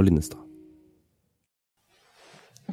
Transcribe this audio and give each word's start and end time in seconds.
Og 0.00 0.06
Linnestad. 0.06 0.40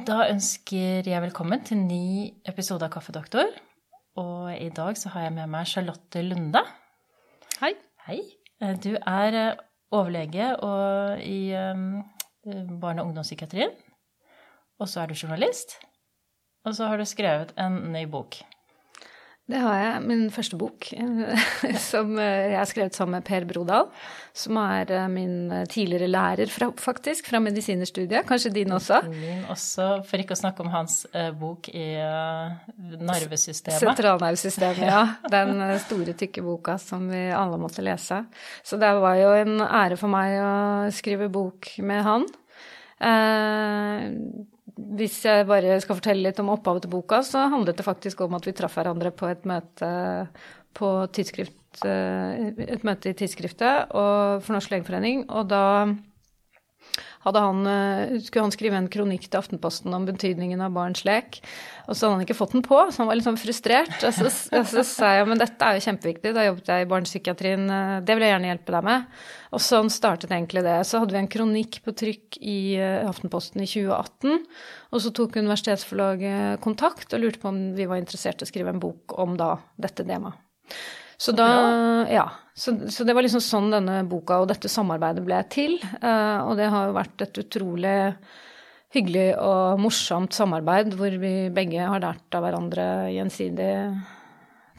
Da 0.08 0.22
ønsker 0.30 1.04
jeg 1.04 1.20
velkommen 1.20 1.60
til 1.66 1.76
ny 1.82 2.30
episode 2.48 2.86
av 2.86 2.92
Kaffedoktor. 2.94 3.50
Og 4.16 4.54
i 4.54 4.70
dag 4.72 4.96
så 4.96 5.12
har 5.12 5.26
jeg 5.26 5.34
med 5.36 5.50
meg 5.52 5.68
Charlotte 5.68 6.22
Lunde. 6.24 6.62
Hei. 7.60 7.74
Hei. 8.06 8.16
Du 8.80 8.94
er 8.96 9.36
eh, 9.36 9.60
overlege 9.92 10.54
og 10.64 11.20
i 11.20 11.52
um, 11.52 12.00
barne- 12.80 13.04
og 13.04 13.10
ungdomspsykiatrien. 13.10 13.76
Og 14.80 14.88
så 14.88 15.02
er 15.02 15.12
du 15.12 15.18
journalist. 15.18 15.76
Og 16.64 16.78
så 16.80 16.88
har 16.88 16.96
du 16.96 17.04
skrevet 17.04 17.52
en 17.60 17.76
ny 17.92 18.06
bok. 18.08 18.40
Det 19.48 19.60
har 19.62 19.76
jeg. 19.80 20.00
Min 20.04 20.26
første 20.28 20.58
bok, 20.60 20.90
som 21.90 22.10
eh, 22.20 22.50
jeg 22.52 22.58
har 22.58 22.68
skrevet 22.68 22.96
sammen 22.96 23.16
med 23.16 23.24
Per 23.24 23.46
Brodal. 23.48 23.86
Som 24.36 24.58
er 24.60 24.90
eh, 24.92 25.06
min 25.08 25.48
eh, 25.54 25.62
tidligere 25.72 26.10
lærer, 26.10 26.52
fra, 26.52 26.68
faktisk, 26.76 27.30
fra 27.30 27.40
medisinerstudiet. 27.40 28.26
Kanskje 28.28 28.52
din 28.58 28.74
også? 28.76 29.00
Min 29.08 29.46
også, 29.48 29.86
for 30.08 30.20
ikke 30.20 30.36
å 30.36 30.40
snakke 30.42 30.66
om 30.66 30.68
hans 30.74 30.98
eh, 31.14 31.30
bok 31.32 31.70
i 31.72 31.86
narvesystemet. 31.96 33.06
nervesystemet. 33.08 33.80
Sentralnervesystemet, 33.86 34.84
ja. 34.84 35.00
Den 35.38 35.64
eh, 35.64 35.78
store, 35.86 36.12
tykke 36.20 36.44
boka 36.44 36.76
som 36.82 37.08
vi 37.08 37.24
alle 37.32 37.56
måtte 37.62 37.86
lese. 37.86 38.20
Så 38.60 38.76
det 38.76 38.92
var 39.00 39.16
jo 39.22 39.32
en 39.32 39.64
ære 39.64 39.96
for 39.96 40.12
meg 40.12 40.36
å 40.44 40.52
skrive 40.92 41.32
bok 41.32 41.72
med 41.88 42.04
han. 42.04 42.28
Eh, 43.00 44.12
hvis 44.98 45.20
jeg 45.24 45.46
bare 45.48 45.78
skal 45.82 45.98
fortelle 45.98 46.28
litt 46.28 46.40
om 46.42 46.52
opphavet 46.54 46.84
til 46.84 46.92
boka, 46.92 47.22
så 47.26 47.46
handlet 47.52 47.78
det 47.78 47.86
faktisk 47.86 48.20
om 48.26 48.36
at 48.38 48.48
vi 48.48 48.54
traff 48.56 48.76
hverandre 48.78 49.12
på 49.14 49.30
et 49.30 49.46
møte 49.48 49.90
på 50.78 50.90
tidsskrift, 51.14 51.80
eh, 51.88 52.52
et 52.68 52.86
møte 52.86 53.10
i 53.10 53.16
tidsskriftet 53.18 53.94
for 53.94 54.54
Norsk 54.54 54.74
Legeforening, 54.74 55.24
og 55.30 55.48
da 55.50 55.64
han, 57.24 57.66
eh, 57.66 58.20
skulle 58.20 58.46
han 58.46 58.54
skrive 58.54 58.78
en 58.78 58.88
kronikk 58.88 59.28
til 59.28 59.40
Aftenposten 59.40 59.94
om 59.94 60.06
betydningen 60.06 60.60
av 60.64 60.72
barns 60.72 61.04
lek. 61.04 61.40
Og 61.88 61.96
så 61.96 62.06
hadde 62.06 62.18
han 62.18 62.24
ikke 62.26 62.36
fått 62.38 62.52
den 62.52 62.64
på, 62.64 62.78
så 62.90 63.02
han 63.02 63.08
var 63.08 63.18
litt 63.18 63.26
sånn 63.26 63.40
frustrert. 63.40 63.96
Og 64.04 64.14
så, 64.14 64.28
og 64.58 64.66
så 64.68 64.84
sa 64.84 65.12
jeg 65.16 65.28
men 65.28 65.40
dette 65.40 65.64
er 65.64 65.78
jo 65.78 65.84
kjempeviktig, 65.86 66.34
da 66.36 66.46
jobbet 66.46 66.68
jeg 66.72 66.84
i 66.84 66.90
barnepsykiatrien, 66.90 67.64
eh, 67.70 67.94
det 68.04 68.16
vil 68.16 68.26
jeg 68.26 68.34
gjerne 68.34 68.52
hjelpe 68.52 68.76
deg 68.76 68.88
med. 68.88 69.18
Og 69.56 69.64
sånn 69.64 69.92
startet 69.92 70.32
egentlig 70.34 70.64
det. 70.66 70.78
Så 70.84 71.00
hadde 71.02 71.16
vi 71.16 71.22
en 71.22 71.32
kronikk 71.32 71.80
på 71.84 71.96
trykk 71.96 72.40
i 72.42 72.58
eh, 72.76 73.08
Aftenposten 73.08 73.64
i 73.64 73.68
2018. 73.68 74.46
Og 74.92 75.04
så 75.04 75.12
tok 75.16 75.40
universitetsforlaget 75.40 76.62
kontakt 76.64 77.12
og 77.12 77.24
lurte 77.24 77.42
på 77.42 77.52
om 77.52 77.60
vi 77.76 77.88
var 77.88 78.00
interessert 78.00 78.42
i 78.42 78.48
å 78.48 78.52
skrive 78.52 78.74
en 78.74 78.82
bok 78.82 79.16
om 79.18 79.36
da 79.40 79.54
dette 79.80 80.04
temaet. 80.04 80.44
Så 81.18 81.34
da, 81.34 81.48
ja, 82.06 82.28
så, 82.54 82.76
så 82.90 83.04
det 83.06 83.14
var 83.16 83.26
liksom 83.26 83.42
sånn 83.42 83.72
denne 83.74 84.02
boka 84.06 84.36
og 84.38 84.48
dette 84.52 84.70
samarbeidet 84.70 85.24
ble 85.26 85.40
til. 85.50 85.74
eh, 85.98 86.38
og 86.44 86.54
det 86.60 86.68
har 86.70 86.88
jo 86.88 86.94
vært 86.98 87.26
et 87.26 87.40
utrolig 87.42 87.96
hyggelig 88.94 89.32
og 89.42 89.82
morsomt 89.82 90.32
samarbeid 90.32 90.94
hvor 90.96 91.12
vi 91.20 91.32
begge 91.54 91.90
har 91.90 92.00
lært 92.00 92.38
av 92.38 92.46
hverandre 92.46 92.86
gjensidig, 93.12 93.72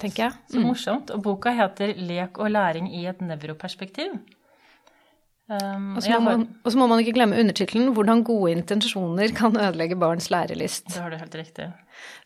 tenker 0.02 0.26
jeg. 0.26 0.38
Så 0.50 0.64
morsomt. 0.64 1.12
Og 1.14 1.22
boka 1.28 1.54
heter 1.54 1.94
'Lek 1.94 2.40
og 2.40 2.52
læring 2.56 2.90
i 2.96 3.06
et 3.06 3.20
nevroperspektiv'. 3.22 4.18
Um, 5.50 5.96
Og 5.98 6.04
så 6.04 6.20
må, 6.22 6.30
har- 6.30 6.76
må 6.78 6.88
man 6.88 7.00
ikke 7.02 7.16
glemme 7.16 7.40
undertittelen 7.42 7.88
'Hvordan 7.96 8.24
gode 8.24 8.52
intensjoner 8.54 9.34
kan 9.34 9.56
ødelegge 9.58 9.98
barns 9.98 10.30
lærelyst'. 10.30 10.86
Det 10.94 11.02
har 11.02 11.10
du 11.10 11.18
helt 11.18 11.36
riktig. 11.36 11.74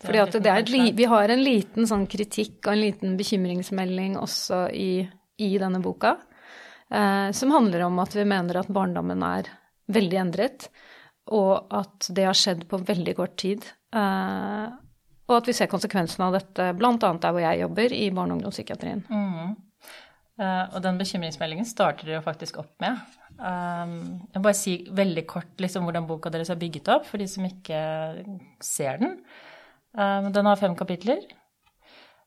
Fordi 0.04 0.18
at 0.18 0.32
det 0.32 0.46
er 0.46 0.56
et, 0.58 0.96
vi 0.96 1.04
har 1.08 1.30
en 1.30 1.42
liten 1.42 1.86
sånn 1.88 2.06
kritikk 2.06 2.66
og 2.66 2.74
en 2.74 2.80
liten 2.82 3.16
bekymringsmelding 3.16 4.16
også 4.20 4.68
i, 4.74 5.08
i 5.38 5.58
denne 5.58 5.80
boka, 5.80 6.18
eh, 6.92 7.30
som 7.32 7.50
handler 7.50 7.86
om 7.86 7.98
at 7.98 8.12
vi 8.14 8.24
mener 8.24 8.56
at 8.58 8.68
barndommen 8.68 9.22
er 9.22 9.48
veldig 9.90 10.18
endret, 10.20 10.68
og 11.32 11.66
at 11.72 12.08
det 12.12 12.24
har 12.26 12.34
skjedd 12.34 12.68
på 12.68 12.78
veldig 12.84 13.16
kort 13.16 13.36
tid. 13.36 13.64
Eh, 13.94 14.68
og 15.28 15.36
at 15.38 15.46
vi 15.46 15.52
ser 15.56 15.66
konsekvensene 15.72 16.26
av 16.26 16.34
dette 16.36 16.74
bl.a. 16.76 16.98
der 16.98 17.32
hvor 17.32 17.40
jeg 17.40 17.60
jobber, 17.60 17.90
i 17.92 18.10
barne- 18.10 18.32
og 18.34 18.42
ungdomspsykiatrien. 18.42 19.04
Mhm. 19.08 19.56
Eh, 20.34 20.64
og 20.74 20.80
den 20.82 20.98
bekymringsmeldingen 20.98 21.66
starter 21.68 22.08
dere 22.08 22.24
faktisk 22.24 22.58
opp 22.62 22.72
med. 22.82 22.98
Um, 23.38 23.94
jeg 24.30 24.40
må 24.40 24.44
bare 24.48 24.58
si 24.58 24.74
veldig 24.94 25.24
kort 25.30 25.62
liksom, 25.62 25.86
hvordan 25.86 26.08
boka 26.08 26.30
deres 26.34 26.50
er 26.50 26.58
bygget 26.58 26.90
opp, 26.94 27.06
for 27.06 27.22
de 27.22 27.28
som 27.30 27.46
ikke 27.46 27.78
ser 28.62 28.98
den. 29.02 29.16
Um, 29.94 30.32
den 30.34 30.50
har 30.50 30.58
fem 30.58 30.74
kapitler. 30.78 31.22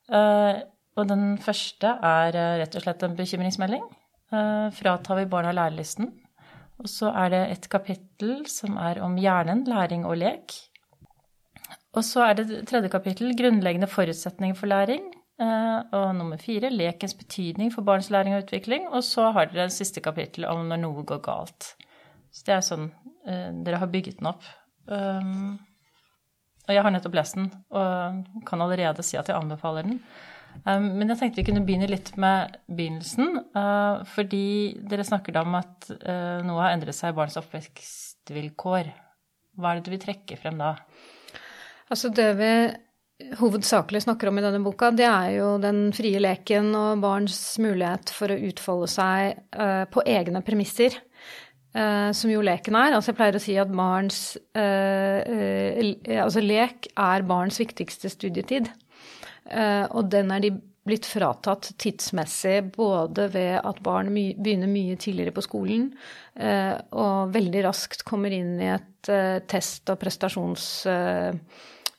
Uh, 0.07 0.63
og 0.95 1.09
den 1.11 1.35
første 1.43 1.97
er 2.11 2.37
uh, 2.39 2.53
rett 2.61 2.79
og 2.79 2.85
slett 2.85 3.03
en 3.03 3.17
bekymringsmelding. 3.19 3.83
Uh, 4.31 4.71
fratar 4.75 5.19
vi 5.19 5.27
barna 5.31 5.51
lærelysten. 5.55 6.13
Og 6.77 6.87
så 6.91 7.11
er 7.11 7.33
det 7.33 7.43
et 7.57 7.69
kapittel 7.71 8.45
som 8.51 8.77
er 8.79 9.01
om 9.03 9.15
hjernen, 9.19 9.65
læring 9.67 10.05
og 10.07 10.19
lek. 10.21 10.55
Og 11.97 12.05
så 12.05 12.27
er 12.29 12.39
det 12.39 12.63
tredje 12.69 12.91
kapittel, 12.93 13.33
grunnleggende 13.35 13.89
forutsetninger 13.89 14.55
for 14.55 14.69
læring. 14.69 15.07
Eh, 15.37 15.79
og 15.93 16.15
nummer 16.17 16.39
fire, 16.41 16.71
lekens 16.73 17.13
betydning 17.17 17.69
for 17.73 17.85
barns 17.85 18.09
læring 18.13 18.35
og 18.35 18.45
utvikling. 18.45 18.87
Og 18.89 19.03
så 19.05 19.29
har 19.35 19.51
dere 19.51 19.69
det 19.69 19.77
siste 19.77 20.01
kapittel 20.03 20.47
om 20.49 20.65
når 20.69 20.81
noe 20.81 21.05
går 21.07 21.21
galt. 21.25 21.73
Så 22.33 22.47
det 22.47 22.55
er 22.55 22.65
sånn 22.65 22.89
eh, 23.27 23.51
dere 23.65 23.81
har 23.83 23.91
bygget 23.93 24.21
den 24.21 24.31
opp. 24.31 24.47
Um, 24.87 25.57
og 26.67 26.75
jeg 26.75 26.83
har 26.83 26.91
nettopp 26.91 27.15
lest 27.15 27.35
den, 27.35 27.47
og 27.75 28.41
kan 28.47 28.61
allerede 28.63 29.03
si 29.03 29.15
at 29.19 29.29
jeg 29.29 29.39
anbefaler 29.39 29.87
den. 29.87 30.01
Men 30.65 31.11
jeg 31.11 31.19
tenkte 31.19 31.41
vi 31.41 31.45
kunne 31.47 31.63
begynne 31.67 31.89
litt 31.89 32.09
med 32.19 32.57
begynnelsen, 32.67 33.37
eh, 33.55 33.99
fordi 34.09 34.47
dere 34.89 35.05
snakker 35.07 35.35
da 35.35 35.43
om 35.45 35.55
at 35.59 35.89
eh, 35.97 36.39
noe 36.43 36.63
har 36.63 36.73
endret 36.73 36.97
seg 36.97 37.13
i 37.13 37.17
barns 37.17 37.37
oppvekstvilkår. 37.39 38.89
Hva 39.57 39.69
er 39.71 39.79
det 39.79 39.85
du 39.87 39.93
vil 39.93 40.01
trekke 40.01 40.39
frem 40.39 40.59
da? 40.59 40.73
Altså 41.93 42.11
det 42.11 42.27
vi 42.39 42.51
hovedsakelig 43.17 44.03
snakker 44.05 44.29
om 44.29 44.37
i 44.37 44.43
denne 44.45 44.61
boka, 44.61 44.91
det 44.93 45.07
er 45.09 45.31
jo 45.39 45.49
den 45.61 45.89
frie 45.95 46.19
leken 46.21 46.69
og 46.77 47.01
barns 47.01 47.39
mulighet 47.61 48.11
for 48.13 48.29
å 48.29 48.39
utfolde 48.49 48.89
seg 48.91 49.39
eh, 49.57 49.83
på 49.89 50.03
egne 50.05 50.43
premisser. 50.45 50.99
eh, 51.73 52.11
som 52.13 52.29
jo 52.29 52.41
leken 52.45 52.75
er. 52.77 52.93
Altså 52.93 53.11
jeg 53.11 53.17
pleier 53.17 53.37
å 53.37 53.41
si 53.41 53.57
at 53.57 53.73
barns 53.73 54.37
eh, 54.53 56.21
Altså 56.21 56.41
lek 56.41 56.91
er 56.93 57.25
barns 57.27 57.59
viktigste 57.59 58.09
studietid. 58.09 58.69
Og 59.47 60.09
den 60.11 60.31
er 60.35 60.41
de 60.43 60.49
blitt 60.87 61.05
fratatt 61.07 61.69
tidsmessig 61.79 62.73
både 62.75 63.29
ved 63.31 63.61
at 63.61 63.79
barn 63.83 64.09
my 64.11 64.33
begynner 64.35 64.67
mye 64.67 64.97
tidligere 64.99 65.31
på 65.35 65.43
skolen 65.45 65.85
og 66.35 67.31
veldig 67.31 67.63
raskt 67.63 68.03
kommer 68.07 68.35
inn 68.35 68.59
i 68.59 68.67
et 68.73 69.11
test- 69.47 69.87
og 69.93 70.01
prestasjonsmodus. 70.01 70.67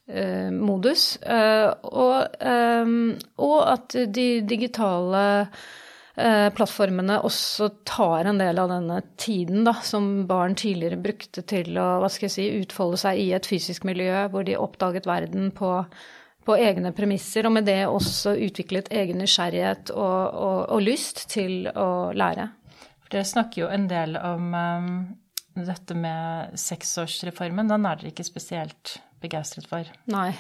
Eh, 0.09 0.51
modus, 0.51 1.17
eh, 1.17 1.69
og, 1.85 2.41
eh, 2.41 2.93
og 3.45 3.59
at 3.69 3.99
de 4.09 4.31
digitale 4.49 5.27
plattformene 6.19 7.21
også 7.23 7.69
tar 7.87 8.27
en 8.27 8.41
del 8.41 8.59
av 8.59 8.73
denne 8.73 8.97
tiden 9.23 9.63
da, 9.63 9.77
som 9.87 10.25
barn 10.27 10.57
tidligere 10.59 10.99
brukte 10.99 11.45
til 11.47 11.79
å 11.79 12.01
hva 12.03 12.09
skal 12.11 12.27
jeg 12.27 12.35
si, 12.35 12.47
utfolde 12.59 12.99
seg 12.99 13.21
i 13.23 13.29
et 13.37 13.47
fysisk 13.47 13.87
miljø 13.87 14.25
hvor 14.33 14.43
de 14.43 14.57
oppdaget 14.59 15.07
verden 15.07 15.53
på, 15.55 15.71
på 16.43 16.57
egne 16.59 16.91
premisser, 16.91 17.47
og 17.47 17.55
med 17.55 17.71
det 17.71 17.85
også 17.87 18.35
utviklet 18.49 18.91
egen 18.91 19.23
nysgjerrighet 19.23 19.95
og, 19.95 20.35
og, 20.35 20.59
og 20.75 20.83
lyst 20.89 21.29
til 21.31 21.71
å 21.71 22.11
lære. 22.11 22.49
Dere 23.13 23.29
snakker 23.37 23.63
jo 23.63 23.71
en 23.71 23.87
del 23.87 24.19
om 24.19 24.51
um, 24.59 24.93
dette 25.55 25.95
med 25.95 26.59
seksårsreformen. 26.59 27.71
Den 27.71 27.87
er 27.87 28.03
dere 28.03 28.11
ikke 28.11 28.27
spesielt 28.27 28.99
begeistret 29.23 29.67
for. 29.69 29.89
Nei. 30.13 30.31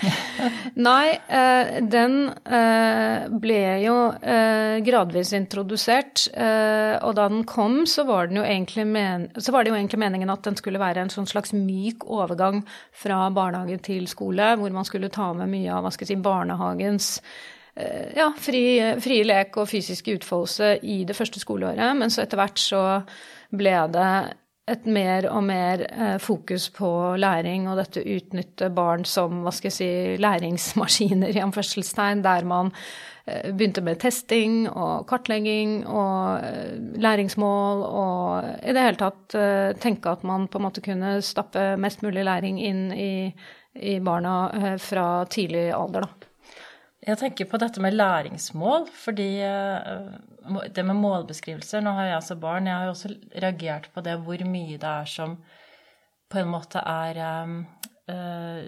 Nei, 0.88 1.16
eh, 1.26 1.78
den 1.82 2.16
eh, 2.30 3.26
ble 3.42 3.60
jo 3.82 3.96
eh, 4.20 4.78
gradvis 4.86 5.32
introdusert, 5.36 6.26
og 6.36 7.12
da 7.16 7.26
den 7.30 7.44
kom, 7.48 7.82
så 7.88 8.04
var, 8.08 8.28
den 8.28 8.40
jo 8.40 8.46
egentlig 8.46 8.86
det 9.66 9.72
jo 9.72 9.76
egentlig 9.76 10.00
meningen 10.00 10.30
at 10.32 10.46
den 10.46 10.56
skulle 10.58 10.80
være 10.80 11.02
en 11.02 11.12
sånn 11.12 11.28
slags 11.28 11.54
myk 11.56 12.06
overgang 12.06 12.62
fra 12.94 13.26
barnehage 13.34 13.78
til 13.86 14.06
skole, 14.10 14.54
hvor 14.60 14.74
man 14.74 14.86
skulle 14.88 15.12
ta 15.12 15.32
med 15.36 15.50
mye 15.52 15.74
av 15.74 15.84
hva 15.84 15.92
skal 15.94 16.06
jeg 16.06 16.14
si, 16.14 16.22
barnehagens 16.22 17.10
eh, 17.74 18.16
ja, 18.18 18.30
fri, 18.38 18.64
fri 19.02 19.22
lek 19.26 19.58
og 19.60 19.70
fysiske 19.70 20.18
utfoldelse 20.20 20.76
i 20.86 21.02
det 21.08 21.16
første 21.18 21.42
skoleåret, 21.42 21.92
men 21.98 22.12
så 22.12 22.24
etter 22.24 22.40
hvert 22.40 22.62
så 22.62 22.82
ble 23.56 23.78
det 23.94 24.10
et 24.66 24.86
mer 24.90 25.28
og 25.30 25.44
mer 25.46 25.84
eh, 25.86 26.16
fokus 26.18 26.68
på 26.74 26.88
læring 27.22 27.68
og 27.70 27.78
dette 27.78 28.02
utnytte 28.02 28.70
barn 28.74 29.04
som 29.06 29.44
hva 29.44 29.52
skal 29.54 29.70
jeg 29.70 29.76
si, 29.76 29.90
læringsmaskiner, 30.22 31.36
i 31.36 31.42
anførselstegn, 31.44 32.24
der 32.24 32.48
man 32.50 32.72
eh, 33.30 33.52
begynte 33.52 33.84
med 33.86 34.00
testing 34.02 34.64
og 34.72 35.06
kartlegging 35.06 35.78
og 35.86 36.42
eh, 36.42 36.74
læringsmål 36.98 37.84
og 37.86 38.50
i 38.66 38.74
det 38.74 38.86
hele 38.88 39.02
tatt 39.04 39.38
tenke 39.82 40.10
at 40.10 40.26
man 40.26 40.48
på 40.50 40.58
en 40.58 40.66
måte 40.66 40.82
kunne 40.82 41.20
stappe 41.22 41.68
mest 41.78 42.02
mulig 42.02 42.26
læring 42.26 42.58
inn 42.58 42.88
i, 42.90 43.30
i 43.78 43.98
barna 44.02 44.76
fra 44.82 45.08
tidlig 45.30 45.68
alder, 45.76 46.08
da. 46.08 46.25
Jeg 47.06 47.20
tenker 47.20 47.46
på 47.46 47.58
dette 47.62 47.82
med 47.82 47.94
læringsmål, 47.94 48.88
fordi 48.90 49.28
uh, 49.46 50.66
det 50.74 50.82
med 50.86 50.98
målbeskrivelser 50.98 51.84
Nå 51.84 51.92
har 51.94 52.08
jeg 52.08 52.16
altså 52.18 52.36
barn, 52.42 52.66
jeg 52.66 52.82
har 52.82 52.90
også 52.90 53.12
reagert 53.36 53.90
på 53.94 54.02
det 54.02 54.16
hvor 54.24 54.42
mye 54.48 54.80
det 54.80 54.90
er 54.90 55.10
som 55.10 55.36
på 56.26 56.40
en 56.40 56.50
måte 56.50 56.82
er 56.82 57.20
um, 57.46 57.60
uh, 58.10 58.62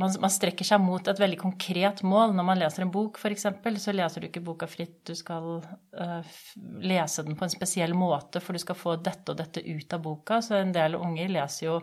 man, 0.00 0.14
man, 0.22 0.32
strekker 0.32 0.64
seg 0.64 0.80
mot 0.80 1.08
et 1.12 1.20
veldig 1.20 1.38
konkret 1.42 2.00
mål. 2.06 2.32
Når 2.36 2.46
man 2.46 2.60
leser 2.62 2.86
en 2.86 2.92
bok, 2.94 3.20
f.eks., 3.20 3.46
så 3.84 3.92
leser 3.92 4.22
du 4.22 4.30
ikke 4.30 4.44
boka 4.44 4.68
fritt. 4.70 5.02
Du 5.04 5.12
skal 5.18 5.60
uh, 5.60 6.36
lese 6.80 7.26
den 7.26 7.36
på 7.36 7.44
en 7.44 7.52
spesiell 7.52 7.92
måte, 7.92 8.40
for 8.40 8.56
du 8.56 8.62
skal 8.62 8.78
få 8.78 8.96
dette 8.96 9.34
og 9.34 9.40
dette 9.42 9.60
ut 9.60 9.96
av 9.96 10.04
boka. 10.04 10.40
Så 10.44 10.56
en 10.56 10.72
del 10.72 10.96
unger 10.96 11.28
leser 11.36 11.66
jo 11.66 11.80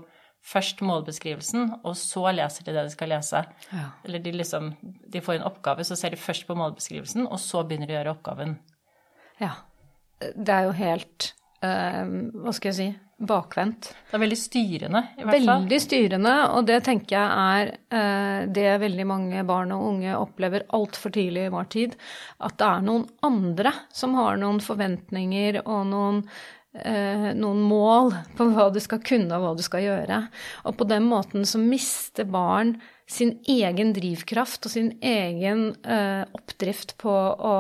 først 0.47 0.83
målbeskrivelsen, 0.85 1.71
og 1.83 1.97
så 1.99 2.29
leser 2.35 2.67
de 2.67 2.75
det 2.75 2.85
de 2.87 2.93
skal 2.93 3.11
lese. 3.11 3.43
Ja. 3.71 3.89
Eller 4.07 4.23
de 4.23 4.35
liksom 4.35 4.73
De 4.81 5.21
får 5.23 5.39
en 5.39 5.47
oppgave, 5.49 5.85
så 5.87 5.97
ser 5.99 6.15
de 6.15 6.21
først 6.21 6.47
på 6.47 6.55
målbeskrivelsen, 6.57 7.27
og 7.27 7.39
så 7.43 7.63
begynner 7.67 7.89
de 7.89 7.95
å 7.95 7.99
gjøre 7.99 8.15
oppgaven. 8.15 8.55
Ja. 9.41 9.57
Det 10.17 10.53
er 10.53 10.65
jo 10.65 10.77
helt 10.79 11.33
uh, 11.61 12.05
Hva 12.41 12.55
skal 12.55 12.71
jeg 12.71 12.77
si 12.79 12.87
bakvendt. 13.17 13.89
Det 14.11 14.13
er 14.13 14.21
veldig 14.21 14.37
styrende, 14.37 14.99
i 15.17 15.23
hvert 15.25 15.39
fall. 15.39 15.47
Veldig 15.49 15.79
styrende, 15.81 16.33
og 16.53 16.67
det 16.69 16.77
tenker 16.85 17.15
jeg 17.15 17.47
er 17.57 17.71
uh, 17.89 18.41
det 18.53 18.67
veldig 18.83 19.07
mange 19.09 19.45
barn 19.47 19.73
og 19.73 19.85
unge 19.87 20.13
opplever 20.17 20.67
altfor 20.77 21.13
tidlig 21.15 21.47
i 21.47 21.53
vår 21.53 21.71
tid. 21.73 21.95
At 22.45 22.59
det 22.61 22.67
er 22.67 22.85
noen 22.85 23.07
andre 23.25 23.73
som 23.89 24.13
har 24.19 24.37
noen 24.41 24.61
forventninger 24.63 25.63
og 25.63 25.89
noen 25.89 26.21
noen 27.37 27.61
mål 27.65 28.13
på 28.37 28.49
hva 28.53 28.67
du 28.73 28.79
skal 28.83 29.01
kunne 29.05 29.37
og 29.37 29.43
hva 29.43 29.53
du 29.57 29.63
skal 29.65 29.85
gjøre. 29.85 30.19
Og 30.69 30.77
på 30.77 30.87
den 30.89 31.07
måten 31.09 31.47
så 31.47 31.61
mister 31.61 32.27
barn 32.29 32.75
sin 33.07 33.37
egen 33.47 33.93
drivkraft 33.95 34.67
og 34.67 34.73
sin 34.73 34.91
egen 35.01 35.69
eh, 35.87 36.23
oppdrift 36.35 36.97
på 36.99 37.13
å 37.13 37.55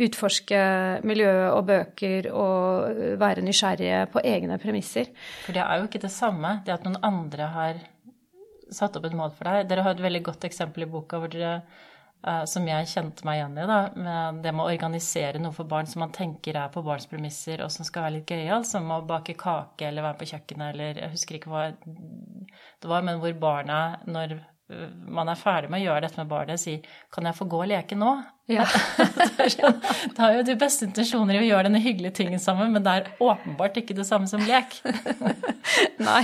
utforske 0.00 0.60
miljø 1.04 1.32
og 1.50 1.66
bøker 1.68 2.30
og 2.32 3.00
være 3.20 3.44
nysgjerrige 3.44 4.06
på 4.14 4.22
egne 4.24 4.56
premisser. 4.62 5.10
For 5.44 5.56
det 5.56 5.64
er 5.64 5.80
jo 5.80 5.90
ikke 5.90 6.04
det 6.06 6.12
samme, 6.14 6.60
det 6.64 6.72
at 6.76 6.86
noen 6.86 7.00
andre 7.04 7.50
har 7.52 7.82
satt 8.72 8.96
opp 8.96 9.08
et 9.08 9.16
mål 9.18 9.34
for 9.36 9.50
deg. 9.50 9.68
Dere 9.68 9.84
har 9.84 9.96
et 9.96 10.04
veldig 10.06 10.22
godt 10.30 10.46
eksempel 10.48 10.86
i 10.86 10.90
boka 10.90 11.20
hvor 11.20 11.32
dere 11.32 11.58
som 12.44 12.66
jeg 12.68 12.88
kjente 12.90 13.24
meg 13.24 13.38
igjen 13.38 13.58
i. 13.58 13.66
da, 13.68 13.78
med 13.96 14.42
Det 14.44 14.52
med 14.52 14.64
å 14.64 14.68
organisere 14.68 15.40
noe 15.40 15.56
for 15.56 15.68
barn 15.68 15.88
som 15.88 16.02
man 16.04 16.12
tenker 16.12 16.58
er 16.60 16.72
på 16.72 16.82
barns 16.84 17.08
premisser, 17.08 17.62
og 17.64 17.72
som 17.72 17.86
skal 17.88 18.06
være 18.06 18.18
litt 18.18 18.32
gøyal, 18.32 18.64
som 18.68 18.90
å 18.92 19.00
bake 19.08 19.38
kake 19.40 19.88
eller 19.88 20.04
være 20.04 20.20
på 20.20 20.30
kjøkkenet 20.34 20.74
eller 20.74 21.00
Jeg 21.00 21.14
husker 21.14 21.38
ikke 21.38 21.52
hva 21.52 21.66
det 21.72 22.90
var, 22.92 23.06
men 23.06 23.22
hvor 23.22 23.32
barna, 23.40 23.80
når 24.04 24.40
man 25.10 25.30
er 25.30 25.38
ferdig 25.38 25.70
med 25.70 25.80
å 25.80 25.86
gjøre 25.88 26.04
dette 26.06 26.20
med 26.20 26.30
barnet, 26.30 26.60
sier 26.60 26.84
'Kan 27.10 27.24
jeg 27.24 27.34
få 27.34 27.48
gå 27.48 27.62
og 27.62 27.68
leke 27.68 27.96
nå?' 27.96 28.22
Ja. 28.50 28.66
Sånn, 29.50 29.78
det 29.80 30.20
har 30.20 30.34
jo 30.34 30.44
de 30.46 30.56
beste 30.58 30.86
intensjoner 30.88 31.38
i 31.38 31.42
å 31.42 31.46
gjøre 31.46 31.68
denne 31.68 31.82
hyggelige 31.82 32.16
tingen 32.20 32.42
sammen, 32.42 32.72
men 32.74 32.84
det 32.84 32.94
er 32.98 33.10
åpenbart 33.22 33.78
ikke 33.80 33.96
det 33.96 34.06
samme 34.08 34.28
som 34.30 34.42
lek. 34.46 34.76
nei, 36.08 36.22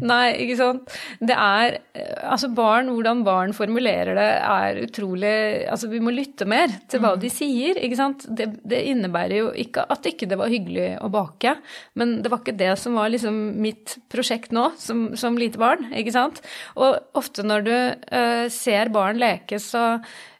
nei, 0.00 0.26
ikke 0.44 0.58
sant. 0.60 0.96
Det 1.20 1.36
er 1.36 1.80
Altså, 2.26 2.48
barn, 2.52 2.90
hvordan 2.92 3.22
barn 3.26 3.54
formulerer 3.56 4.16
det, 4.18 4.28
er 4.36 4.78
utrolig 4.84 5.32
Altså, 5.70 5.88
vi 5.90 6.00
må 6.02 6.12
lytte 6.14 6.46
mer 6.48 6.70
til 6.90 7.00
hva 7.02 7.14
mm. 7.14 7.22
de 7.22 7.30
sier, 7.32 7.80
ikke 7.80 7.98
sant. 7.98 8.26
Det, 8.36 8.48
det, 8.66 8.82
innebærer 8.92 9.38
jo 9.38 9.48
ikke 9.56 9.86
at 9.92 10.06
ikke 10.08 10.28
det 10.30 10.38
var 10.38 10.52
hyggelig 10.52 10.90
å 11.02 11.10
bake, 11.12 11.56
men 11.98 12.18
det 12.22 12.32
var 12.32 12.42
ikke 12.42 12.56
det 12.58 12.72
som 12.80 12.98
var 12.98 13.10
liksom 13.12 13.38
mitt 13.62 13.96
prosjekt 14.12 14.54
nå, 14.54 14.68
som, 14.80 15.08
som 15.18 15.38
lite 15.40 15.60
barn, 15.60 15.88
ikke 15.96 16.14
sant. 16.14 16.42
Og 16.78 16.98
ofte 17.18 17.44
når 17.46 17.66
du 17.66 17.74
uh, 17.74 18.46
ser 18.52 18.92
barn 18.94 19.20
leke, 19.20 19.60
så 19.62 19.86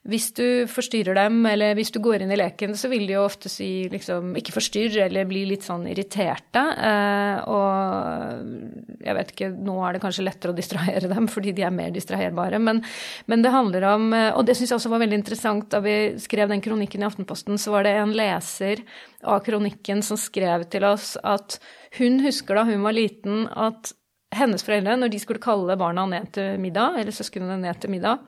hvis 0.06 0.28
du 0.38 0.44
forstyrrer 0.70 1.16
dem, 1.18 1.40
eller 1.50 1.74
hvis 1.74 1.90
du 1.94 1.98
går 2.02 2.22
inn 2.22 2.30
i 2.30 2.38
leken, 2.38 2.76
så 2.78 2.90
vil 2.92 3.06
de 3.08 3.16
jo 3.16 3.24
ofte 3.26 3.50
si 3.50 3.88
liksom 3.90 4.36
ikke 4.38 4.54
forstyrr, 4.54 5.00
eller 5.06 5.26
bli 5.26 5.42
litt 5.50 5.66
sånn 5.66 5.86
irriterte. 5.90 6.62
Eh, 6.90 7.40
og 7.50 9.02
jeg 9.02 9.16
vet 9.18 9.32
ikke, 9.34 9.50
nå 9.66 9.74
er 9.82 9.96
det 9.96 10.02
kanskje 10.04 10.26
lettere 10.26 10.54
å 10.54 10.56
distrahere 10.56 11.10
dem 11.10 11.26
fordi 11.34 11.56
de 11.56 11.66
er 11.66 11.74
mer 11.74 11.90
distraherbare, 11.94 12.60
men, 12.62 12.82
men 13.26 13.42
det 13.42 13.54
handler 13.54 13.88
om 13.90 14.08
eh, 14.14 14.30
Og 14.36 14.46
det 14.46 14.56
syns 14.58 14.72
jeg 14.72 14.78
også 14.78 14.92
var 14.94 15.02
veldig 15.02 15.20
interessant 15.20 15.68
da 15.74 15.82
vi 15.84 15.96
skrev 16.22 16.50
den 16.52 16.62
kronikken 16.64 17.02
i 17.02 17.08
Aftenposten, 17.08 17.58
så 17.58 17.74
var 17.74 17.86
det 17.86 17.96
en 17.98 18.14
leser 18.16 18.84
av 19.26 19.42
kronikken 19.46 20.04
som 20.06 20.20
skrev 20.20 20.68
til 20.70 20.86
oss 20.86 21.14
at 21.26 21.58
hun 21.98 22.20
husker 22.22 22.58
da 22.58 22.66
hun 22.68 22.84
var 22.86 22.94
liten 22.94 23.46
at 23.50 23.94
hennes 24.36 24.62
foreldre, 24.62 24.96
når 25.00 25.10
de 25.12 25.20
skulle 25.22 25.42
kalle 25.42 25.78
barna 25.80 26.06
ned 26.10 26.32
til 26.36 26.60
middag, 26.60 26.98
eller 27.00 27.14
søsknene 27.14 27.58
ned 27.62 27.78
til 27.80 27.92
middag, 27.94 28.24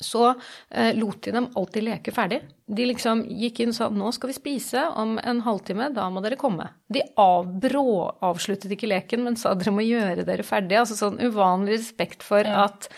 så 0.00 0.28
eh, 0.70 0.94
lot 0.96 1.22
de 1.22 1.32
dem 1.34 1.48
alltid 1.54 1.86
leke 1.86 2.14
ferdig. 2.14 2.40
De 2.66 2.86
liksom 2.88 3.24
gikk 3.30 3.60
inn 3.62 3.72
og 3.72 3.78
sa 3.78 3.88
nå 3.92 4.10
skal 4.14 4.32
vi 4.32 4.38
spise 4.38 4.86
om 4.98 5.16
en 5.22 5.42
halvtime, 5.46 5.90
da 5.94 6.08
må 6.12 6.22
dere 6.24 6.38
komme. 6.40 6.68
De 6.92 7.04
avbrå 7.20 7.86
avsluttet 8.26 8.74
ikke 8.74 8.90
leken, 8.90 9.24
men 9.26 9.38
sa 9.40 9.54
dere 9.56 9.74
må 9.74 9.84
gjøre 9.86 10.26
dere 10.26 10.46
ferdig. 10.46 10.80
Altså 10.80 10.98
sånn 10.98 11.20
uvanlig 11.22 11.78
respekt 11.78 12.26
for 12.26 12.46
ja. 12.46 12.66
at, 12.66 12.90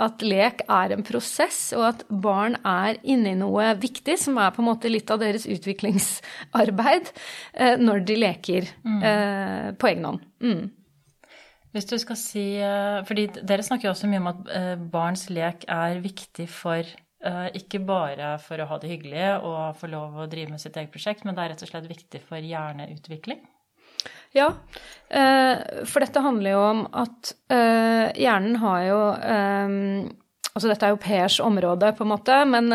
at 0.00 0.24
lek 0.24 0.64
er 0.66 0.96
en 0.96 1.06
prosess, 1.06 1.60
og 1.76 1.86
at 1.92 2.04
barn 2.08 2.58
er 2.64 2.98
inne 3.02 3.34
i 3.34 3.38
noe 3.38 3.70
viktig, 3.80 4.18
som 4.20 4.40
er 4.40 4.52
på 4.56 4.64
en 4.64 4.70
måte 4.72 4.92
litt 4.92 5.12
av 5.12 5.22
deres 5.22 5.46
utviklingsarbeid, 5.50 7.14
eh, 7.54 7.78
når 7.80 8.04
de 8.08 8.20
leker 8.24 8.74
mm. 8.82 9.00
eh, 9.00 9.72
på 9.76 9.92
egen 9.92 10.10
hånd. 10.10 10.28
Mm. 10.40 10.68
Hvis 11.70 11.86
du 11.86 11.94
skal 12.02 12.18
si 12.18 12.44
eh, 12.58 12.98
fordi 13.06 13.28
dere 13.46 13.64
snakker 13.66 13.88
jo 13.88 13.92
også 13.94 14.10
mye 14.10 14.22
om 14.22 14.32
at 14.32 14.50
eh, 14.56 14.74
barns 14.90 15.28
lek 15.30 15.66
er 15.70 16.00
viktig 16.02 16.48
for 16.50 16.82
eh, 16.82 17.48
ikke 17.60 17.82
bare 17.86 18.34
for 18.42 18.58
å 18.58 18.66
ha 18.72 18.78
det 18.82 18.90
hyggelig 18.90 19.26
og 19.46 19.78
få 19.78 19.90
lov 19.92 20.18
å 20.18 20.28
drive 20.30 20.56
med 20.56 20.62
sitt 20.62 20.78
eget 20.80 20.90
prosjekt, 20.94 21.24
men 21.24 21.38
det 21.38 21.44
er 21.44 21.54
rett 21.54 21.64
og 21.66 21.70
slett 21.70 21.90
viktig 21.90 22.22
for 22.26 22.42
hjerneutvikling? 22.42 23.42
Ja, 24.30 24.46
for 25.10 26.04
dette 26.04 26.22
handler 26.22 26.52
jo 26.54 26.58
om 26.62 26.80
at 26.94 27.32
hjernen 27.50 28.60
har 28.62 28.84
jo 28.86 29.00
Altså 30.50 30.70
dette 30.70 30.86
er 30.86 30.94
jo 30.94 31.00
Pers 31.02 31.40
område, 31.42 31.90
på 31.98 32.06
en 32.06 32.10
måte, 32.12 32.36
men, 32.46 32.70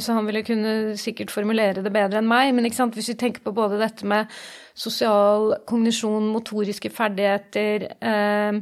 så 0.00 0.14
han 0.16 0.28
ville 0.28 0.44
kunne 0.44 0.74
sikkert 1.00 1.32
formulere 1.32 1.82
det 1.84 1.92
bedre 1.92 2.20
enn 2.20 2.28
meg. 2.28 2.52
Men 2.56 2.68
hvis 2.68 3.10
vi 3.12 3.16
tenker 3.16 3.44
på 3.44 3.52
både 3.56 3.80
dette 3.80 4.08
med 4.08 4.28
sosial 4.74 5.54
kognisjon, 5.68 6.30
motoriske 6.32 6.90
ferdigheter, 6.92 7.86
eh, 8.00 8.60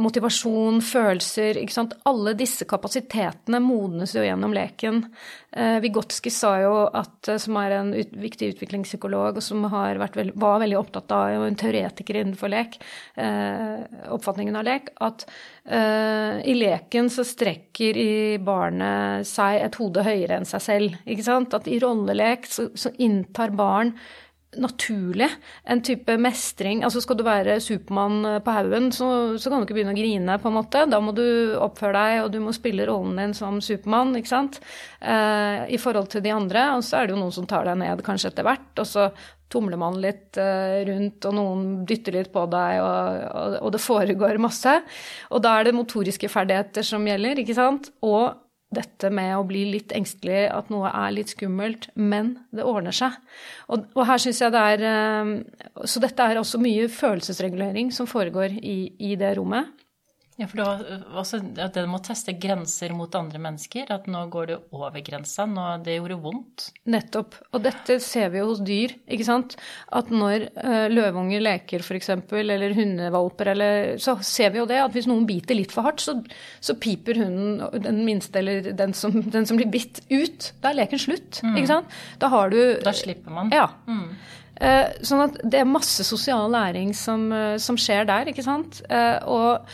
motivasjon, 0.00 0.80
følelser 0.80 1.58
ikke 1.60 1.74
sant? 1.74 1.94
Alle 2.08 2.32
disse 2.38 2.64
kapasitetene 2.68 3.60
modnes 3.60 4.14
jo 4.16 4.22
gjennom 4.24 4.54
leken. 4.56 5.02
Eh, 5.52 5.76
Vygotsky 5.84 6.30
sa 6.32 6.54
jo 6.62 6.74
at, 6.86 7.28
eh, 7.28 7.36
som 7.36 7.56
er 7.56 7.72
en 7.72 7.92
viktig 7.92 8.54
utviklingspsykolog, 8.54 9.36
og 9.36 9.42
som 9.42 9.62
veld, 9.62 10.32
var 10.34 10.60
veldig 10.60 10.78
opptatt 10.78 11.12
av, 11.12 11.42
en 11.44 11.54
teoretiker 11.54 12.14
innenfor 12.22 12.48
lek, 12.48 12.78
oppfatningen 14.10 14.56
av 14.56 14.64
lek, 14.64 14.88
at 15.00 15.24
i 15.66 16.54
leken 16.54 17.08
så 17.10 17.24
strekker 17.24 17.96
i 17.96 18.38
barnet 18.38 19.26
seg 19.26 19.62
et 19.62 19.74
hode 19.74 20.02
høyere 20.02 20.36
enn 20.36 20.44
seg 20.44 20.60
selv. 20.60 20.96
Ikke 21.06 21.24
sant? 21.24 21.54
At 21.54 21.66
i 21.66 21.80
rollelek 21.80 22.46
så, 22.46 22.68
så 22.76 22.92
inntar 22.98 23.50
barn 23.50 23.94
naturlig. 24.62 25.28
En 25.64 25.82
type 25.84 26.16
mestring. 26.20 26.82
Altså 26.86 27.02
skal 27.04 27.18
du 27.18 27.24
være 27.26 27.58
Supermann 27.62 28.24
eh, 28.28 28.40
på 28.44 28.54
haugen, 28.54 28.90
så, 28.94 29.08
så, 29.38 29.50
kan 29.50 29.60
du 29.60 29.66
ikke 29.66 29.78
begynne 29.78 29.94
å 29.94 29.98
grine, 29.98 30.38
på 30.42 30.50
en 30.50 30.58
måte. 30.58 30.84
Da 30.90 31.00
må 31.02 31.14
du 31.16 31.26
oppføre 31.62 31.96
deg, 31.96 32.18
og 32.24 32.32
du 32.34 32.40
må 32.44 32.54
spille 32.56 32.86
rollen 32.88 33.18
din 33.20 33.36
som 33.36 33.60
Supermann, 33.64 34.14
ikke 34.18 34.32
sant. 34.32 34.60
Eh, 35.00 35.66
I 35.72 35.80
forhold 35.80 36.10
til 36.12 36.24
de 36.26 36.34
andre. 36.34 36.68
Og 36.76 36.86
så 36.86 37.00
er 37.00 37.08
det 37.08 37.16
jo 37.16 37.22
noen 37.22 37.34
som 37.34 37.48
tar 37.48 37.68
deg 37.68 37.80
ned 37.82 38.04
kanskje 38.06 38.32
etter 38.32 38.46
hvert, 38.46 38.72
og 38.82 38.88
så 38.88 39.10
tumler 39.52 39.78
man 39.78 40.00
litt 40.02 40.38
eh, 40.42 40.80
rundt, 40.88 41.28
og 41.28 41.36
noen 41.36 41.68
dytter 41.86 42.18
litt 42.18 42.32
på 42.34 42.46
deg, 42.50 42.80
og, 42.82 43.20
og, 43.30 43.60
og 43.62 43.76
det 43.76 43.82
foregår 43.84 44.42
masse. 44.42 44.80
Og 45.30 45.44
da 45.44 45.58
er 45.58 45.68
det 45.68 45.76
motoriske 45.76 46.30
ferdigheter 46.32 46.86
som 46.86 47.06
gjelder, 47.06 47.42
ikke 47.42 47.56
sant. 47.56 47.92
Og 48.06 48.45
dette 48.74 49.10
med 49.14 49.30
å 49.36 49.44
bli 49.46 49.62
litt 49.70 49.92
engstelig, 49.94 50.48
at 50.50 50.70
noe 50.72 50.90
er 50.90 51.14
litt 51.14 51.30
skummelt, 51.32 51.88
men 51.94 52.34
det 52.54 52.66
ordner 52.66 52.94
seg. 52.96 53.14
Og, 53.70 53.86
og 53.94 54.06
her 54.08 54.22
syns 54.22 54.42
jeg 54.42 54.54
det 54.54 54.62
er 54.74 54.84
eh, 54.90 55.32
Så 55.86 56.02
dette 56.02 56.26
er 56.26 56.40
også 56.40 56.60
mye 56.62 56.88
følelsesregulering 56.90 57.92
som 57.94 58.10
foregår 58.10 58.58
i, 58.58 58.78
i 58.98 59.14
det 59.18 59.36
rommet. 59.38 59.70
Ja, 60.36 60.44
for 60.50 60.60
det 60.60 60.64
var 60.66 61.20
også 61.22 61.38
at 61.64 61.72
det 61.72 61.86
med 61.88 61.96
å 61.96 62.04
teste 62.04 62.34
grenser 62.36 62.92
mot 62.92 63.14
andre 63.16 63.38
mennesker, 63.40 63.88
at 63.94 64.04
nå 64.10 64.26
går 64.32 64.50
du 64.50 64.54
over 64.76 65.00
grensa, 65.00 65.46
nå 65.48 65.64
det 65.86 65.94
gjorde 65.96 66.18
vondt. 66.20 66.66
Nettopp. 66.92 67.38
Og 67.56 67.64
dette 67.64 67.96
ser 68.04 68.28
vi 68.34 68.42
jo 68.42 68.50
hos 68.50 68.60
dyr, 68.66 68.92
ikke 69.08 69.24
sant. 69.24 69.56
At 69.96 70.12
når 70.12 70.44
løvunger 70.52 70.92
løveunger 70.92 71.46
leker 71.46 71.86
f.eks., 71.86 72.12
eller 72.36 72.76
hundevalper, 72.76 73.52
eller 73.54 73.96
Så 74.02 74.18
ser 74.20 74.52
vi 74.52 74.60
jo 74.60 74.68
det, 74.68 74.82
at 74.84 74.92
hvis 74.92 75.08
noen 75.08 75.24
biter 75.28 75.56
litt 75.56 75.72
for 75.72 75.88
hardt, 75.88 76.04
så, 76.04 76.18
så 76.60 76.76
piper 76.76 77.22
hunden, 77.24 77.64
den 77.80 78.04
minste 78.04 78.44
eller 78.44 78.72
den 78.76 78.92
som, 78.92 79.16
den 79.22 79.48
som, 79.48 79.56
blir 79.56 79.72
bitt, 79.72 80.04
ut. 80.12 80.52
Da 80.60 80.70
er 80.70 80.82
leken 80.82 81.00
slutt, 81.00 81.40
mm. 81.40 81.56
ikke 81.56 81.72
sant. 81.72 82.00
Da 82.20 82.28
har 82.28 82.52
du 82.52 82.60
Da 82.84 82.92
slipper 82.92 83.32
man. 83.32 83.56
Ja. 83.56 83.70
Mm. 83.88 84.10
Uh, 84.56 84.88
sånn 85.04 85.30
at 85.30 85.40
det 85.44 85.62
er 85.62 85.68
masse 85.68 86.04
sosial 86.04 86.52
læring 86.52 86.92
som, 86.96 87.30
som 87.60 87.80
skjer 87.80 88.04
der, 88.08 88.28
ikke 88.32 88.44
sant. 88.44 88.84
og 89.24 89.64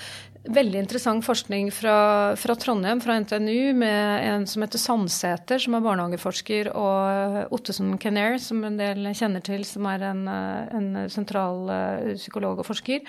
veldig 0.43 0.81
interessant 0.81 1.23
forskning 1.23 1.69
fra, 1.75 2.35
fra, 2.41 2.57
Trondheim, 2.59 3.01
fra 3.03 3.15
NTNU, 3.23 3.75
med 3.79 4.27
en 4.27 4.47
som 4.51 4.65
heter 4.65 4.81
Sandsæter, 4.81 5.63
som 5.63 5.77
er 5.77 5.85
barnehageforsker, 5.85 6.73
og 6.75 7.55
Ottesen 7.55 7.95
Kenner, 8.03 8.39
som 8.43 8.65
en 8.67 8.79
del 8.81 9.07
kjenner 9.15 9.45
til, 9.45 9.63
som 9.69 9.87
er 9.93 10.07
en, 10.11 10.25
en 10.27 10.89
sentral 11.13 11.63
uh, 11.71 12.13
psykolog 12.19 12.63
og 12.63 12.67
forsker, 12.67 13.05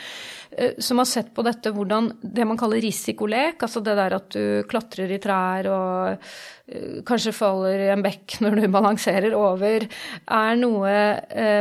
uh, 0.53 0.73
som 0.77 1.01
har 1.01 1.09
sett 1.09 1.33
på 1.33 1.45
dette 1.47 1.73
hvordan 1.73 2.11
det 2.21 2.45
man 2.49 2.59
kaller 2.59 2.83
risikolek, 2.83 3.65
altså 3.65 3.81
det 3.81 3.97
der 3.97 4.17
at 4.19 4.29
du 4.37 4.67
klatrer 4.69 5.15
i 5.15 5.21
trær 5.23 5.71
og 5.73 6.27
kanskje 7.03 7.33
faller 7.35 7.81
i 7.83 7.89
en 7.91 8.03
bekk 8.05 8.37
når 8.43 8.61
du 8.61 8.67
balanserer 8.71 9.35
over, 9.35 9.83
er 9.83 10.59
noe 10.61 10.93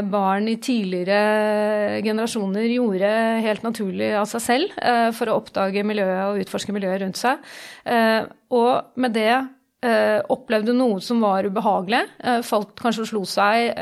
barn 0.07 0.47
i 0.51 0.59
tidligere 0.63 1.99
generasjoner 2.07 2.69
gjorde 2.71 3.11
helt 3.43 3.67
naturlig 3.67 4.13
av 4.19 4.29
seg 4.31 4.45
selv 4.47 4.77
for 5.19 5.31
å 5.31 5.41
oppdage 5.41 5.83
miljøet 5.87 6.23
og 6.29 6.45
utforske 6.45 6.75
miljøet 6.77 7.03
rundt 7.03 7.19
seg. 7.21 7.43
Eh, 7.85 8.23
og 8.55 8.99
med 9.01 9.15
det 9.17 9.31
eh, 9.33 10.19
opplevde 10.33 10.75
noe 10.77 11.01
som 11.05 11.23
var 11.25 11.47
ubehagelig, 11.49 12.03
eh, 12.23 12.41
falt 12.47 12.75
kanskje 12.79 13.07
og 13.07 13.11
slo 13.13 13.23
seg, 13.29 13.73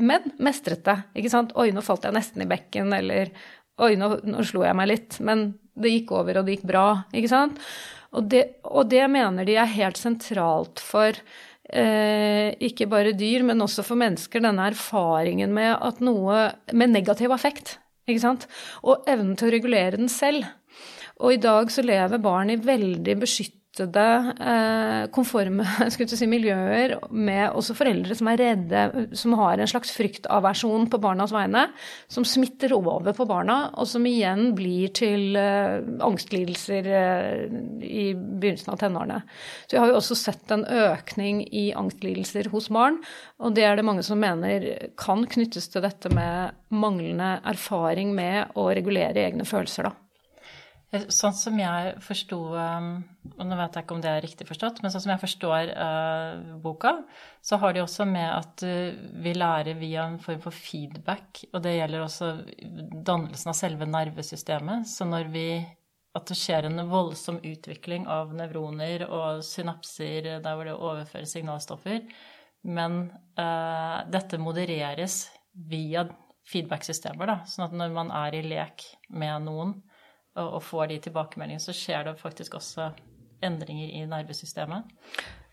men 0.00 0.34
mestret 0.42 0.84
det. 0.86 0.98
Ikke 1.20 1.32
sant? 1.32 1.54
Oi, 1.60 1.70
nå 1.74 1.84
falt 1.84 2.06
jeg 2.08 2.16
nesten 2.16 2.44
i 2.44 2.50
bekken, 2.50 2.92
eller 2.96 3.32
oi, 3.80 3.94
nå, 4.00 4.12
nå 4.28 4.44
slo 4.46 4.64
jeg 4.66 4.76
meg 4.78 4.92
litt. 4.92 5.20
Men 5.24 5.50
det 5.80 5.94
gikk 5.94 6.14
over, 6.18 6.40
og 6.40 6.46
det 6.46 6.58
gikk 6.58 6.68
bra. 6.68 6.86
Ikke 7.16 7.32
sant? 7.32 7.60
Og 8.16 8.26
det, 8.30 8.42
og 8.66 8.88
det 8.90 9.04
mener 9.10 9.46
de 9.46 9.54
er 9.60 9.70
helt 9.70 10.00
sentralt 10.00 10.82
for 10.82 11.18
Eh, 11.70 12.50
ikke 12.66 12.88
bare 12.90 13.12
dyr, 13.14 13.44
men 13.46 13.62
også 13.62 13.84
for 13.86 13.98
mennesker, 13.98 14.42
denne 14.42 14.66
erfaringen 14.72 15.52
med 15.54 15.76
at 15.76 16.00
noe 16.02 16.48
med 16.74 16.90
negativ 16.90 17.30
affekt. 17.30 17.76
Ikke 18.10 18.24
sant? 18.24 18.48
Og 18.82 19.06
evnen 19.10 19.36
til 19.38 19.50
å 19.50 19.54
regulere 19.54 20.00
den 20.00 20.10
selv. 20.10 20.48
Og 21.20 21.36
i 21.36 21.42
dag 21.42 21.70
så 21.70 21.84
lever 21.84 22.22
barn 22.22 22.50
i 22.50 22.58
veldig 22.58 23.16
beskyttede, 23.22 23.59
eh, 23.84 25.06
konforme 25.14 25.64
si, 25.90 26.26
miljøer 26.30 26.96
med 27.10 27.54
også 27.56 27.76
foreldre 27.78 28.16
som 28.18 28.30
er 28.32 28.40
redde, 28.40 28.82
som 29.16 29.36
har 29.38 29.60
en 29.60 29.70
slags 29.70 29.92
fryktaversjon 29.96 30.88
på 30.90 31.00
barnas 31.02 31.32
vegne, 31.34 31.66
som 32.10 32.26
smitter 32.26 32.74
over 32.76 33.14
på 33.16 33.26
barna, 33.28 33.70
og 33.78 33.88
som 33.88 34.06
igjen 34.08 34.52
blir 34.58 34.92
til 34.96 35.38
eh, 35.38 35.80
angstlidelser 36.04 36.90
eh, 37.00 37.46
i 37.86 38.10
begynnelsen 38.14 38.74
av 38.74 38.82
tenårene. 38.82 39.22
Så 39.64 39.76
vi 39.76 39.82
har 39.82 39.92
jo 39.92 39.98
også 40.00 40.18
sett 40.18 40.54
en 40.54 40.66
økning 40.66 41.44
i 41.46 41.70
angstlidelser 41.76 42.50
hos 42.52 42.70
barn, 42.74 43.00
og 43.40 43.56
det 43.56 43.66
er 43.66 43.78
det 43.78 43.86
mange 43.86 44.04
som 44.06 44.20
mener 44.20 44.68
kan 45.00 45.24
knyttes 45.30 45.70
til 45.72 45.84
dette 45.86 46.12
med 46.12 46.56
manglende 46.74 47.38
erfaring 47.48 48.14
med 48.16 48.56
å 48.58 48.70
regulere 48.74 49.26
egne 49.26 49.48
følelser, 49.48 49.90
da. 49.90 50.09
Sånn 50.90 51.34
som 51.38 51.54
jeg 51.54 51.90
forsto 52.02 52.36
um, 52.50 52.88
Og 53.38 53.44
nå 53.46 53.54
vet 53.60 53.76
jeg 53.78 53.84
ikke 53.84 53.94
om 53.94 54.00
det 54.02 54.10
er 54.10 54.24
riktig 54.24 54.46
forstått, 54.48 54.80
men 54.82 54.90
sånn 54.90 55.04
som 55.04 55.12
jeg 55.12 55.22
forstår 55.22 55.70
uh, 55.70 56.56
boka, 56.64 56.96
så 57.46 57.60
har 57.62 57.76
de 57.76 57.84
også 57.84 58.06
med 58.10 58.26
at 58.26 58.64
uh, 58.66 58.96
vi 59.22 59.34
lærer 59.36 59.78
via 59.78 60.08
en 60.08 60.18
form 60.22 60.40
for 60.42 60.56
feedback. 60.56 61.44
Og 61.54 61.62
det 61.62 61.76
gjelder 61.76 62.02
også 62.02 62.32
dannelsen 63.06 63.52
av 63.52 63.58
selve 63.60 63.86
nervesystemet. 63.86 64.88
Så 64.90 65.06
når 65.06 65.30
vi 65.34 65.50
At 66.10 66.26
det 66.26 66.34
skjer 66.34 66.66
en 66.66 66.88
voldsom 66.90 67.36
utvikling 67.46 68.08
av 68.10 68.32
nevroner 68.34 69.04
og 69.06 69.44
synapser 69.46 70.40
der 70.42 70.56
hvor 70.56 70.66
det 70.66 70.74
overføres 70.74 71.30
signalstoffer, 71.36 72.00
men 72.66 73.12
uh, 73.38 74.02
dette 74.10 74.40
modereres 74.42 75.28
via 75.54 76.02
feedback-systemer, 76.50 77.30
da. 77.30 77.36
Sånn 77.46 77.68
at 77.68 77.78
når 77.78 77.94
man 77.94 78.10
er 78.10 78.34
i 78.34 78.42
lek 78.42 78.88
med 79.06 79.46
noen, 79.46 79.76
og, 80.38 80.62
får 80.62 80.92
de 80.92 81.00
tilbakemeldingene, 81.06 81.62
så 81.62 81.74
skjer 81.74 82.06
det 82.06 82.18
faktisk 82.20 82.54
også 82.60 82.90
endringer 83.44 83.90
i 83.98 84.04
nervesystemet. 84.08 84.90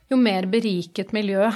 Jo 0.07 0.19
mer 0.19 0.46
beriket 0.48 1.12
miljø 1.15 1.50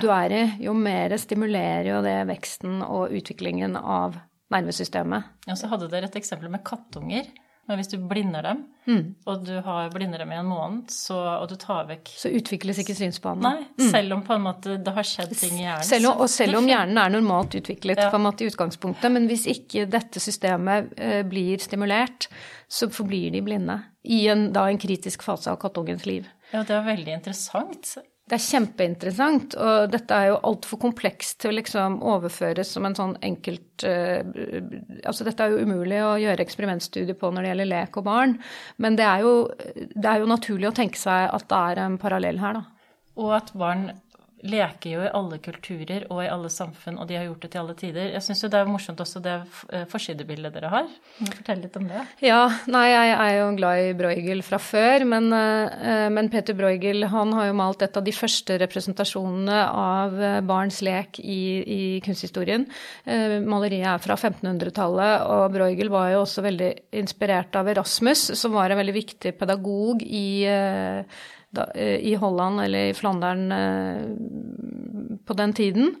du 0.00 0.06
er 0.12 0.32
i, 0.32 0.42
jo 0.64 0.72
mer 0.76 1.12
stimulerer 1.20 1.90
jo 1.90 1.98
det 2.04 2.16
veksten 2.30 2.80
og 2.84 3.12
utviklingen 3.12 3.76
av 3.76 4.16
nervesystemet. 4.52 5.34
Ja, 5.48 5.56
så 5.58 5.68
hadde 5.72 5.90
dere 5.92 6.08
et 6.08 6.16
eksempel 6.16 6.48
med 6.52 6.64
kattunger. 6.64 7.28
Men 7.68 7.76
hvis 7.76 7.90
du 7.92 7.98
blinder 8.00 8.46
dem, 8.46 8.62
mm. 8.88 9.00
og 9.28 9.42
du 9.44 9.52
har 9.64 9.90
blinder 9.92 10.22
dem 10.22 10.30
i 10.32 10.38
en 10.40 10.48
måned, 10.48 10.86
så, 10.92 11.18
og 11.36 11.50
du 11.50 11.56
tar 11.60 11.84
vekk 11.90 12.08
Så 12.16 12.30
utvikles 12.32 12.80
ikke 12.80 12.96
synsbanen. 12.96 13.44
Nei, 13.44 13.66
mm. 13.76 13.90
selv 13.92 14.16
om 14.16 14.22
på 14.24 14.32
en 14.38 14.46
måte 14.46 14.78
det 14.80 14.94
har 14.96 15.04
skjedd 15.04 15.34
ting 15.36 15.58
i 15.58 15.66
hjernen. 15.66 15.84
Selv 15.84 16.08
om, 16.08 16.22
og 16.24 16.32
selv 16.32 16.62
om 16.62 16.68
hjernen 16.70 17.02
er 17.02 17.12
normalt 17.12 17.58
utviklet 17.60 18.00
ja. 18.00 18.08
på 18.08 18.16
en 18.16 18.24
måte 18.24 18.46
i 18.46 18.48
utgangspunktet, 18.48 19.12
men 19.12 19.28
hvis 19.28 19.44
ikke 19.52 19.84
dette 19.92 20.22
systemet 20.24 20.94
eh, 20.96 21.20
blir 21.28 21.60
stimulert, 21.60 22.30
så 22.72 22.88
forblir 22.92 23.36
de 23.36 23.44
blinde 23.44 23.76
i 24.08 24.24
en, 24.32 24.48
da 24.56 24.64
en 24.72 24.80
kritisk 24.80 25.28
fase 25.28 25.52
av 25.52 25.60
kattungens 25.60 26.08
liv. 26.08 26.28
Ja, 26.54 26.64
det 26.64 26.72
er 26.72 26.88
veldig 26.88 27.18
interessant. 27.18 27.98
Det 28.28 28.36
er 28.36 28.44
kjempeinteressant, 28.44 29.54
og 29.56 29.92
dette 29.92 30.16
er 30.16 30.30
jo 30.30 30.40
altfor 30.50 30.80
komplekst 30.82 31.38
til 31.40 31.52
å 31.52 31.56
liksom 31.56 31.98
overføres 32.04 32.72
som 32.74 32.84
en 32.84 32.96
sånn 32.98 33.14
enkelt 33.24 33.86
uh, 33.88 34.20
Altså 35.08 35.24
dette 35.24 35.44
er 35.44 35.54
jo 35.54 35.64
umulig 35.64 36.00
å 36.04 36.18
gjøre 36.20 36.44
eksperimentstudier 36.44 37.16
på 37.16 37.30
når 37.32 37.46
det 37.46 37.52
gjelder 37.52 37.70
lek 37.70 38.00
og 38.00 38.06
barn, 38.08 38.34
men 38.76 38.98
det 38.98 39.06
er, 39.06 39.24
jo, 39.24 39.32
det 39.94 40.10
er 40.10 40.20
jo 40.20 40.28
naturlig 40.28 40.68
å 40.68 40.76
tenke 40.76 41.00
seg 41.00 41.30
at 41.32 41.48
det 41.48 41.62
er 41.72 41.82
en 41.86 41.96
parallell 42.00 42.42
her, 42.42 42.60
da. 42.60 42.92
Og 43.18 43.32
at 43.38 43.54
barn 43.58 43.88
leker 44.46 44.92
jo 44.92 45.02
i 45.02 45.10
alle 45.14 45.38
kulturer 45.42 46.04
og 46.12 46.20
i 46.22 46.28
alle 46.30 46.50
samfunn, 46.52 46.98
og 47.00 47.08
de 47.08 47.16
har 47.18 47.26
gjort 47.26 47.44
det 47.44 47.50
til 47.52 47.62
alle 47.62 47.74
tider. 47.78 48.10
Jeg 48.14 48.24
syns 48.24 48.42
jo 48.44 48.50
det 48.52 48.60
er 48.60 48.70
morsomt 48.70 49.00
også 49.02 49.22
det 49.24 49.34
eh, 49.74 49.84
forsidebildet 49.90 50.54
dere 50.54 50.70
har. 50.72 50.90
Kan 51.18 51.30
du 51.30 51.36
fortelle 51.40 51.64
litt 51.66 51.78
om 51.80 51.88
det? 51.90 52.02
Ja, 52.24 52.40
nei, 52.70 52.84
jeg 52.92 53.14
er 53.14 53.32
jo 53.38 53.48
glad 53.58 53.82
i 53.82 53.94
Bruegel 53.98 54.42
fra 54.46 54.60
før, 54.62 55.04
men, 55.10 55.30
eh, 55.34 56.06
men, 56.14 56.30
Peter 56.32 56.54
Bruegel 56.58 57.08
han 57.10 57.32
har 57.34 57.48
jo 57.48 57.56
malt 57.58 57.82
et 57.82 57.98
av 57.98 58.04
de 58.06 58.14
første 58.14 58.58
representasjonene 58.62 59.62
av 59.68 60.18
eh, 60.20 60.40
barns 60.46 60.82
lek 60.86 61.18
i, 61.22 61.40
i 61.62 61.80
kunsthistorien. 62.04 62.68
Maleriet 63.48 63.88
er 63.90 64.02
fra 64.02 64.16
1500-tallet, 64.18 65.24
og 65.32 65.54
Bruegel 65.54 65.90
var 65.92 66.12
jo 66.12 66.22
også 66.22 66.44
veldig 66.44 66.70
inspirert 67.00 67.56
av 67.58 67.70
Erasmus, 67.72 68.28
som 68.38 68.54
var 68.54 68.70
en 68.70 68.80
veldig 68.80 68.94
viktig 68.94 69.34
pedagog 69.40 70.04
i 70.04 70.28
da, 71.50 71.70
eh, 71.74 71.96
i 71.96 72.14
Holland 72.14 72.60
eller 72.60 72.90
i 72.90 72.94
Flandern 72.94 73.52
eh, 73.52 74.02
på 75.24 75.34
den 75.34 75.52
tiden. 75.52 75.94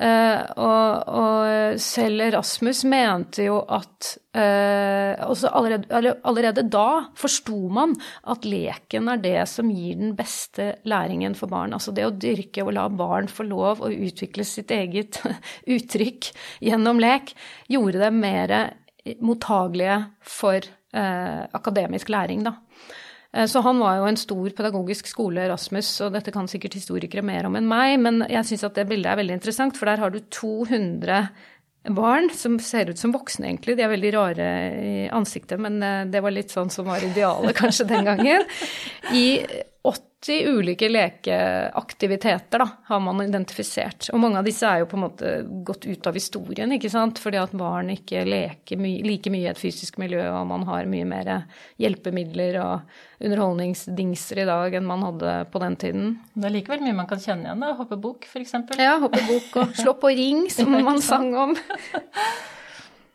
Eh, 0.00 0.40
og, 0.56 1.08
og, 1.08 1.80
selv 1.80 2.24
Erasmus 2.24 2.84
mente 2.88 3.48
jo 3.48 3.58
at 3.68 4.14
allerede, 4.34 6.14
allerede, 6.26 6.64
da 6.66 7.04
forsto 7.18 7.68
man 7.70 7.92
at 8.30 8.46
leken 8.48 9.10
er 9.12 9.20
det 9.22 9.36
som 9.50 9.70
gir 9.70 10.00
den 10.00 10.14
beste 10.18 10.72
læringen 10.88 11.36
for 11.38 11.52
barn. 11.52 11.76
Altså 11.76 11.94
det 11.94 12.06
å 12.08 12.14
dyrke 12.14 12.64
og 12.64 12.72
la 12.74 12.88
barn 12.90 13.30
få 13.30 13.46
lov 13.46 13.84
å 13.84 13.92
utvikle 13.92 14.46
sitt 14.48 14.74
eget 14.74 15.20
uttrykk 15.76 16.32
gjennom 16.66 17.02
lek, 17.02 17.34
gjorde 17.70 18.02
dem 18.02 18.18
mer 18.24 18.56
mottagelige 19.20 20.00
for 20.24 20.64
akademisk 20.94 22.10
læring, 22.14 22.44
da. 22.46 22.54
Eh, 23.34 23.46
så 23.50 23.62
han 23.66 23.80
var 23.82 23.98
jo 23.98 24.08
en 24.08 24.20
stor 24.20 24.52
pedagogisk 24.56 25.10
skole, 25.10 25.48
Rasmus, 25.50 25.90
og 26.06 26.14
dette 26.14 26.34
kan 26.34 26.48
sikkert 26.50 26.78
historikere 26.78 27.24
mer 27.26 27.48
om 27.48 27.58
enn 27.58 27.68
meg, 27.68 27.98
men 28.02 28.22
jeg 28.30 28.50
syns 28.50 28.68
at 28.68 28.78
det 28.78 28.88
bildet 28.90 29.12
er 29.12 29.20
veldig 29.22 29.40
interessant, 29.40 29.76
for 29.78 29.90
der 29.90 30.02
har 30.04 30.14
du 30.14 30.22
200 30.22 31.24
barn 31.94 32.30
som 32.32 32.56
ser 32.62 32.88
ut 32.88 33.00
som 33.00 33.12
voksne, 33.12 33.50
egentlig. 33.50 33.76
De 33.76 33.84
er 33.84 33.92
veldig 33.92 34.14
rare 34.14 34.48
i 34.80 34.94
ansiktet, 35.12 35.60
men 35.60 35.82
eh, 35.82 36.06
det 36.08 36.22
var 36.24 36.34
litt 36.34 36.54
sånn 36.54 36.72
som 36.72 36.88
var 36.88 37.04
idealet 37.04 37.56
kanskje 37.60 37.88
den 37.90 38.08
gangen. 38.08 38.46
I 39.12 39.26
80 39.84 40.13
ulike 40.28 40.88
lekeaktiviteter 40.88 42.58
da, 42.58 42.66
har 42.84 43.00
man 43.00 43.20
identifisert. 43.24 44.08
Og 44.12 44.20
mange 44.22 44.40
av 44.40 44.46
disse 44.46 44.66
er 44.68 44.80
jo 44.80 44.88
på 44.88 44.96
en 44.96 45.04
måte 45.04 45.32
gått 45.66 45.84
ut 45.84 46.06
av 46.08 46.16
historien, 46.16 46.72
ikke 46.72 46.90
sant. 46.92 47.20
Fordi 47.20 47.40
at 47.42 47.52
barn 47.56 47.92
ikke 47.92 48.24
leker 48.26 48.80
my 48.80 48.94
like 49.04 49.32
mye 49.32 49.48
i 49.48 49.50
et 49.52 49.60
fysisk 49.60 49.98
miljø, 50.00 50.22
og 50.30 50.46
man 50.48 50.64
har 50.70 50.88
mye 50.90 51.08
mer 51.08 51.30
hjelpemidler 51.82 52.58
og 52.62 52.96
underholdningsdingser 53.24 54.42
i 54.42 54.48
dag 54.48 54.78
enn 54.78 54.88
man 54.88 55.04
hadde 55.10 55.36
på 55.52 55.62
den 55.62 55.78
tiden. 55.84 56.10
Det 56.32 56.48
er 56.48 56.56
likevel 56.56 56.82
mye 56.86 56.98
man 57.04 57.10
kan 57.10 57.22
kjenne 57.22 57.50
igjen, 57.50 57.66
da. 57.66 57.74
Hoppe 57.78 58.00
bok, 58.00 58.26
f.eks. 58.30 58.56
Ja, 58.80 58.96
hoppe 59.04 59.22
bok 59.28 59.60
og 59.60 59.78
slå 59.78 59.96
på 60.00 60.14
ring, 60.16 60.48
som 60.52 60.72
man 60.88 61.04
sang 61.04 61.30
om. 61.36 61.56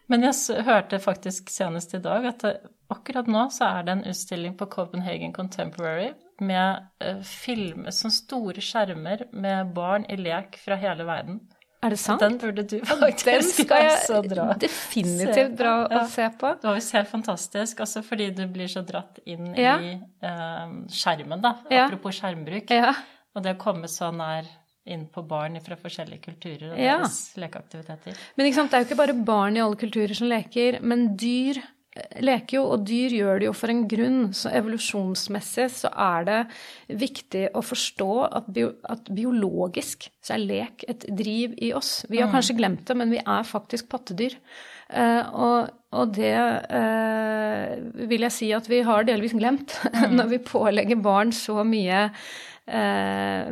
Men 0.10 0.26
jeg 0.26 0.64
hørte 0.66 1.02
faktisk 1.02 1.52
senest 1.54 1.94
i 1.94 2.02
dag 2.02 2.26
at 2.32 2.50
akkurat 2.90 3.28
nå 3.30 3.50
så 3.54 3.68
er 3.78 3.86
det 3.86 3.98
en 3.98 4.10
utstilling 4.10 4.56
på 4.58 4.66
Copenhagen 4.72 5.34
Contemporary 5.36 6.10
med 6.46 6.90
uh, 7.04 7.22
filmer 7.26 7.94
som 7.96 8.12
store 8.14 8.64
skjermer 8.64 9.28
med 9.32 9.74
barn 9.76 10.06
i 10.10 10.18
lek 10.20 10.60
fra 10.62 10.78
hele 10.80 11.08
verden. 11.08 11.42
Er 11.80 11.94
det 11.96 12.00
sant? 12.02 12.20
Den 12.20 12.36
burde 12.42 12.66
du 12.68 12.76
faktisk 12.84 13.30
Den 13.30 13.46
skal 13.48 13.86
jeg 13.86 14.58
definitivt 14.66 15.54
dra 15.62 15.76
og 15.88 16.10
se 16.12 16.26
på. 16.40 16.52
Det 16.60 16.68
var 16.68 16.76
visst 16.76 16.96
helt 16.98 17.12
fantastisk, 17.12 17.84
også 17.86 18.04
fordi 18.04 18.32
du 18.36 18.44
blir 18.52 18.68
så 18.72 18.84
dratt 18.84 19.22
inn 19.24 19.54
ja. 19.56 19.78
i 19.80 19.94
uh, 20.26 20.76
skjermen, 20.92 21.40
da. 21.44 21.56
Ja. 21.72 21.86
Apropos 21.88 22.20
skjermbruk. 22.20 22.74
Ja. 22.76 22.92
Og 23.36 23.46
det 23.46 23.56
å 23.56 23.62
komme 23.62 23.88
så 23.92 24.12
nær 24.12 24.50
inn 24.90 25.06
på 25.14 25.24
barn 25.28 25.60
fra 25.64 25.78
forskjellige 25.80 26.24
kulturer 26.26 26.72
og 26.74 26.80
deres 26.80 27.20
lekeaktiviteter. 27.40 28.16
Men 28.36 28.48
det 28.48 28.54
er 28.58 28.82
jo 28.82 28.88
ikke 28.88 29.00
bare 29.00 29.16
barn 29.16 29.58
i 29.58 29.62
alle 29.64 29.80
kulturer 29.80 30.18
som 30.18 30.30
leker, 30.32 30.80
men 30.82 31.12
dyr 31.20 31.62
leker 32.24 32.60
jo, 32.60 32.64
og 32.74 32.86
dyr 32.88 33.16
gjør 33.18 33.42
det 33.42 33.50
jo 33.50 33.56
for 33.58 33.74
en 33.74 33.84
grunn. 33.90 34.22
Så 34.36 34.52
evolusjonsmessig 34.56 35.68
så 35.76 35.92
er 35.94 36.28
det 36.30 36.40
viktig 37.02 37.46
å 37.54 37.64
forstå 37.66 38.12
at, 38.28 38.50
bio, 38.56 38.74
at 38.90 39.12
biologisk 39.14 40.10
så 40.24 40.36
er 40.36 40.46
lek 40.46 40.86
et 40.90 41.08
driv 41.16 41.56
i 41.58 41.72
oss. 41.78 42.04
Vi 42.10 42.22
har 42.22 42.30
mm. 42.30 42.36
kanskje 42.36 42.58
glemt 42.60 42.86
det, 42.88 42.98
men 43.00 43.14
vi 43.14 43.22
er 43.24 43.48
faktisk 43.48 43.90
pattedyr. 43.92 44.36
Uh, 44.90 45.24
og, 45.38 45.74
og, 45.94 46.14
det 46.16 46.34
uh, 46.34 47.76
vil 48.10 48.26
jeg 48.26 48.34
si 48.34 48.48
at 48.58 48.66
vi 48.72 48.80
har 48.86 49.06
delvis 49.06 49.36
glemt 49.38 49.76
mm. 49.86 50.16
når 50.18 50.32
vi 50.32 50.40
pålegger 50.42 50.98
barn 51.06 51.34
så 51.36 51.62
mye 51.62 52.08
uh, 52.10 53.52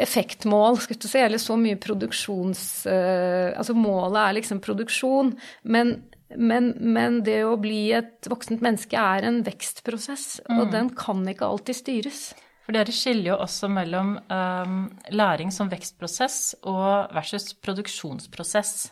effektmål, 0.00 0.80
skal 0.80 0.98
du 0.98 1.06
si, 1.06 1.20
eller 1.20 1.40
så 1.40 1.54
mye 1.56 1.78
produksjons... 1.80 2.62
altså 2.90 3.76
målet 3.78 4.18
er 4.18 4.34
liksom 4.40 4.58
produksjon, 4.64 5.30
men 5.70 5.94
men, 6.36 6.72
men, 6.78 7.20
det 7.26 7.42
å 7.46 7.58
bli 7.60 7.92
et 7.96 8.28
voksent 8.30 8.62
menneske 8.64 8.98
er 8.98 9.26
en 9.28 9.42
vekstprosess, 9.46 10.42
mm. 10.48 10.56
og 10.58 10.72
den 10.74 10.90
kan 10.96 11.22
ikke 11.28 11.48
alltid 11.48 11.78
styres. 11.78 12.22
For 12.62 12.76
dere 12.76 12.94
skiller 12.94 13.32
jo 13.32 13.38
også 13.42 13.68
mellom 13.72 14.14
um, 14.30 14.82
læring 15.10 15.50
som 15.54 15.70
vekstprosess 15.72 16.54
og 16.62 17.10
versus 17.16 17.50
produksjonsprosess. 17.58 18.86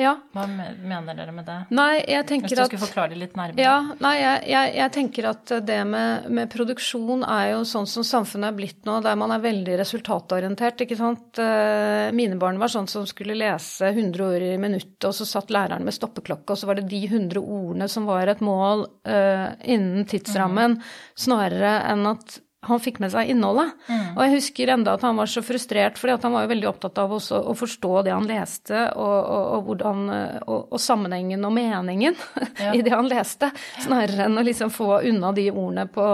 Ja. 0.00 0.14
Hva 0.32 0.46
mener 0.48 1.12
dere 1.12 1.34
med 1.36 1.44
det? 1.44 1.58
Nei, 1.76 1.98
jeg 2.08 2.24
tenker 2.24 2.48
Hvis 2.48 2.56
du 2.56 2.62
skulle 2.64 2.86
forklare 2.86 3.12
det 3.12 3.18
litt 3.20 3.34
nærmere. 3.36 3.60
Ja, 3.60 3.74
nei, 4.00 4.12
jeg, 4.22 4.38
jeg, 4.48 4.70
jeg 4.78 4.92
tenker 4.94 5.26
at 5.28 5.52
det 5.68 5.76
med, 5.84 6.30
med, 6.32 6.48
produksjon 6.52 7.26
er 7.28 7.50
jo 7.50 7.58
sånn 7.68 7.88
som 7.90 8.06
samfunnet 8.08 8.48
er 8.48 8.56
blitt 8.56 8.88
nå, 8.88 8.94
der 9.04 9.18
man 9.20 9.34
er 9.36 9.42
veldig 9.44 9.76
resultatorientert. 9.82 10.80
ikke 10.86 10.96
sant? 10.96 11.36
Eh, 11.36 12.08
mine 12.16 12.38
barn 12.40 12.60
var 12.62 12.72
sånn 12.72 12.88
som 12.88 13.04
skulle 13.08 13.36
lese 13.36 13.90
100 13.92 14.24
ord 14.24 14.46
i 14.46 14.54
minuttet, 14.62 15.10
og 15.10 15.16
så 15.18 15.28
satt 15.28 15.52
læreren 15.52 15.84
med 15.84 15.96
stoppeklokke, 15.98 16.54
og 16.54 16.62
så 16.62 16.70
var 16.70 16.80
det 16.80 16.88
de 16.88 17.02
100 17.10 17.42
ordene 17.42 17.90
som 17.92 18.08
var 18.08 18.32
et 18.32 18.40
mål 18.40 18.86
uh, 18.88 19.52
innen 19.60 20.08
tidsrammen, 20.08 20.78
mm. 20.78 20.96
snarere 21.26 21.76
enn 21.92 22.08
at 22.14 22.40
han 22.62 22.80
fikk 22.80 23.00
med 23.02 23.10
seg 23.10 23.30
innholdet. 23.32 23.72
Mm. 23.88 24.02
Og 24.14 24.20
jeg 24.22 24.34
husker 24.36 24.70
enda 24.70 24.94
at 24.94 25.02
han 25.02 25.16
var 25.18 25.30
så 25.30 25.42
frustrert, 25.42 25.96
fordi 25.98 26.14
han 26.22 26.34
var 26.36 26.44
jo 26.44 26.50
veldig 26.52 26.68
opptatt 26.70 27.00
av 27.02 27.14
også 27.16 27.40
å 27.50 27.54
forstå 27.58 27.92
det 28.06 28.12
han 28.14 28.28
leste, 28.28 28.84
og, 28.94 29.16
og, 29.18 29.46
og, 29.56 29.64
hvordan, 29.66 30.04
og, 30.46 30.76
sammenhengen 30.82 31.42
og 31.48 31.54
meningen 31.56 32.14
ja. 32.62 32.70
i 32.70 32.84
det 32.86 32.94
han 32.94 33.10
leste, 33.10 33.50
snarere 33.82 34.28
enn 34.28 34.38
å 34.38 34.46
liksom 34.46 34.70
få 34.74 35.00
unna 35.10 35.32
de 35.34 35.48
ordene 35.50 35.88
på, 35.90 36.06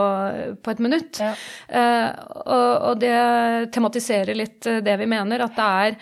på 0.63 0.73
et 0.73 0.81
minutt. 0.85 1.21
Ja. 1.21 1.35
Uh, 1.69 2.09
og, 2.49 2.95
det 3.03 3.19
tematiserer 3.75 4.37
litt 4.37 4.65
det 4.65 4.97
vi 4.99 5.07
mener, 5.11 5.45
at 5.45 5.59
det 5.59 5.69
er 5.85 6.01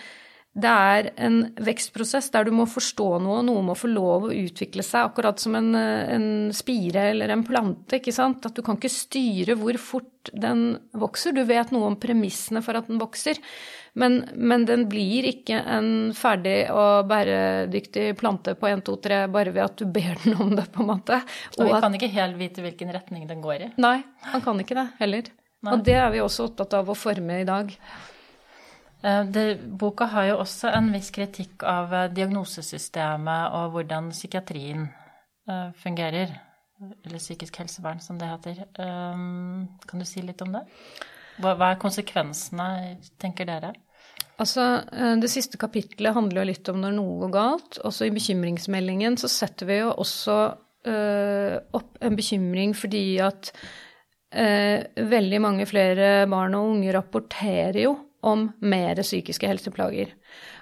det 0.57 0.69
er 0.69 1.07
en 1.21 1.37
vekstprosess 1.61 2.31
der 2.33 2.47
du 2.47 2.53
må 2.55 2.65
forstå 2.69 3.07
noe, 3.21 3.43
noe 3.45 3.61
må 3.67 3.75
få 3.77 3.89
lov 3.91 4.27
å 4.27 4.33
utvikle 4.33 4.81
seg, 4.85 5.11
akkurat 5.11 5.37
som 5.41 5.53
en, 5.59 5.69
en, 5.77 6.27
spire 6.55 7.11
eller 7.11 7.33
en 7.33 7.43
plante. 7.45 7.99
ikke 7.99 8.13
sant? 8.15 8.45
At 8.47 8.57
du 8.57 8.63
kan 8.65 8.79
ikke 8.79 8.89
styre 8.89 9.57
hvor 9.59 9.77
fort 9.77 10.31
den 10.33 10.79
vokser. 10.97 11.35
Du 11.37 11.43
vet 11.47 11.69
noe 11.75 11.91
om 11.91 11.99
premissene 12.01 12.63
for 12.65 12.79
at 12.79 12.89
den 12.89 12.97
vokser, 13.01 13.37
men, 13.97 14.23
men 14.33 14.65
den 14.69 14.87
blir 14.89 15.29
ikke 15.29 15.61
en 15.61 15.91
ferdig 16.17 16.57
og 16.73 17.05
bæredyktig 17.11 18.09
plante 18.17 18.57
på 18.57 18.71
1, 18.73 18.85
2, 18.89 18.99
3 19.05 19.23
bare 19.33 19.53
ved 19.53 19.67
at 19.67 19.77
du 19.77 19.85
ber 19.85 20.17
den 20.25 20.41
om 20.41 20.55
det, 20.57 20.67
på 20.73 20.81
en 20.81 20.89
måte. 20.95 21.21
Og, 21.53 21.67
og 21.67 21.69
vi 21.69 21.81
kan 21.85 22.01
ikke 22.01 22.13
helt 22.17 22.41
vite 22.41 22.65
hvilken 22.65 22.97
retning 22.97 23.29
den 23.29 23.45
går 23.45 23.69
i? 23.69 23.73
Nei, 23.77 23.99
han 24.33 24.45
kan 24.45 24.65
ikke 24.65 24.81
det 24.81 24.89
heller. 25.03 25.33
Nei. 25.65 25.73
Og 25.73 25.85
det 25.85 25.97
er 25.97 26.09
vi 26.13 26.21
også 26.21 26.51
opptatt 26.51 26.75
av 26.77 26.89
å 26.89 26.97
forme 26.97 27.41
i 27.41 27.47
dag. 27.47 27.71
Eh, 29.07 29.25
det, 29.25 29.45
boka 29.79 30.07
har 30.11 30.31
jo 30.31 30.39
også 30.41 30.71
en 30.75 30.91
viss 30.95 31.11
kritikk 31.15 31.63
av 31.67 31.93
eh, 31.93 32.09
diagnosesystemet 32.15 33.55
og 33.55 33.75
hvordan 33.75 34.11
psykiatrien 34.15 34.87
uh, 35.49 35.69
fungerer. 35.83 36.33
Eller 36.77 37.21
psykisk 37.21 37.57
helsevern, 37.57 38.01
som 38.03 38.19
det 38.21 38.27
heter. 38.29 38.59
Kan 38.77 40.01
du 40.01 40.05
si 40.05 40.21
litt 40.21 40.43
om 40.45 40.51
det? 40.53 40.59
Hva, 41.41 41.55
hva, 41.55 41.71
er 41.71 41.79
konsekvensene, 41.81 42.67
tenker 43.17 43.47
dere? 43.49 43.71
Altså, 44.37 44.83
Det 45.17 45.31
siste 45.33 45.57
kapitlet 45.57 46.13
handler 46.13 46.43
jo 46.43 46.51
litt 46.51 46.69
om 46.69 46.77
når 46.83 46.93
noe 46.93 47.15
går 47.23 47.33
galt. 47.33 47.79
Også 47.81 48.05
i 48.05 48.13
bekymringsmeldingen 48.13 49.17
så 49.17 49.25
setter 49.31 49.71
vi 49.71 49.79
jo 49.79 49.89
også 49.89 50.37
opp 51.79 51.97
en 52.05 52.19
bekymring 52.19 52.77
fordi 52.77 53.17
at 53.25 53.49
veldig 55.09 55.41
mange 55.41 55.65
flere 55.65 56.27
barn 56.29 56.59
og 56.59 56.75
unge 56.75 56.93
rapporterer 56.93 57.81
jo 57.87 57.95
om 58.25 58.47
mer 58.65 58.99
psykiske 59.03 59.47
helseplager. 59.49 60.11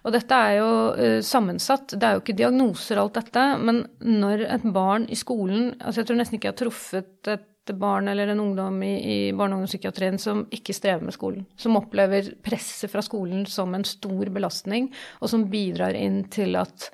Og 0.06 0.14
dette 0.14 0.38
er 0.38 0.58
jo 0.60 0.70
uh, 0.94 1.20
sammensatt. 1.26 1.96
Det 1.96 2.08
er 2.08 2.18
jo 2.18 2.24
ikke 2.24 2.38
diagnoser 2.38 3.00
alt 3.02 3.18
dette, 3.18 3.44
men 3.62 3.84
når 4.04 4.46
et 4.58 4.70
barn 4.76 5.08
i 5.10 5.18
skolen 5.18 5.74
altså 5.80 6.02
Jeg 6.02 6.10
tror 6.10 6.20
nesten 6.20 6.38
ikke 6.38 6.50
jeg 6.50 6.56
har 6.56 6.62
truffet 6.64 7.32
et 7.32 7.74
barn 7.80 8.12
eller 8.12 8.30
en 8.30 8.44
ungdom 8.44 8.78
i, 8.86 8.94
i 8.94 9.18
barne- 9.34 9.56
og 9.56 9.64
ungdomspsykiatrien 9.64 10.20
som 10.22 10.44
ikke 10.54 10.76
strever 10.76 11.08
med 11.08 11.16
skolen. 11.16 11.46
Som 11.58 11.80
opplever 11.80 12.34
presset 12.46 12.92
fra 12.92 13.02
skolen 13.06 13.48
som 13.50 13.74
en 13.74 13.88
stor 13.88 14.30
belastning, 14.34 14.92
og 15.22 15.32
som 15.32 15.48
bidrar 15.50 15.98
inn 15.98 16.26
til 16.34 16.60
at, 16.60 16.92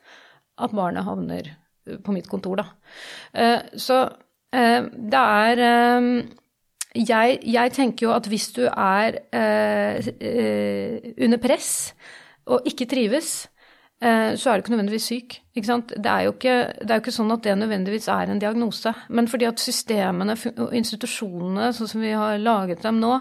at 0.62 0.76
barnet 0.76 1.08
havner 1.08 1.56
på 2.06 2.14
mitt 2.16 2.30
kontor, 2.32 2.62
da. 2.62 2.70
Uh, 3.36 3.76
så 3.76 4.04
uh, 4.06 4.82
det 4.88 5.26
er 5.26 5.66
jeg, 6.96 7.40
jeg, 7.48 7.72
tenker 7.72 8.08
jo 8.08 8.12
at 8.16 8.28
hvis 8.28 8.50
du 8.56 8.66
er 8.68 9.22
eh, 9.32 10.12
eh, 10.20 11.14
under 11.24 11.40
press 11.42 11.94
og 12.52 12.68
ikke 12.68 12.88
trives, 12.90 13.48
eh, 14.02 14.34
så 14.36 14.50
er 14.50 14.58
du 14.58 14.64
ikke 14.66 14.74
nødvendigvis 14.74 15.08
syk. 15.08 15.38
Ikke 15.56 15.78
det, 15.78 16.12
er 16.12 16.28
ikke, 16.28 16.56
det, 16.82 16.90
er 16.90 17.00
jo 17.00 17.04
ikke, 17.04 17.14
sånn 17.16 17.32
at 17.36 17.44
det 17.46 17.56
nødvendigvis 17.60 18.10
er 18.12 18.32
en 18.32 18.42
diagnose. 18.42 18.94
Men 19.10 19.30
fordi 19.32 19.48
at 19.48 19.64
systemene 19.64 20.36
og 20.52 20.76
institusjonene, 20.76 21.72
sånn 21.76 21.92
som 21.92 22.04
vi 22.04 22.14
har 22.18 22.42
laget 22.42 22.84
dem 22.84 23.00
nå, 23.04 23.14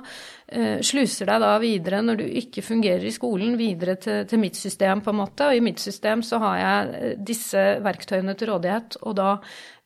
eh, 0.50 0.78
sluser 0.82 1.30
deg 1.30 1.42
da 1.44 1.56
videre 1.62 2.02
når 2.02 2.22
du 2.22 2.26
ikke 2.42 2.64
fungerer 2.66 3.06
i 3.06 3.14
skolen, 3.14 3.58
videre 3.60 3.98
til, 4.02 4.24
til 4.30 4.42
mitt 4.42 4.58
system, 4.58 5.04
på 5.04 5.14
en 5.14 5.20
måte. 5.22 5.50
Og 5.50 5.58
i 5.58 5.66
mitt 5.70 5.82
system 5.82 6.24
så 6.26 6.42
har 6.42 6.62
jeg 6.62 6.94
eh, 7.00 7.18
disse 7.32 7.66
verktøyene 7.84 8.34
til 8.34 8.54
rådighet, 8.54 9.02
og 9.04 9.20
da 9.20 9.34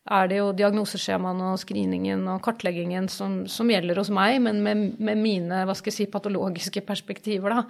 er 0.05 0.27
det 0.29 0.37
jo 0.37 0.51
diagnoseskjemaene 0.53 1.53
og 1.53 1.61
screeningen 1.61 2.27
og 2.29 2.43
kartleggingen 2.45 3.07
som, 3.09 3.43
som, 3.49 3.69
gjelder 3.71 3.97
hos 4.01 4.11
meg, 4.13 4.37
men 4.45 4.61
med, 4.65 4.83
med, 5.01 5.17
mine 5.17 5.63
hva 5.65 5.73
skal 5.77 5.91
jeg 5.91 5.97
si, 5.97 6.11
patologiske 6.11 6.83
perspektiver. 6.85 7.55
da. 7.55 7.63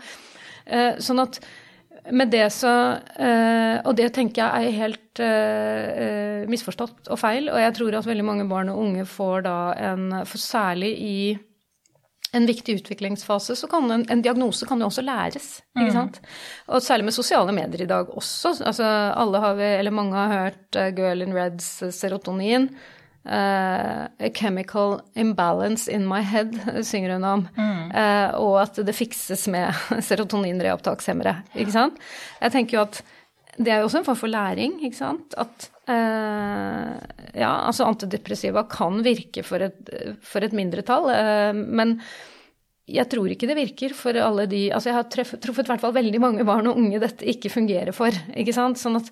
Eh, 0.66 0.92
sånn 1.04 1.24
at 1.24 1.40
med 2.14 2.30
det 2.34 2.48
så 2.54 2.72
eh, 3.18 3.80
Og 3.86 3.96
det 3.98 4.12
tenker 4.14 4.42
jeg 4.44 4.68
er 4.68 4.78
helt 4.78 5.22
eh, 5.24 6.44
misforstått 6.50 7.10
og 7.10 7.18
feil. 7.18 7.50
Og 7.50 7.58
jeg 7.62 7.74
tror 7.78 7.98
at 7.98 8.10
veldig 8.10 8.26
mange 8.28 8.46
barn 8.50 8.70
og 8.74 8.82
unge 8.84 9.08
får 9.10 9.46
da 9.48 9.58
en 9.92 10.10
For 10.28 10.42
særlig 10.42 10.92
i 11.02 11.18
en 12.32 12.46
viktig 12.46 12.76
utviklingsfase, 12.76 13.56
så 13.56 13.68
kan 13.68 13.92
en, 13.92 14.06
en 14.10 14.22
diagnose 14.22 14.66
kan 14.68 14.82
jo 14.82 14.90
også 14.90 15.04
læres. 15.06 15.62
ikke 15.78 15.94
mm. 15.94 16.10
Og 16.68 16.84
særlig 16.84 17.06
med 17.06 17.16
sosiale 17.16 17.52
medier 17.56 17.86
i 17.86 17.90
dag 17.90 18.10
også. 18.10 18.58
Altså, 18.66 18.84
alle 19.16 19.40
har 19.40 19.56
vi, 19.56 19.70
eller 19.80 19.92
mange 19.92 20.16
har 20.16 20.34
hørt 20.34 20.76
uh, 20.76 20.90
Girl 20.96 21.22
in 21.22 21.36
Reds 21.36 21.82
uh, 21.84 21.92
serotonin. 21.92 22.70
Uh, 23.26 24.06
a 24.22 24.30
chemical 24.36 25.00
imbalance 25.16 25.92
in 25.92 26.06
my 26.08 26.22
head, 26.22 26.54
synger 26.86 27.14
hun 27.14 27.24
om. 27.24 27.48
Mm. 27.58 27.92
Og 28.38 28.62
at 28.62 28.76
det 28.86 28.96
fikses 28.96 29.48
med 29.48 29.74
serotoninreopptakshemmere. 30.10 31.40
Ikke 31.56 31.72
sant? 31.72 32.02
Jeg 32.42 32.52
tenker 32.52 32.78
jo 32.78 32.84
at 32.86 33.04
det 33.56 33.72
er 33.72 33.82
jo 33.82 33.88
også 33.88 34.02
en 34.02 34.08
form 34.08 34.20
for 34.20 34.32
læring, 34.32 34.78
ikke 34.84 35.00
sant. 35.00 35.36
At 35.40 35.70
eh, 35.92 36.94
ja, 37.40 37.52
altså 37.68 37.88
antidepressiva 37.88 38.66
kan 38.72 39.04
virke 39.06 39.46
for 39.48 39.64
et, 39.64 39.92
for 40.26 40.44
et 40.44 40.56
mindretall, 40.56 41.12
men 41.56 42.00
jeg 42.86 43.10
tror 43.10 43.32
ikke 43.34 43.48
det 43.50 43.58
virker 43.58 43.96
for 43.98 44.18
alle 44.22 44.46
de 44.46 44.68
Altså 44.70 44.92
jeg 44.92 44.98
har 45.00 45.08
truffet 45.10 45.66
i 45.66 45.72
hvert 45.72 45.82
fall 45.82 45.96
veldig 45.96 46.20
mange 46.22 46.46
barn 46.46 46.70
og 46.70 46.78
unge 46.78 47.00
dette 47.02 47.26
ikke 47.26 47.50
fungerer 47.50 47.96
for, 47.98 48.14
ikke 48.38 48.54
sant. 48.54 48.78
Sånn 48.82 49.00
at 49.00 49.10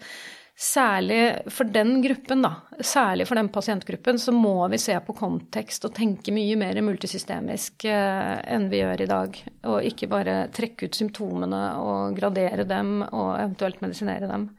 Særlig 0.53 1.49
for 1.49 1.65
den 1.65 1.95
gruppen, 2.03 2.43
da, 2.45 2.51
særlig 2.77 3.25
for 3.25 3.39
den 3.39 3.49
pasientgruppen, 3.49 4.19
så 4.21 4.31
må 4.31 4.67
vi 4.69 4.77
se 4.77 4.93
på 5.01 5.15
kontekst 5.17 5.87
og 5.87 5.95
tenke 5.97 6.33
mye 6.35 6.55
mer 6.61 6.77
multisystemisk 6.85 7.87
eh, 7.89 8.35
enn 8.53 8.67
vi 8.69 8.83
gjør 8.83 9.01
i 9.01 9.07
dag. 9.09 9.39
Og 9.71 9.87
ikke 9.89 10.11
bare 10.11 10.35
trekke 10.53 10.85
ut 10.87 10.99
symptomene 10.99 11.63
og 11.81 12.19
gradere 12.19 12.67
dem 12.69 12.99
og 13.07 13.31
eventuelt 13.39 13.81
medisinere 13.81 14.29
dem. 14.29 14.51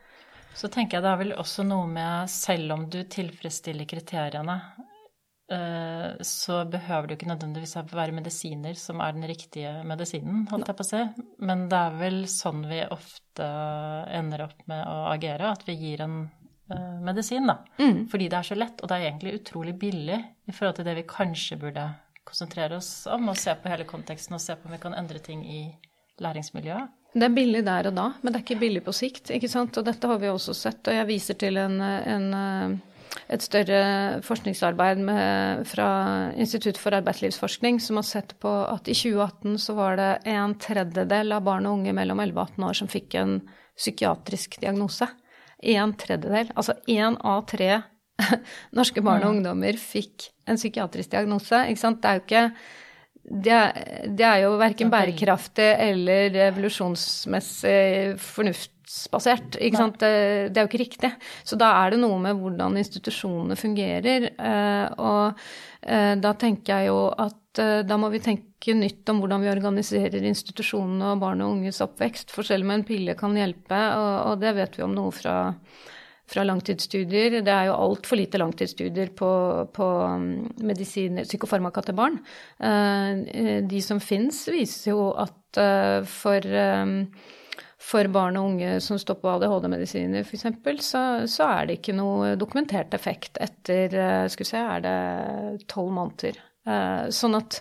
Så 0.54 0.70
tenker 0.70 0.98
jeg 0.98 1.06
det 1.06 1.12
er 1.12 1.22
vel 1.22 1.32
også 1.38 1.62
noe 1.66 1.86
med, 1.90 2.26
selv 2.30 2.74
om 2.74 2.88
du 2.90 3.00
tilfredsstiller 3.10 3.86
kriteriene, 3.90 4.58
så 5.44 6.54
behøver 6.72 7.06
det 7.06 7.14
jo 7.14 7.18
ikke 7.18 7.28
nødvendigvis 7.28 7.74
være 7.92 8.14
medisiner 8.16 8.78
som 8.80 9.02
er 9.04 9.12
den 9.12 9.26
riktige 9.28 9.74
medisinen, 9.84 10.46
holdt 10.48 10.70
jeg 10.70 10.78
på 10.78 10.86
å 10.86 10.88
si. 10.88 11.02
Men 11.44 11.66
det 11.68 11.80
er 11.80 11.98
vel 12.00 12.16
sånn 12.32 12.62
vi 12.70 12.80
ofte 12.88 13.48
ender 14.16 14.46
opp 14.46 14.64
med 14.70 14.80
å 14.88 15.10
agere, 15.12 15.52
at 15.52 15.66
vi 15.68 15.76
gir 15.76 16.04
en 16.06 16.16
uh, 16.72 16.96
medisin, 17.04 17.50
da. 17.50 17.58
Mm. 17.76 18.06
Fordi 18.08 18.30
det 18.32 18.40
er 18.40 18.48
så 18.48 18.56
lett, 18.58 18.80
og 18.80 18.88
det 18.88 18.96
er 18.96 19.10
egentlig 19.10 19.36
utrolig 19.42 19.76
billig 19.84 20.20
i 20.48 20.54
forhold 20.56 20.78
til 20.80 20.88
det 20.88 20.96
vi 21.02 21.06
kanskje 21.12 21.60
burde 21.60 21.90
konsentrere 22.24 22.80
oss 22.80 23.04
om, 23.12 23.28
og 23.28 23.36
se 23.36 23.52
på 23.52 23.68
hele 23.68 23.84
konteksten 23.88 24.38
og 24.38 24.42
se 24.42 24.56
på 24.56 24.70
om 24.70 24.72
vi 24.72 24.80
kan 24.80 24.96
endre 24.96 25.20
ting 25.20 25.44
i 25.44 25.66
læringsmiljøet. 26.24 27.00
Det 27.14 27.28
er 27.28 27.36
billig 27.36 27.60
der 27.66 27.90
og 27.92 27.94
da, 27.94 28.08
men 28.22 28.32
det 28.32 28.40
er 28.40 28.42
ikke 28.42 28.62
billig 28.64 28.80
på 28.82 28.94
sikt, 28.96 29.30
ikke 29.30 29.50
sant. 29.50 29.76
Og 29.78 29.84
dette 29.86 30.08
har 30.10 30.18
vi 30.18 30.32
også 30.32 30.54
sett, 30.56 30.80
og 30.88 30.96
jeg 30.96 31.06
viser 31.06 31.38
til 31.38 31.60
en, 31.62 31.76
en 31.84 32.26
et 33.30 33.42
større 33.42 33.80
forskningsarbeid 34.26 35.00
med, 35.06 35.64
fra 35.70 35.88
Institutt 36.40 36.78
for 36.80 36.96
arbeidslivsforskning 36.98 37.80
som 37.82 38.00
har 38.00 38.06
sett 38.08 38.34
på 38.42 38.52
at 38.68 38.90
i 38.90 38.96
2018 38.96 39.58
så 39.62 39.76
var 39.78 39.98
det 40.00 40.10
en 40.34 40.56
tredjedel 40.60 41.36
av 41.36 41.44
barn 41.46 41.68
og 41.68 41.78
unge 41.80 41.94
mellom 41.96 42.22
11 42.24 42.34
og 42.34 42.54
18 42.58 42.68
år 42.68 42.78
som 42.80 42.90
fikk 42.90 43.18
en 43.20 43.34
psykiatrisk 43.78 44.58
diagnose. 44.62 45.08
En 45.64 45.94
tredjedel. 45.98 46.50
Altså 46.54 46.76
én 46.90 47.16
av 47.24 47.44
tre 47.50 47.70
norske 48.78 49.02
barn 49.02 49.24
og 49.24 49.30
mm. 49.30 49.36
ungdommer 49.36 49.78
fikk 49.80 50.30
en 50.50 50.60
psykiatrisk 50.60 51.14
diagnose. 51.14 51.64
Ikke 51.70 51.82
sant? 51.82 52.02
Det 52.02 52.10
er 52.10 52.18
jo 52.18 52.26
ikke 52.26 52.48
det 53.24 53.52
er, 53.56 53.78
det 54.12 54.24
er 54.28 54.42
jo 54.42 54.56
verken 54.60 54.90
bærekraftig 54.92 55.70
eller 55.80 56.34
evolusjonsmessig 56.50 58.18
fornuftsbasert. 58.84 59.56
Ikke 59.60 59.76
sant? 59.76 59.98
Det, 60.00 60.52
det, 60.52 60.58
er 60.58 60.64
jo 60.64 60.68
ikke 60.68 60.84
riktig. 60.84 61.10
Så 61.44 61.56
da 61.56 61.84
er 61.84 61.92
det 61.92 62.00
noe 62.00 62.18
med 62.20 62.36
hvordan 62.36 62.76
institusjonene 62.76 63.56
fungerer. 63.56 64.30
Eh, 64.38 64.86
og 64.98 65.38
eh, 65.82 66.14
da 66.16 66.34
tenker 66.34 66.78
jeg 66.78 66.88
jo 66.88 67.08
at 67.10 67.58
eh, 67.58 67.84
da 67.84 67.96
må 67.96 68.10
vi 68.10 68.20
tenke 68.20 68.74
nytt 68.74 69.08
om 69.08 69.20
hvordan 69.20 69.42
vi 69.42 69.52
organiserer 69.52 70.24
institusjonene 70.24 71.14
og 71.14 71.20
barn 71.20 71.42
og 71.42 71.58
unges 71.58 71.82
oppvekst. 71.84 72.30
For 72.30 72.44
selv 72.44 72.64
om 72.64 72.74
en 72.74 72.84
pille 72.84 73.14
kan 73.14 73.36
hjelpe, 73.36 73.80
og 74.30 74.40
det 74.40 74.54
vet 74.56 74.78
vi 74.78 74.86
om 74.86 74.94
noe 74.94 75.12
fra 75.14 75.54
fra 76.24 76.40
langtidsstudier. 76.40 77.42
Det 77.44 77.52
er 77.52 77.66
jo 77.68 77.74
altfor 77.76 78.16
lite 78.16 78.38
langtidsstudier 78.40 79.10
på, 79.12 79.28
på 79.76 79.88
um, 80.08 80.22
medisiner, 80.64 81.26
psykofarmaka 81.28 81.82
til 81.84 81.98
barn. 81.98 82.16
De 83.68 83.82
som 83.84 84.00
fins, 84.00 84.38
viser 84.48 84.94
jo 84.94 85.10
at 85.20 85.60
for, 86.08 86.48
for 87.84 88.08
barn 88.12 88.38
og 88.40 88.52
unge 88.52 88.78
som 88.80 88.98
står 89.00 89.18
på 89.20 89.32
ADHD-medisiner 89.34 90.24
f.eks., 90.24 90.46
så, 90.86 91.02
så 91.30 91.48
er 91.50 91.68
det 91.68 91.78
ikke 91.78 91.96
noe 91.96 92.34
dokumentert 92.40 92.94
effekt 92.96 93.40
etter 93.44 93.92
eh, 93.92 94.28
skal 94.32 94.46
vi 94.46 94.50
se, 94.50 94.62
er 94.62 94.84
det 94.86 95.66
tolv 95.70 95.92
måneder. 95.94 96.40
Sånn 97.12 97.36
at 97.36 97.58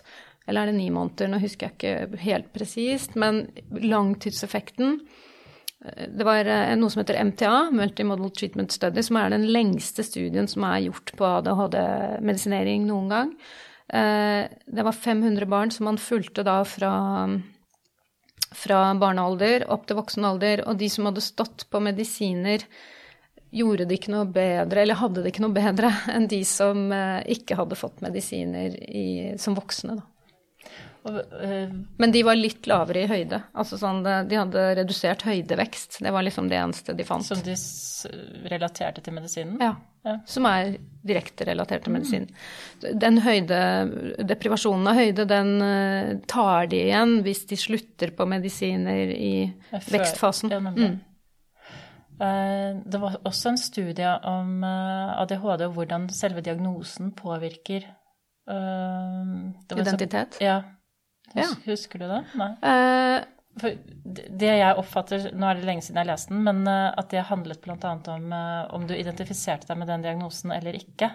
Eller 0.48 0.62
er 0.62 0.70
det 0.70 0.78
ni 0.78 0.86
måneder? 0.92 1.28
Nå 1.28 1.42
husker 1.42 1.68
jeg 1.68 1.74
ikke 1.76 2.22
helt 2.22 2.46
presist. 2.56 3.18
Men 3.20 3.42
langtidseffekten 3.68 4.98
det 5.84 6.24
var 6.24 6.48
eh, 6.48 6.72
noe 6.78 6.92
som 6.92 7.02
heter 7.02 7.20
MTA, 7.28 7.68
Multimodal 7.76 8.32
Treatment 8.32 8.72
Study, 8.72 9.02
som 9.04 9.18
er 9.20 9.34
den 9.34 9.44
lengste 9.52 10.04
studien 10.06 10.48
som 10.48 10.64
er 10.64 10.86
gjort 10.86 11.12
på 11.18 11.26
ADHD-medisinering 11.28 12.86
noen 12.88 13.10
gang. 13.12 13.34
Eh, 13.92 14.48
det 14.48 14.86
var 14.86 14.96
500 14.96 15.48
barn 15.50 15.74
som 15.74 15.90
man 15.90 16.00
fulgte 16.00 16.44
da 16.46 16.62
fra, 16.64 16.94
fra 18.56 18.86
barnealder 18.98 19.66
opp 19.72 19.86
til 19.88 19.98
voksen 19.98 20.26
alder, 20.28 20.64
og 20.68 20.78
de 20.80 20.88
som 20.92 21.08
hadde 21.08 21.24
stått 21.24 21.66
på 21.70 21.82
medisiner, 21.84 22.64
gjorde 23.54 23.86
det 23.86 24.00
ikke 24.00 24.14
noe 24.14 24.26
bedre, 24.26 24.82
eller 24.82 24.98
hadde 24.98 25.22
det 25.22 25.30
ikke 25.30 25.44
noe 25.44 25.54
bedre 25.54 25.92
enn 26.10 26.26
de 26.30 26.40
som 26.48 26.88
eh, 26.94 27.20
ikke 27.36 27.58
hadde 27.60 27.78
fått 27.78 28.02
medisiner 28.02 28.74
i, 28.82 29.06
som 29.38 29.54
voksne, 29.58 30.00
da. 30.00 30.08
Eh, 31.04 31.68
Men 31.96 32.12
de 32.12 32.22
var 32.22 32.36
litt 32.36 32.66
lavere 32.66 33.04
i 33.04 33.08
høyde. 33.08 33.40
Altså 33.52 33.76
sånn, 33.80 34.00
de 34.04 34.38
hadde 34.38 34.62
redusert 34.80 35.24
høydevekst. 35.28 35.98
Det 36.04 36.12
var 36.14 36.24
liksom 36.24 36.48
det 36.48 36.56
eneste 36.56 36.94
de 36.96 37.04
fant. 37.04 37.26
Som 37.26 37.42
de 37.44 37.56
relaterte 38.48 39.04
til 39.04 39.16
medisinen? 39.16 39.58
Ja. 39.60 39.74
ja. 40.06 40.16
Som 40.28 40.48
er 40.48 40.78
direkte 41.04 41.44
relatert 41.48 41.84
til 41.84 41.96
medisinen. 41.96 42.30
Den 42.80 43.20
høyde, 43.24 43.58
deprivasjonen 44.24 44.92
av 44.92 45.00
høyde, 45.00 45.26
den 45.28 45.50
eh, 45.64 46.12
tar 46.30 46.70
de 46.72 46.80
igjen 46.86 47.18
hvis 47.26 47.44
de 47.52 47.58
slutter 47.60 48.14
på 48.16 48.28
medisiner 48.30 49.12
i 49.12 49.34
vekstfasen. 49.72 50.54
Ja, 50.54 50.62
mm. 50.64 51.02
Eh, 52.14 52.70
det 52.86 52.98
var 53.02 53.18
også 53.26 53.50
en 53.50 53.60
studie 53.60 54.12
om 54.30 54.64
ADHD 54.64 55.66
og 55.66 55.76
hvordan 55.76 56.08
selve 56.14 56.44
diagnosen 56.46 57.12
påvirker 57.18 57.90
Identitet? 58.44 60.34
Så, 60.36 60.44
ja. 60.44 60.58
Ja. 61.34 61.50
Husker 61.66 62.02
du 62.02 62.08
det? 62.08 62.22
Nei. 62.38 62.50
Uh, 62.62 63.20
For 63.60 63.76
det 64.40 64.50
jeg 64.50 64.78
oppfatter, 64.80 65.28
Nå 65.34 65.46
er 65.46 65.60
det 65.60 65.68
lenge 65.68 65.84
siden 65.86 66.00
jeg 66.02 66.10
leste 66.10 66.34
den, 66.34 66.42
men 66.46 66.64
eh, 66.66 66.88
at 66.98 67.12
det 67.12 67.28
handlet 67.28 67.60
bl.a. 67.62 67.92
om 68.10 68.32
uh, 68.34 68.74
om 68.74 68.88
du 68.88 68.96
identifiserte 68.96 69.68
deg 69.70 69.78
med 69.78 69.90
den 69.92 70.02
diagnosen 70.02 70.50
eller 70.54 70.74
ikke. 70.74 71.12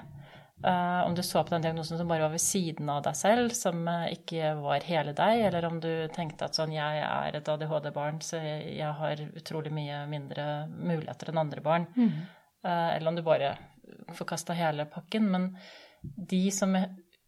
Uh, 0.64 1.04
om 1.04 1.16
du 1.16 1.20
så 1.24 1.44
på 1.44 1.52
den 1.52 1.64
diagnosen 1.64 2.00
som 2.00 2.08
bare 2.08 2.26
var 2.26 2.32
ved 2.32 2.44
siden 2.44 2.88
av 2.92 3.02
deg 3.04 3.16
selv, 3.16 3.52
som 3.56 3.84
ikke 4.12 4.54
var 4.60 4.88
hele 4.88 5.14
deg, 5.16 5.44
eller 5.50 5.68
om 5.68 5.82
du 5.84 5.92
tenkte 6.16 6.48
at 6.48 6.56
sånn 6.56 6.76
Jeg 6.76 7.04
er 7.04 7.40
et 7.40 7.52
ADHD-barn, 7.52 8.20
så 8.24 8.40
jeg, 8.44 8.88
har 9.02 9.24
utrolig 9.40 9.72
mye 9.76 10.06
mindre 10.12 10.48
muligheter 10.72 11.32
enn 11.32 11.44
andre 11.44 11.64
barn. 11.64 11.88
Mm. 11.96 12.12
eller 12.64 13.08
om 13.08 13.16
du 13.16 13.24
bare 13.24 13.54
forkasta 14.16 14.56
hele 14.56 14.86
pakken. 14.86 15.28
Men 15.32 15.52
de 16.02 16.52
som 16.52 16.76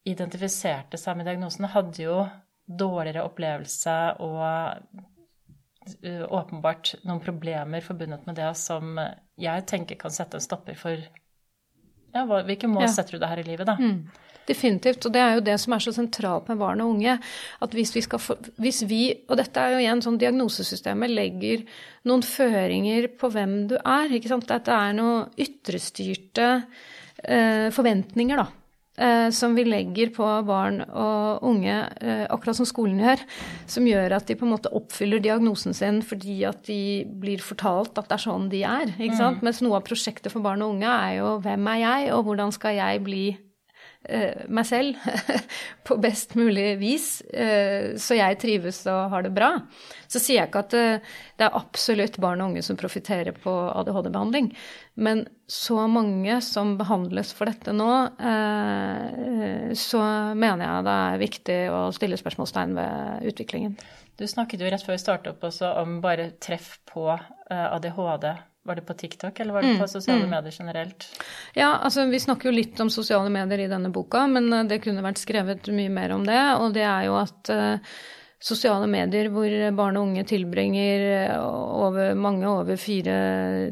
identifiserte 0.08 1.00
seg 1.00 1.18
med 1.18 1.28
diagnosen, 1.30 1.68
hadde 1.72 2.04
jo 2.04 2.18
dårligere 2.66 3.26
opplevelse 3.28 3.96
og 4.24 4.42
uh, 4.42 6.26
åpenbart 6.28 6.96
noen 7.04 7.24
problemer 7.24 7.84
forbundet 7.86 8.28
med 8.28 8.38
det 8.40 8.52
som 8.60 9.00
jeg 9.42 9.66
tenker 9.70 10.00
kan 10.00 10.14
sette 10.14 10.38
en 10.38 10.46
stopper 10.46 10.78
for 10.80 11.02
ja, 12.12 12.26
hvilke 12.28 12.68
mål 12.68 12.86
ja. 12.86 12.92
setter 12.92 13.16
du 13.16 13.22
deg 13.22 13.32
her 13.32 13.42
i 13.42 13.48
livet, 13.48 13.68
da? 13.70 13.78
Mm. 13.80 14.30
Definitivt. 14.48 15.06
Og 15.06 15.14
det 15.14 15.22
er 15.22 15.36
jo 15.38 15.44
det 15.46 15.58
som 15.62 15.76
er 15.76 15.84
så 15.84 15.94
sentralt 15.96 16.50
med 16.50 16.60
barn 16.60 16.82
og 16.84 16.96
unge. 16.96 17.18
At 17.64 17.76
hvis 17.78 17.94
vi 17.96 18.04
skal 18.04 18.22
få, 18.22 18.38
hvis 18.62 18.82
vi, 18.90 19.02
og 19.30 19.38
dette 19.40 19.62
er 19.62 19.76
jo 19.76 19.84
igjen 19.84 20.02
sånn 20.04 20.20
diagnosesystemet 20.22 21.14
legger 21.14 21.66
noen 22.10 22.26
føringer 22.26 23.12
på 23.22 23.30
hvem 23.32 23.56
du 23.72 23.78
er. 23.80 24.12
ikke 24.18 24.32
sant? 24.34 24.50
Dette 24.50 24.76
er 24.76 24.98
noen 24.98 25.30
ytrestyrte 25.40 26.50
eh, 26.58 27.70
forventninger, 27.76 28.42
da. 28.42 28.50
Eh, 29.02 29.30
som 29.34 29.56
vi 29.58 29.64
legger 29.66 30.12
på 30.14 30.26
barn 30.46 30.84
og 30.86 31.42
unge, 31.48 31.74
eh, 32.02 32.26
akkurat 32.30 32.60
som 32.60 32.68
skolen 32.70 33.00
gjør, 33.02 33.24
som 33.66 33.88
gjør 33.88 34.14
at 34.18 34.28
de 34.30 34.36
på 34.38 34.46
en 34.46 34.54
måte 34.54 34.70
oppfyller 34.78 35.24
diagnosen 35.24 35.74
sin 35.74 36.02
fordi 36.06 36.44
at 36.46 36.62
de 36.68 37.04
blir 37.06 37.42
fortalt 37.42 37.98
at 37.98 38.12
det 38.12 38.20
er 38.20 38.26
sånn 38.28 38.50
de 38.52 38.62
er. 38.62 38.94
ikke 39.00 39.18
sant? 39.18 39.42
Mm. 39.42 39.48
Mens 39.50 39.62
noe 39.66 39.80
av 39.80 39.88
prosjektet 39.88 40.32
for 40.32 40.46
barn 40.46 40.62
og 40.62 40.76
unge 40.76 40.92
er 40.92 41.18
jo 41.18 41.40
hvem 41.42 41.72
er 41.74 41.80
jeg, 41.82 42.12
og 42.14 42.28
hvordan 42.30 42.54
skal 42.54 42.78
jeg 42.78 43.04
bli 43.04 43.26
meg 44.50 44.66
selv 44.66 44.98
på 45.88 45.98
best 46.02 46.34
mulig 46.36 46.74
vis, 46.82 47.22
eh, 47.34 47.94
så 48.02 48.18
jeg 48.18 48.40
trives 48.42 48.82
og 48.90 49.12
har 49.14 49.26
det 49.26 49.34
bra. 49.36 49.52
Så 50.10 50.20
sier 50.20 50.40
jeg 50.40 50.50
ikke 50.50 50.64
at 50.66 50.76
eh, 50.78 51.14
det 51.38 51.46
er 51.46 51.58
absolutt 51.60 52.18
barn 52.24 52.42
og 52.42 52.52
unge 52.52 52.64
som 52.66 52.80
profitterer 52.80 53.36
på 53.38 53.54
ADHD-behandling. 53.54 54.52
Men 55.06 55.26
så 55.52 55.86
mange 55.92 56.40
som 56.46 56.76
behandles 56.80 57.34
for 57.36 57.50
dette 57.50 57.74
nå, 57.76 57.88
så 59.78 60.02
mener 60.38 60.64
jeg 60.64 60.86
det 60.86 60.94
er 61.08 61.22
viktig 61.24 61.58
å 61.74 61.82
stille 61.96 62.20
spørsmålstegn 62.20 62.76
ved 62.78 63.26
utviklingen. 63.32 63.76
Du 64.20 64.28
snakket 64.30 64.64
jo 64.64 64.72
rett 64.72 64.86
før 64.86 64.96
vi 64.96 65.02
startet 65.02 65.34
opp 65.34 65.50
også 65.50 65.74
om 65.82 66.00
bare 66.04 66.30
treff 66.44 66.78
på 66.92 67.10
ADHD 67.12 68.30
var 68.64 68.78
det 68.78 68.82
på 68.86 68.94
TikTok, 68.94 69.40
eller 69.40 69.54
var 69.54 69.62
det 69.66 69.74
på 69.74 69.84
mm, 69.84 69.88
sosiale 69.88 70.24
mm. 70.24 70.30
medier 70.30 70.56
generelt? 70.60 71.06
Ja, 71.54 71.78
altså 71.78 72.06
vi 72.06 72.20
snakker 72.20 72.50
jo 72.50 72.56
litt 72.56 72.80
om 72.80 72.92
sosiale 72.94 73.30
medier 73.34 73.64
i 73.64 73.70
denne 73.72 73.90
boka, 73.90 74.28
men 74.30 74.52
eh, 74.54 74.66
det 74.70 74.84
kunne 74.84 75.06
vært 75.06 75.22
skrevet 75.22 75.70
mye 75.74 75.90
mer 75.90 76.14
om 76.14 76.26
det. 76.28 76.42
Og 76.62 76.76
det 76.76 76.86
er 76.86 77.08
jo 77.10 77.18
at 77.18 77.54
uh, 77.54 77.96
sosiale 78.42 78.88
medier 78.90 79.30
hvor 79.34 79.54
barn 79.78 80.00
og 80.00 80.08
unge 80.10 80.24
tilbringer 80.28 81.04
over, 81.38 82.14
mange 82.18 82.48
over 82.50 82.80
fire 82.80 83.16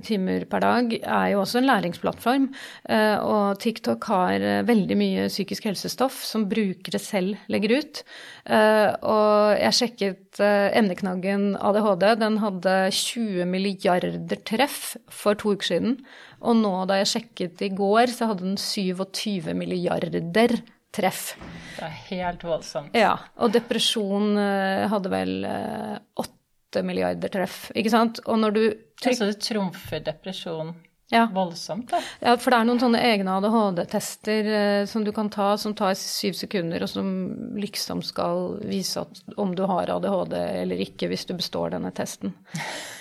timer 0.05 0.45
per 0.49 0.63
dag, 0.63 0.93
er 0.99 1.31
jo 1.33 1.41
også 1.43 1.59
en 1.59 1.69
læringsplattform. 1.69 2.47
Eh, 2.89 3.17
og 3.19 3.59
TikTok 3.61 4.05
har 4.11 4.45
eh, 4.45 4.61
veldig 4.67 4.97
mye 4.99 5.27
psykisk 5.31 5.69
helsestoff 5.69 6.21
som 6.25 6.47
brukere 6.51 7.01
selv 7.01 7.39
legger 7.51 7.79
ut. 7.79 8.01
Eh, 8.45 8.89
og 9.01 9.59
jeg 9.59 9.77
sjekket 9.81 10.39
emneknaggen 10.39 11.53
ADHD. 11.59 12.07
Den 12.21 12.39
hadde 12.43 12.75
20 12.95 13.49
milliarder 13.49 14.43
treff 14.47 14.95
for 15.11 15.37
to 15.39 15.55
uker 15.57 15.73
siden. 15.73 15.99
Og 16.39 16.59
nå 16.61 16.73
da 16.87 17.01
jeg 17.01 17.13
sjekket 17.15 17.63
i 17.65 17.73
går, 17.75 18.13
så 18.13 18.31
hadde 18.31 18.45
den 18.47 18.59
27 18.59 19.55
milliarder 19.57 20.21
treff 20.35 20.61
treff. 20.95 21.35
Det 21.77 21.85
er 21.85 21.95
helt 22.09 22.43
voldsomt. 22.45 22.97
Ja. 22.97 23.13
Og 23.39 23.53
depresjon 23.53 24.33
eh, 24.41 24.85
hadde 24.89 25.11
vel 25.13 25.33
eh, 25.47 25.95
åtte 26.21 26.83
milliarder 26.85 27.31
treff, 27.33 27.67
ikke 27.77 27.93
sant. 27.93 28.21
Og 28.27 28.39
når 28.41 28.55
du 28.55 28.61
trykker 28.99 29.17
Så 29.17 29.29
det 29.29 29.41
trumfer 29.45 30.03
depresjon 30.05 30.73
ja. 31.09 31.27
Voldsomt, 31.33 31.89
da. 31.89 31.99
Ja, 32.19 32.35
for 32.37 32.53
det 32.53 32.59
er 32.59 32.67
noen 32.69 32.79
sånne 32.81 32.99
egne 33.01 33.33
ADHD-tester 33.39 34.49
eh, 34.53 34.81
som 34.89 35.01
du 35.05 35.09
kan 35.15 35.31
ta, 35.33 35.55
som 35.57 35.73
tar 35.77 35.95
syv 35.97 36.35
sekunder, 36.37 36.85
og 36.85 36.91
som 36.91 37.09
liksom 37.57 38.03
skal 38.05 38.59
vise 38.69 39.01
at, 39.01 39.23
om 39.41 39.55
du 39.57 39.63
har 39.69 39.89
ADHD 39.95 40.35
eller 40.37 40.83
ikke, 40.85 41.09
hvis 41.09 41.25
du 41.25 41.33
består 41.39 41.73
denne 41.73 41.89
testen. 41.97 42.35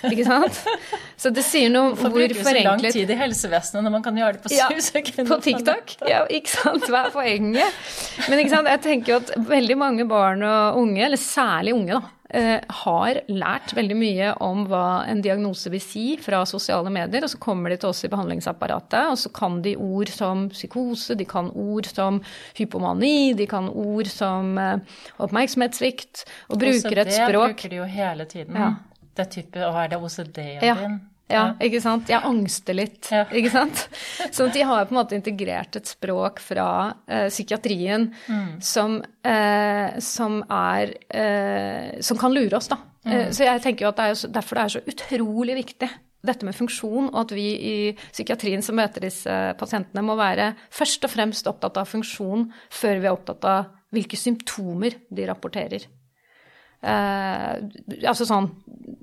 Ikke 0.09 0.25
sant? 0.25 0.63
Så 1.21 1.33
det 1.35 1.43
sier 1.45 1.69
noe 1.73 1.91
Hvorfor 1.91 2.15
hvor 2.15 2.23
forenklet 2.23 2.39
Hvorfor 2.39 2.45
bruker 2.45 2.53
vi 2.55 2.63
så 2.63 2.69
lang 2.69 2.97
tid 2.97 3.11
i 3.11 3.19
helsevesenet 3.19 3.85
når 3.85 3.93
man 3.99 4.05
kan 4.05 4.21
gjøre 4.21 4.37
det 4.39 4.45
på 4.45 4.53
syv 4.55 4.61
ja, 4.61 4.85
sekunder? 4.89 5.31
På 5.33 5.41
TikTok. 5.45 5.97
Ja, 6.09 6.21
ikke 6.33 6.53
sant. 6.55 6.87
Hva 6.89 7.09
er 7.09 7.15
poenget? 7.15 7.81
Men 8.29 8.41
ikke 8.41 8.55
sant, 8.55 8.71
jeg 8.73 8.85
tenker 8.87 9.15
jo 9.15 9.21
at 9.21 9.35
veldig 9.51 9.79
mange 9.81 10.07
barn 10.09 10.47
og 10.49 10.81
unge, 10.81 11.03
eller 11.05 11.21
særlig 11.21 11.77
unge, 11.77 11.99
da, 11.99 12.18
har 12.31 13.21
lært 13.33 13.73
veldig 13.73 13.97
mye 13.97 14.33
om 14.45 14.67
hva 14.69 15.07
en 15.09 15.23
diagnose 15.25 15.71
vil 15.73 15.81
si 15.81 16.03
fra 16.21 16.43
sosiale 16.45 16.91
medier, 16.93 17.25
og 17.25 17.31
så 17.33 17.39
kommer 17.41 17.73
de 17.73 17.79
til 17.81 17.89
oss 17.89 18.05
i 18.05 18.11
behandlingsapparatet, 18.13 19.09
og 19.15 19.17
så 19.17 19.31
kan 19.33 19.63
de 19.65 19.73
ord 19.81 20.13
som 20.13 20.49
psykose, 20.53 21.17
de 21.17 21.25
kan 21.25 21.49
ord 21.57 21.89
som 21.89 22.21
hypomani, 22.59 23.33
de 23.39 23.47
kan 23.49 23.71
ord 23.73 24.11
som 24.13 24.59
eh, 24.61 24.77
oppmerksomhetssvikt, 25.25 26.27
og 26.51 26.61
bruker 26.61 27.01
et 27.05 27.13
språk 27.17 27.33
Det 27.33 27.55
bruker 27.57 27.73
de 27.73 27.81
jo 27.81 27.89
hele 27.97 28.29
tiden. 28.29 28.57
Ja. 28.61 28.75
Det 29.17 29.25
er 29.27 29.31
type 29.41 29.59
Å, 29.65 29.73
er 29.83 29.89
det 29.89 29.99
OCD-en 29.99 30.63
Ja. 30.63 30.75
din? 30.85 31.01
Ja, 31.29 31.45
ikke 31.61 31.81
sant. 31.85 32.09
Jeg 32.09 32.25
angster 32.25 32.77
litt, 32.77 33.11
Ja. 33.13 33.27
ikke 33.37 33.53
sant. 33.53 33.85
Sånn 34.33 34.49
at 34.49 34.57
de 34.57 34.65
har 34.65 34.87
på 34.89 34.95
en 34.95 35.01
måte 35.01 35.17
integrert 35.19 35.77
et 35.77 35.91
språk 35.91 36.41
fra 36.41 36.69
uh, 36.97 37.29
psykiatrien 37.29 38.09
som, 38.65 38.99
uh, 39.05 39.99
som 40.01 40.41
er 40.49 40.95
uh, 41.13 41.99
Som 42.05 42.21
kan 42.21 42.33
lure 42.33 42.57
oss, 42.57 42.71
da. 42.73 42.81
Eh, 43.09 43.31
så 43.33 43.47
jeg 43.47 43.63
tenker 43.65 43.87
jo 43.87 43.93
at 43.93 44.01
det 44.01 44.07
er 44.11 44.21
så, 44.21 44.31
derfor 44.33 44.59
det 44.59 44.65
er 44.65 44.75
så 44.77 44.85
utrolig 44.93 45.59
viktig. 45.63 45.91
Dette 46.29 46.49
med 46.49 46.57
funksjon, 46.57 47.13
og 47.13 47.21
at 47.21 47.33
vi 47.37 47.47
i 47.55 47.75
psykiatrien 48.11 48.65
som 48.65 48.77
møter 48.77 49.05
disse 49.07 49.35
pasientene, 49.61 50.03
må 50.05 50.17
være 50.19 50.51
først 50.75 51.07
og 51.07 51.13
fremst 51.13 51.47
opptatt 51.49 51.79
av 51.79 51.87
funksjon 51.89 52.49
før 52.75 52.99
vi 52.99 53.07
er 53.07 53.15
opptatt 53.15 53.47
av 53.49 53.69
hvilke 53.95 54.19
symptomer 54.19 54.99
de 55.15 55.29
rapporterer. 55.29 55.87
Altså 56.83 58.27
sånn 58.29 58.51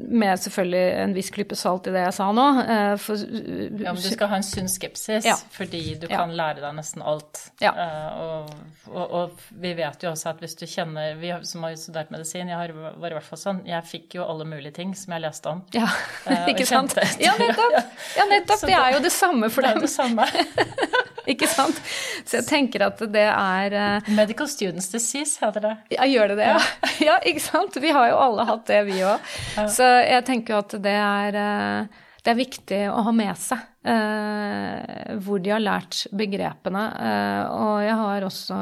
med 0.07 0.39
selvfølgelig 0.39 0.83
en 1.03 1.13
viss 1.15 1.29
klype 1.33 1.55
salt 1.57 1.87
i 1.87 1.93
det 1.95 2.03
jeg 2.05 2.13
sa 2.17 2.27
nå. 2.35 2.45
eh, 2.63 2.95
for, 3.01 3.15
Ja, 3.17 3.93
men 3.93 4.01
du 4.01 4.09
skal 4.09 4.27
ha 4.31 4.35
en 4.39 4.43
sunn 4.45 4.67
skepsis, 4.69 5.25
Ja. 5.25 5.35
fordi 5.51 5.95
du 5.99 6.07
Ja. 6.09 6.17
kan 6.23 6.31
lære 6.35 6.61
deg 6.61 6.75
nesten 6.77 7.01
alt. 7.03 7.51
Ja. 7.61 7.71
Eh, 7.71 8.19
og, 8.21 8.49
og, 8.91 9.11
og 9.11 9.31
vi 9.51 9.73
vet 9.73 10.03
jo 10.03 10.11
også 10.11 10.29
at 10.29 10.39
hvis 10.39 10.55
du 10.59 10.65
kjenner 10.65 11.15
Vi 11.19 11.33
som 11.43 11.63
har 11.63 11.75
studert 11.75 12.11
medisin, 12.11 12.47
jeg 12.49 12.57
har, 12.57 12.71
var 12.73 13.09
i 13.09 13.13
hvert 13.17 13.23
fall 13.23 13.39
sånn, 13.39 13.63
jeg 13.65 13.83
fikk 13.83 14.15
jo 14.19 14.23
alle 14.27 14.45
mulige 14.45 14.73
ting 14.73 14.93
som 14.95 15.13
jeg 15.13 15.21
leste 15.21 15.49
om. 15.49 15.63
Ja, 15.73 15.87
Eh, 16.25 16.47
ikke 16.53 16.65
sant? 16.65 16.95
Ja, 17.19 17.33
nettopp. 17.39 17.83
Ja, 18.17 18.25
nettopp. 18.29 18.61
Det 18.65 18.73
er 18.73 18.93
jo 18.93 18.99
det 18.99 19.11
samme 19.11 19.49
for 19.49 19.61
dem. 19.61 19.79
Det 19.79 19.83
er 19.83 19.87
det 19.87 19.89
samme. 19.93 20.25
Ikke 21.25 21.47
sant? 21.49 21.79
Så 22.21 22.37
jeg 22.37 22.45
tenker 22.45 22.83
at 22.85 22.99
det 23.09 23.23
er 23.25 23.73
uh... 23.73 24.09
Medical 24.13 24.45
students 24.47 24.91
disease 24.93 25.39
heter 25.41 25.63
det. 25.63 25.71
Ja, 25.95 26.05
gjør 26.05 26.27
det 26.27 26.35
det? 26.37 26.49
Ja. 26.51 26.59
ja, 27.01 27.15
ikke 27.25 27.41
sant? 27.41 27.79
Vi 27.81 27.89
har 27.95 28.11
jo 28.11 28.19
alle 28.21 28.45
hatt 28.45 28.67
det, 28.69 28.83
vi 28.85 28.99
òg. 29.01 29.31
Så 29.73 29.87
jeg 30.01 30.25
tenker 30.27 30.60
at 30.60 30.75
det 30.84 30.95
er, 30.95 31.38
eh, 31.39 32.03
det 32.25 32.34
er 32.34 32.39
viktig 32.39 32.81
å 32.89 33.03
ha 33.05 33.13
med 33.15 33.38
seg 33.38 33.62
eh, 33.86 35.15
hvor 35.23 35.41
de 35.43 35.53
har 35.53 35.63
lært 35.63 36.05
begrepene. 36.15 36.86
Eh, 37.10 37.43
og 37.53 37.75
jeg 37.86 37.97
har 38.01 38.27
også 38.27 38.60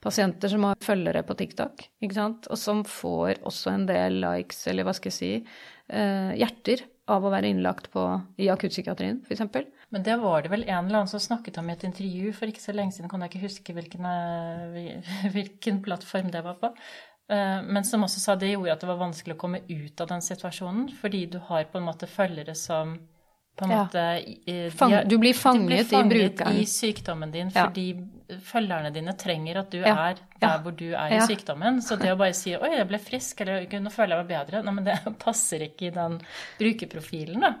pasienter 0.00 0.52
som 0.52 0.64
har 0.64 0.78
følgere 0.80 1.22
på 1.26 1.36
TikTok, 1.36 1.84
og 2.00 2.56
som 2.58 2.84
får 2.88 3.42
også 3.46 3.74
en 3.74 3.84
del 3.88 4.22
likes, 4.24 4.64
eller 4.70 4.88
hva 4.88 4.94
skal 4.96 5.12
jeg 5.12 5.18
si, 5.18 5.32
eh, 5.92 6.32
hjerter 6.40 6.86
av 7.10 7.24
å 7.26 7.32
være 7.32 7.50
innlagt 7.50 7.90
på, 7.92 8.04
i 8.40 8.48
akuttpsykiatrien, 8.52 9.20
f.eks. 9.26 9.42
Men 9.90 10.04
det 10.06 10.16
var 10.22 10.44
det 10.44 10.52
vel 10.52 10.64
en 10.68 10.86
eller 10.86 11.00
annen 11.00 11.10
som 11.10 11.22
snakket 11.22 11.58
om 11.58 11.68
i 11.68 11.74
et 11.74 11.86
intervju 11.88 12.32
for 12.36 12.50
ikke 12.50 12.62
så 12.62 12.74
lenge 12.76 12.94
siden, 12.94 13.10
kan 13.10 13.24
jeg 13.24 13.32
ikke 13.32 13.46
huske 13.48 13.74
hvilken, 13.76 14.06
eh, 14.06 15.14
hvilken 15.34 15.82
plattform 15.84 16.30
det 16.32 16.44
var 16.46 16.60
på. 16.62 16.72
Eh, 17.30 17.62
Men 17.62 17.84
som 17.84 18.02
også 18.02 18.18
sa 18.18 18.34
det 18.36 18.48
gjorde 18.56 18.72
at 18.72 18.80
det 18.80 18.88
var 18.90 18.96
vanskelig 18.98 19.36
å 19.36 19.38
komme 19.38 19.60
ut 19.68 20.00
av 20.00 20.08
den 20.08 20.20
situasjonen, 20.20 20.88
fordi 21.00 21.26
du 21.30 21.38
har 21.38 21.64
på 21.70 21.78
en 21.78 21.84
måte 21.86 22.08
følgere 22.10 22.56
som 22.56 22.98
på 23.56 23.64
en 23.66 23.70
Ja. 23.70 23.84
måte 23.84 24.02
i- 24.48 24.70
Fang- 24.70 24.90
de 24.90 24.96
er- 24.96 25.04
du 25.04 25.18
blir 25.18 25.34
fanget 25.34 25.92
i 25.92 26.02
du 26.02 26.08
blir 26.08 26.28
brukeren. 26.30 26.56
i 26.56 26.64
sykdommen 26.64 27.30
din 27.30 27.50
Ja. 27.54 27.66
fordi 27.66 28.08
følgerne 28.40 28.92
dine 28.92 29.12
trenger 29.12 29.56
at 29.58 29.70
du 29.70 29.78
Ja. 29.78 30.10
er 30.10 30.14
der 30.40 30.58
hvor 30.62 30.74
du 30.76 30.92
er 30.94 31.08
i 31.12 31.20
sykdommen. 31.26 31.78
Så 31.82 31.98
det 31.98 32.08
å 32.08 32.16
bare 32.18 32.32
si 32.32 32.52
'oi, 32.56 32.76
jeg 32.78 32.88
ble 32.88 32.98
frisk', 32.98 33.40
eller 33.40 33.66
nå 33.66 33.90
føler 33.92 34.16
jeg 34.16 34.26
meg 34.26 34.28
bedre', 34.48 34.64
nei, 34.64 34.72
men 34.72 34.84
det 34.84 34.94
passer 35.18 35.60
ikke 35.60 35.82
i 35.86 35.90
den 35.90 36.20
brukerprofilen, 36.58 37.40
da. 37.40 37.54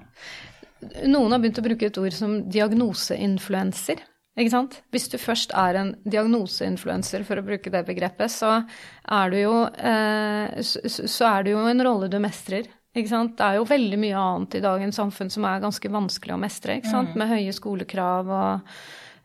Noen 1.04 1.30
har 1.32 1.38
begynt 1.38 1.58
å 1.58 1.62
bruke 1.64 1.82
et 1.86 1.98
ord 1.98 2.12
som 2.12 2.42
diagnoseinfluenser. 2.50 3.98
Ikke 4.40 4.52
sant? 4.54 4.78
Hvis 4.94 5.08
du 5.12 5.18
først 5.20 5.52
er 5.58 5.76
en 5.76 5.90
diagnoseinfluenser, 6.08 7.24
for 7.28 7.40
å 7.40 7.44
bruke 7.44 7.72
det 7.72 7.82
begrepet, 7.88 8.32
så 8.32 8.62
er 9.04 9.32
du 9.32 9.36
jo, 9.42 9.56
eh, 9.76 10.60
så, 10.64 11.28
er 11.28 11.44
det 11.44 11.52
jo 11.52 11.64
en 11.68 11.84
rolle 11.84 12.08
du 12.08 12.16
mestrer. 12.22 12.70
Ikke 12.96 13.12
sant? 13.12 13.36
Det 13.38 13.46
er 13.46 13.60
jo 13.60 13.68
veldig 13.68 14.00
mye 14.00 14.22
annet 14.24 14.56
i 14.58 14.64
dagens 14.64 14.96
samfunn 14.98 15.30
som 15.30 15.44
er 15.46 15.62
ganske 15.62 15.92
vanskelig 15.92 16.34
å 16.34 16.40
mestre. 16.40 16.80
Ikke 16.80 16.90
sant? 16.90 17.14
Med 17.20 17.30
høye 17.30 17.52
skolekrav 17.54 18.32
og 18.34 18.72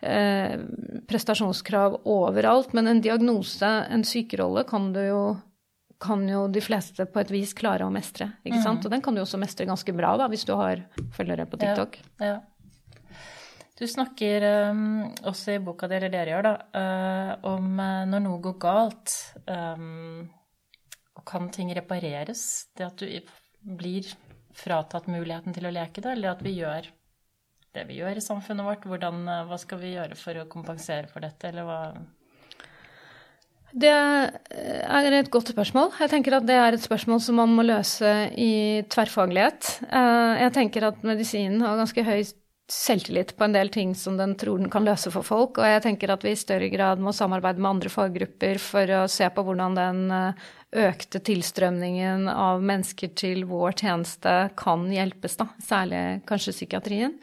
eh, 0.06 0.60
prestasjonskrav 1.10 2.02
overalt. 2.04 2.76
Men 2.78 2.92
en 2.92 3.02
diagnose, 3.02 3.72
en 3.90 4.06
sykerolle, 4.06 4.68
kan 4.70 4.92
du 4.94 5.02
jo 5.08 5.26
kan 6.06 6.26
jo 6.28 6.44
de 6.52 6.60
fleste 6.62 7.06
på 7.08 7.22
et 7.22 7.32
vis 7.32 7.54
klare 7.56 7.86
å 7.88 7.94
mestre. 7.94 8.28
ikke 8.44 8.60
sant? 8.62 8.84
Og 8.86 8.92
den 8.92 9.02
kan 9.02 9.16
du 9.16 9.22
også 9.24 9.40
mestre 9.42 9.66
ganske 9.66 9.94
bra 9.96 10.12
da, 10.20 10.28
hvis 10.30 10.44
du 10.46 10.52
har 10.60 10.84
følgere 11.16 11.48
på 11.50 11.58
TikTok. 11.62 11.96
Ja, 12.20 12.34
ja. 12.34 12.36
Du 13.76 13.84
snakker 13.92 14.44
um, 14.72 15.10
også 15.28 15.58
i 15.58 15.62
boka 15.64 15.90
di, 15.92 15.98
eller 15.98 16.12
dere 16.14 16.32
gjør, 16.32 16.46
da, 16.48 16.54
uh, 16.80 17.32
om 17.52 17.74
uh, 17.76 18.06
når 18.08 18.22
noe 18.24 18.40
går 18.44 18.56
galt. 18.64 19.16
Um, 19.52 20.30
og 21.20 21.26
kan 21.28 21.50
ting 21.52 21.74
repareres? 21.76 22.70
Det 22.72 22.86
at 22.88 23.02
du 23.04 23.10
blir 23.76 24.08
fratatt 24.56 25.10
muligheten 25.12 25.56
til 25.56 25.68
å 25.68 25.74
leke 25.76 26.04
da, 26.04 26.14
eller 26.16 26.32
at 26.32 26.46
vi 26.46 26.56
gjør 26.62 26.88
det 27.76 27.84
vi 27.90 27.98
gjør 28.00 28.16
i 28.16 28.24
samfunnet 28.24 28.64
vårt. 28.64 28.86
Hvordan, 28.88 29.26
uh, 29.28 29.42
hva 29.50 29.60
skal 29.60 29.82
vi 29.82 29.92
gjøre 29.98 30.16
for 30.20 30.40
å 30.40 30.48
kompensere 30.48 31.12
for 31.12 31.26
dette, 31.28 31.52
eller 31.52 31.68
hva 31.68 31.82
Det 33.76 33.92
er 33.92 35.18
et 35.20 35.34
godt 35.34 35.52
spørsmål. 35.52 35.92
Jeg 36.00 36.14
tenker 36.14 36.38
at 36.38 36.48
det 36.48 36.56
er 36.56 36.78
et 36.78 36.88
spørsmål 36.88 37.20
som 37.20 37.36
man 37.42 37.52
må 37.52 37.68
løse 37.68 38.14
i 38.40 38.86
tverrfaglighet. 38.88 39.82
Eh, 39.84 40.44
Jeg 40.46 40.54
tenker 40.56 40.88
at 40.88 41.04
medisinen 41.04 41.60
har 41.60 41.76
ganske 41.76 42.06
høy 42.08 42.24
selvtillit 42.72 43.36
på 43.38 43.46
en 43.46 43.54
del 43.54 43.70
ting 43.70 43.94
som 43.96 44.18
den 44.18 44.34
tror 44.40 44.58
den 44.58 44.72
kan 44.74 44.86
løse 44.88 45.12
for 45.14 45.26
folk, 45.26 45.60
og 45.62 45.70
jeg 45.70 45.84
tenker 45.86 46.14
at 46.14 46.24
vi 46.26 46.34
i 46.34 46.40
større 46.40 46.70
grad 46.74 47.02
må 47.04 47.14
samarbeide 47.14 47.62
med 47.62 47.76
andre 47.76 47.92
faggrupper 47.94 48.62
for 48.62 48.94
å 48.98 49.04
se 49.12 49.28
på 49.30 49.44
hvordan 49.46 49.78
den 49.78 50.00
eh, 50.16 50.48
økte 50.86 51.22
tilstrømningen 51.24 52.26
av 52.32 52.64
mennesker 52.66 53.14
til 53.18 53.46
vår 53.48 53.78
tjeneste 53.84 54.34
kan 54.60 54.88
hjelpes, 54.92 55.38
da. 55.40 55.48
Særlig 55.64 56.02
kanskje 56.28 56.56
psykiatrien. 56.58 57.16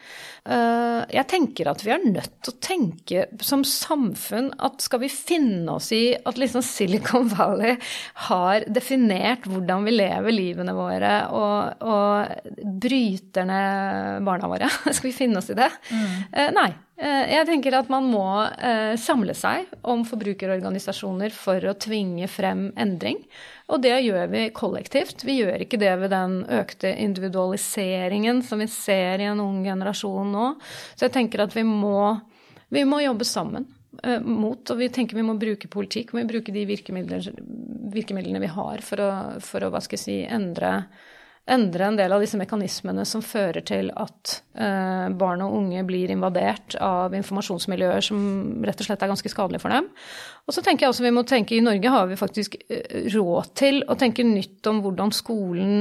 Eh, 0.42 1.02
Jeg 1.12 1.26
tenker 1.30 1.68
at 1.70 1.82
vi 1.84 1.92
er 1.94 2.02
nødt 2.02 2.32
til 2.42 2.52
å 2.52 2.60
tenke 2.62 3.24
som 3.44 3.62
samfunn 3.66 4.48
at 4.58 4.82
skal 4.82 5.02
vi 5.04 5.10
finne 5.12 5.76
oss 5.76 5.90
i 5.94 6.16
at 6.18 6.38
liksom 6.40 6.64
Silicon 6.66 7.28
Valley 7.30 7.76
har 8.28 8.64
definert 8.66 9.46
hvordan 9.46 9.84
vi 9.86 9.94
lever 9.94 10.34
livene 10.34 10.74
våre 10.74 11.12
og, 11.30 11.84
og 11.86 12.56
bryter 12.82 13.46
ned 13.46 14.24
barna 14.26 14.50
våre, 14.50 14.70
skal 14.94 15.10
vi 15.10 15.14
finne 15.16 15.38
oss 15.42 15.52
i 15.54 15.58
det? 15.58 15.70
Mm. 15.92 16.16
Nei. 16.58 16.70
Eh, 17.02 17.24
Jeg 17.36 17.46
tenker 17.48 17.78
at 17.78 17.88
man 17.90 18.10
må 18.10 18.26
eh, 18.46 18.94
samle 19.00 19.34
seg 19.38 19.70
om 19.90 20.02
forbrukerorganisasjoner 20.06 21.32
for 21.34 21.70
å 21.70 21.76
tvinge 21.78 22.28
frem 22.30 22.68
endring. 22.78 23.22
Og 23.72 23.80
det 23.80 23.94
gjør 24.04 24.26
vi 24.28 24.42
kollektivt. 24.52 25.24
Vi 25.24 25.38
gjør 25.40 25.64
ikke 25.64 25.80
det 25.80 25.92
ved 26.02 26.12
den 26.12 26.42
økte 26.60 26.90
individualiseringen 26.92 28.42
som 28.44 28.60
vi 28.60 28.68
ser 28.68 29.22
i 29.22 29.28
en 29.30 29.40
ung 29.40 29.62
generasjon 29.64 30.32
nå. 30.34 30.48
Så 30.92 31.06
jeg 31.06 31.14
tenker 31.14 31.46
at 31.46 31.56
vi 31.56 31.64
må, 31.64 32.12
vi 32.72 32.84
må 32.88 33.00
jobbe 33.00 33.24
sammen 33.28 33.64
eh, 34.02 34.20
mot, 34.20 34.60
og 34.60 34.80
vi 34.80 34.90
tenker 34.92 35.16
vi 35.16 35.24
må 35.24 35.38
bruke 35.40 35.70
politikk, 35.72 36.12
vi 36.12 36.20
må 36.20 36.28
bruke 36.28 36.52
de 36.52 36.66
virkemidlene 36.68 38.44
vi 38.44 38.52
har 38.58 38.84
for 38.84 39.00
å, 39.00 39.10
for 39.40 39.64
å 39.64 39.72
hva 39.72 39.80
skal 39.84 39.96
jeg 39.98 40.04
si, 40.04 40.18
endre 40.28 40.74
endre 41.50 41.88
en 41.88 41.96
del 41.98 42.12
av 42.14 42.22
disse 42.22 42.38
mekanismene 42.38 43.02
som 43.08 43.22
fører 43.24 43.64
til 43.66 43.88
at 43.98 44.36
eh, 44.54 45.08
barn 45.18 45.42
og 45.42 45.56
unge 45.58 45.82
blir 45.88 46.12
invadert 46.14 46.76
av 46.78 47.16
informasjonsmiljøer 47.18 48.04
som 48.06 48.20
rett 48.62 48.78
og 48.78 48.86
slett 48.86 49.02
er 49.02 49.10
ganske 49.10 49.32
skadelige 49.32 49.64
for 49.64 49.74
dem. 49.74 49.88
Og 50.46 50.54
så 50.54 50.62
tenker 50.62 50.86
jeg 50.86 50.94
også 50.94 51.06
vi 51.06 51.14
må 51.14 51.24
tenke, 51.26 51.56
I 51.56 51.64
Norge 51.64 51.94
har 51.94 52.06
vi 52.10 52.20
faktisk 52.20 52.54
eh, 52.68 53.08
råd 53.10 53.50
til 53.58 53.82
å 53.90 53.98
tenke 53.98 54.26
nytt 54.26 54.70
om 54.70 54.84
hvordan 54.84 55.10
skolen 55.16 55.74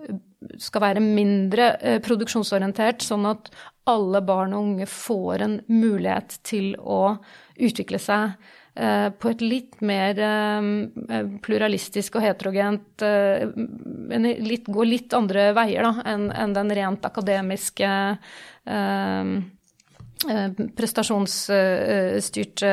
eh, 0.00 0.16
skal 0.62 0.86
være 0.88 1.04
mindre 1.04 1.68
eh, 1.76 2.00
produksjonsorientert, 2.04 3.04
sånn 3.04 3.28
at 3.28 3.52
alle 3.92 4.24
barn 4.24 4.56
og 4.56 4.64
unge 4.64 4.88
får 4.88 5.44
en 5.44 5.60
mulighet 5.68 6.40
til 6.46 6.72
å 6.80 7.18
utvikle 7.60 8.00
seg 8.00 8.38
på 8.74 9.28
et 9.28 9.42
litt 9.44 9.80
mer 9.84 10.16
eh, 10.16 11.26
pluralistisk 11.44 12.14
og 12.16 12.24
heterogent 12.24 13.02
eh, 13.04 13.44
litt, 14.40 14.64
Gå 14.72 14.86
litt 14.88 15.12
andre 15.12 15.50
veier 15.56 15.84
da, 15.84 15.92
enn 16.14 16.30
enn 16.32 16.54
den 16.56 16.72
rent 16.78 17.04
akademiske 17.04 17.90
eh, 18.64 19.32
eh, 20.32 20.62
prestasjonsstyrte 20.78 22.72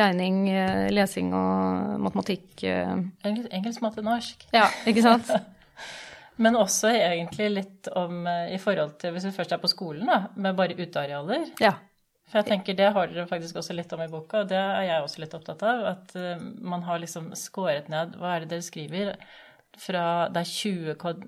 regning, 0.00 0.48
eh, 0.48 0.86
lesing 0.94 1.34
og 1.36 2.00
matematikk. 2.06 2.64
eh. 2.64 2.94
Engelsk, 3.24 3.50
engelsk 3.52 3.84
matte, 3.84 4.02
norsk. 4.04 4.46
Ja, 4.56 4.68
ikke 4.88 5.02
sant? 5.04 5.28
Men 6.42 6.56
også 6.58 6.88
egentlig 6.90 7.50
litt 7.52 7.88
om 7.94 8.24
eh, 8.26 8.54
i 8.56 8.58
forhold 8.58 8.96
til, 8.98 9.12
hvis 9.14 9.28
vi 9.28 9.34
først 9.36 9.52
er 9.54 9.60
på 9.62 9.70
skolen, 9.70 10.06
da, 10.10 10.24
med 10.34 10.56
bare 10.58 10.74
utearealer. 10.78 11.52
Ja. 11.62 11.76
For 12.30 12.40
jeg 12.40 12.46
tenker 12.48 12.76
Det 12.76 12.92
har 12.96 13.06
dere 13.06 13.26
faktisk 13.28 13.56
også 13.60 13.74
litt 13.76 13.92
om 13.92 14.00
i 14.00 14.08
boka, 14.08 14.40
og 14.42 14.48
det 14.48 14.58
er 14.58 14.82
jeg 14.88 15.02
også 15.02 15.20
litt 15.22 15.34
opptatt 15.34 15.62
av. 15.62 15.84
At 15.94 16.14
uh, 16.16 16.44
man 16.60 16.82
har 16.82 16.98
liksom 17.02 17.32
skåret 17.38 17.88
ned 17.92 18.16
Hva 18.20 18.36
er 18.36 18.44
det 18.44 18.54
dere 18.54 18.62
skriver? 18.62 19.16
fra 19.78 20.28
Det 20.30 20.36
er 20.44 20.44
20, 20.44 20.94
kvad, 20.94 21.22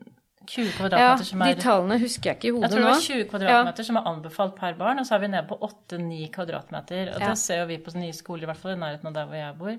20 0.47 0.93
Ja, 0.95 1.17
som 1.19 1.43
er 1.43 1.49
Ja, 1.51 1.55
de 1.55 1.63
tallene 1.63 1.99
husker 1.99 2.31
jeg 2.31 2.39
ikke 2.39 2.49
i 2.49 2.55
hodet 2.55 2.63
nå. 2.63 2.67
jeg 2.69 2.71
tror 2.71 2.85
det 2.85 2.93
var 2.93 3.07
20 3.07 3.29
kvadratmeter 3.33 3.89
som 3.89 3.97
er 3.97 4.09
anbefalt 4.13 4.57
per 4.57 4.77
barn, 4.79 5.01
og 5.03 5.07
så 5.09 5.17
er 5.17 5.25
vi 5.25 5.31
nede 5.33 5.47
på 5.49 5.59
8-9 5.59 6.31
kvadratmeter. 6.37 7.15
Og 7.15 7.21
Ja. 7.21 7.29
det 7.31 7.39
ser 7.39 7.59
jo 7.61 7.67
vi 7.67 7.79
på 7.79 7.95
nye 7.99 8.13
skoler, 8.13 8.43
i 8.43 8.47
hvert 8.47 8.57
fall 8.63 8.77
i 8.77 8.81
nærheten 8.81 9.07
av 9.11 9.15
der 9.15 9.27
hvor 9.27 9.35
jeg 9.41 9.59
bor, 9.59 9.75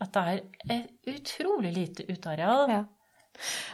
at 0.00 0.12
det 0.14 0.22
er 0.22 0.40
et 0.70 1.16
utrolig 1.16 1.72
lite 1.74 2.06
uteareal. 2.08 2.70
Ja. 2.70 2.84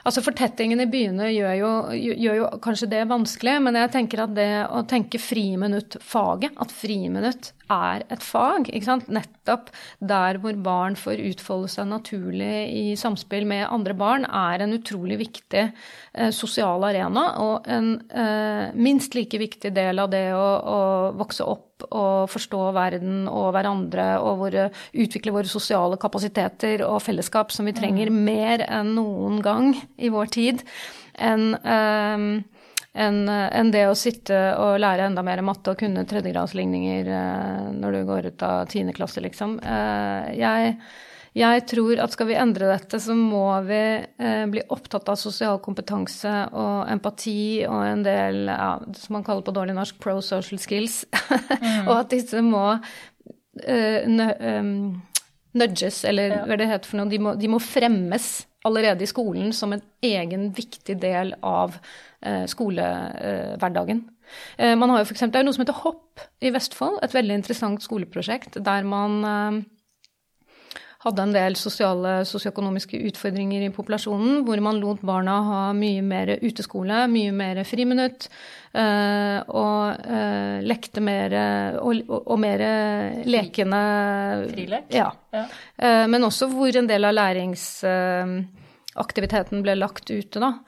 Altså 0.09 0.23
Fortettingen 0.25 0.81
i 0.83 0.89
byene 0.91 1.29
gjør 1.35 1.55
jo, 1.59 1.71
gjør 1.95 2.39
jo 2.39 2.49
kanskje 2.65 2.89
det 2.91 3.05
vanskelig, 3.11 3.57
men 3.67 3.79
jeg 3.79 3.93
tenker 3.95 4.25
at 4.25 4.35
det 4.37 4.51
å 4.73 4.83
tenke 4.89 5.21
friminutt-faget, 5.21 6.57
at 6.61 6.75
friminutt 6.75 7.53
er 7.71 8.05
et 8.11 8.25
fag, 8.25 8.71
nettopp 9.13 9.71
der 10.03 10.41
hvor 10.43 10.59
barn 10.65 10.97
får 10.99 11.23
utfolde 11.29 11.71
seg 11.71 11.91
naturlig 11.93 12.55
i 12.75 12.85
samspill 12.99 13.47
med 13.49 13.69
andre 13.69 13.95
barn, 13.95 14.27
er 14.27 14.65
en 14.65 14.75
utrolig 14.75 15.21
viktig 15.21 15.67
eh, 15.69 16.31
sosial 16.35 16.89
arena, 16.89 17.27
og 17.45 17.69
en 17.71 17.95
eh, 18.11 18.71
minst 18.75 19.15
like 19.19 19.39
viktig 19.39 19.75
del 19.77 20.03
av 20.03 20.11
det 20.11 20.31
å, 20.35 20.47
å 20.61 20.81
vokse 21.21 21.47
opp 21.47 21.70
og 21.89 22.31
forstå 22.33 22.63
verden 22.77 23.27
og 23.31 23.51
hverandre 23.57 24.13
og 24.21 24.45
våre, 24.45 24.69
utvikle 24.93 25.35
våre 25.35 25.51
sosiale 25.51 25.99
kapasiteter 26.01 26.85
og 26.87 27.01
fellesskap 27.05 27.53
som 27.55 27.69
vi 27.69 27.77
trenger 27.77 28.13
mer 28.15 28.65
enn 28.69 28.95
noen 28.99 29.41
gang 29.45 29.75
i 29.99 30.13
vår 30.13 30.33
tid, 30.37 30.65
enn 31.21 31.53
um, 31.61 32.33
enn 32.93 33.29
en 33.31 33.71
det 33.71 33.85
å 33.87 33.99
sitte 33.99 34.39
og 34.59 34.81
lære 34.83 35.07
enda 35.07 35.23
mer 35.23 35.43
matte 35.47 35.73
og 35.73 35.79
kunne 35.79 36.03
tredjegradsligninger 36.11 37.11
eh, 37.15 37.69
når 37.77 37.97
du 37.97 38.01
går 38.09 38.31
ut 38.33 38.43
av 38.47 38.65
tiende 38.71 38.95
klasse, 38.97 39.23
liksom. 39.23 39.59
Eh, 39.63 40.33
jeg, 40.41 40.75
jeg 41.37 41.63
tror 41.71 42.01
at 42.03 42.15
skal 42.15 42.27
vi 42.27 42.39
endre 42.39 42.73
dette, 42.73 42.99
så 43.03 43.15
må 43.15 43.45
vi 43.69 43.81
eh, 44.03 44.47
bli 44.51 44.65
opptatt 44.75 45.13
av 45.13 45.19
sosial 45.21 45.61
kompetanse 45.63 46.33
og 46.51 46.91
empati 46.91 47.63
og 47.69 47.85
en 47.87 48.03
del, 48.07 48.43
ja, 48.51 48.73
som 48.99 49.19
man 49.19 49.27
kaller 49.27 49.47
på 49.47 49.55
dårlig 49.55 49.77
norsk, 49.79 50.01
pro-social 50.03 50.59
skills. 50.63 51.05
og 51.89 51.95
at 51.95 52.11
disse 52.11 52.43
må 52.43 52.65
eh, 52.75 54.03
nø, 54.11 54.29
um, 54.59 54.75
nudges, 55.55 56.03
eller 56.09 56.41
hva 56.49 56.59
det 56.59 56.71
heter 56.71 56.91
for 56.91 57.01
noe. 57.01 57.11
De 57.11 57.23
må, 57.23 57.37
de 57.39 57.51
må 57.51 57.63
fremmes 57.63 58.31
allerede 58.67 59.07
i 59.07 59.09
skolen 59.09 59.55
som 59.57 59.73
en 59.73 59.83
egen 60.05 60.51
viktig 60.57 60.99
del 61.01 61.33
av 61.47 61.79
eh, 62.21 62.45
skolehverdagen. 62.51 64.03
Eh, 64.59 64.77
man 64.79 64.91
har 64.91 65.01
jo 65.01 65.15
eksempel, 65.15 65.39
det 65.39 65.45
er 65.45 65.49
noe 65.49 65.57
som 65.57 65.65
heter 65.65 65.81
Hopp 65.85 66.25
i 66.45 66.53
Vestfold, 66.55 67.01
et 67.05 67.15
veldig 67.15 67.39
interessant 67.41 67.83
skoleprosjekt 67.87 68.61
der 68.67 68.87
man 68.89 69.21
eh, 69.25 69.61
hadde 71.01 71.25
en 71.25 71.31
del 71.33 71.55
sosiale, 71.57 72.27
sosioøkonomiske 72.29 72.99
utfordringer 73.09 73.63
i 73.65 73.71
populasjonen, 73.73 74.43
hvor 74.45 74.61
man 74.61 74.77
lot 74.83 75.01
barna 75.07 75.43
ha 75.47 75.73
mye 75.77 76.03
mer 76.05 76.39
uteskole, 76.43 77.07
mye 77.09 77.33
mer 77.33 77.65
friminutt, 77.65 78.29
eh, 78.77 79.41
og 79.49 79.97
eh, 80.05 80.61
lekte 80.67 81.01
mer 81.05 81.33
og, 81.81 82.03
og, 82.21 82.39
mer 82.43 82.61
lekende 83.25 83.81
Frilek? 84.53 84.85
Ja. 84.93 85.13
Ja. 85.33 85.45
Eh, 85.81 86.07
men 86.13 86.25
også 86.27 86.49
hvor 86.53 86.77
en 86.77 86.89
del 86.91 87.05
av 87.09 87.15
læringsaktiviteten 87.17 89.63
ble 89.65 89.75
lagt 89.81 90.11
ute, 90.11 90.37
da. 90.37 90.61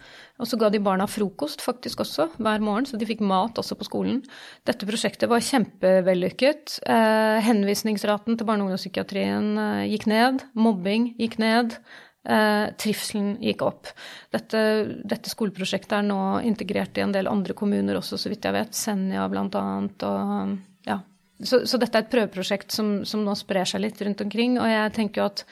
Og 0.42 0.48
så 0.50 0.58
ga 0.58 0.68
de 0.74 0.82
barna 0.82 1.06
frokost 1.06 1.62
faktisk 1.62 2.02
også 2.02 2.26
hver 2.42 2.62
morgen, 2.64 2.86
så 2.88 2.98
de 2.98 3.06
fikk 3.06 3.22
mat 3.22 3.58
også 3.60 3.76
på 3.78 3.86
skolen. 3.86 4.22
Dette 4.66 4.88
prosjektet 4.88 5.30
var 5.30 5.44
kjempevellykket. 5.46 6.80
Eh, 6.82 7.38
henvisningsraten 7.46 8.34
til 8.34 8.48
barne- 8.48 8.66
og 8.66 8.72
ungdomspsykiatrien 8.72 9.52
eh, 9.62 9.90
gikk 9.92 10.08
ned. 10.10 10.42
Mobbing 10.58 11.12
gikk 11.20 11.38
ned. 11.42 11.76
Eh, 12.22 12.64
trivselen 12.78 13.36
gikk 13.42 13.62
opp. 13.66 13.92
Dette, 14.34 14.62
dette 15.06 15.30
skoleprosjektet 15.30 15.94
er 16.00 16.08
nå 16.10 16.18
integrert 16.46 16.98
i 16.98 17.04
en 17.06 17.14
del 17.14 17.30
andre 17.30 17.54
kommuner 17.58 17.98
også, 17.98 18.18
så 18.18 18.32
vidt 18.32 18.46
jeg 18.46 18.56
vet. 18.58 18.74
Senja 18.78 19.28
blant 19.30 19.54
annet. 19.58 20.06
Og, 20.08 20.56
ja. 20.90 20.98
så, 21.38 21.62
så 21.70 21.78
dette 21.82 21.98
er 21.98 22.08
et 22.08 22.12
prøveprosjekt 22.16 22.74
som, 22.74 23.00
som 23.06 23.22
nå 23.22 23.38
sprer 23.38 23.70
seg 23.70 23.86
litt 23.86 24.02
rundt 24.02 24.26
omkring. 24.26 24.58
Og 24.58 24.66
jeg 24.70 24.94
tenker 24.98 25.22
jo 25.22 25.30
at 25.30 25.46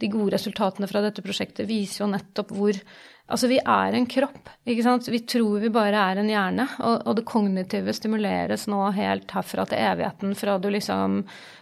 de 0.00 0.10
gode 0.12 0.34
resultatene 0.34 0.88
fra 0.90 1.02
dette 1.04 1.24
prosjektet 1.24 1.68
viser 1.68 2.04
jo 2.04 2.12
nettopp 2.12 2.54
hvor 2.56 2.82
Altså, 3.30 3.46
vi 3.46 3.60
er 3.62 3.94
en 3.94 4.08
kropp, 4.10 4.48
ikke 4.66 4.82
sant. 4.82 5.06
Vi 5.06 5.20
tror 5.22 5.60
vi 5.62 5.68
bare 5.70 6.00
er 6.10 6.18
en 6.18 6.30
hjerne. 6.32 6.64
Og, 6.82 7.04
og 7.06 7.14
det 7.14 7.22
kognitive 7.28 7.94
stimuleres 7.94 8.66
nå 8.66 8.80
helt 8.96 9.30
herfra 9.30 9.68
til 9.70 9.78
evigheten, 9.78 10.34
fra 10.34 10.56
du 10.58 10.66
liksom 10.74 11.20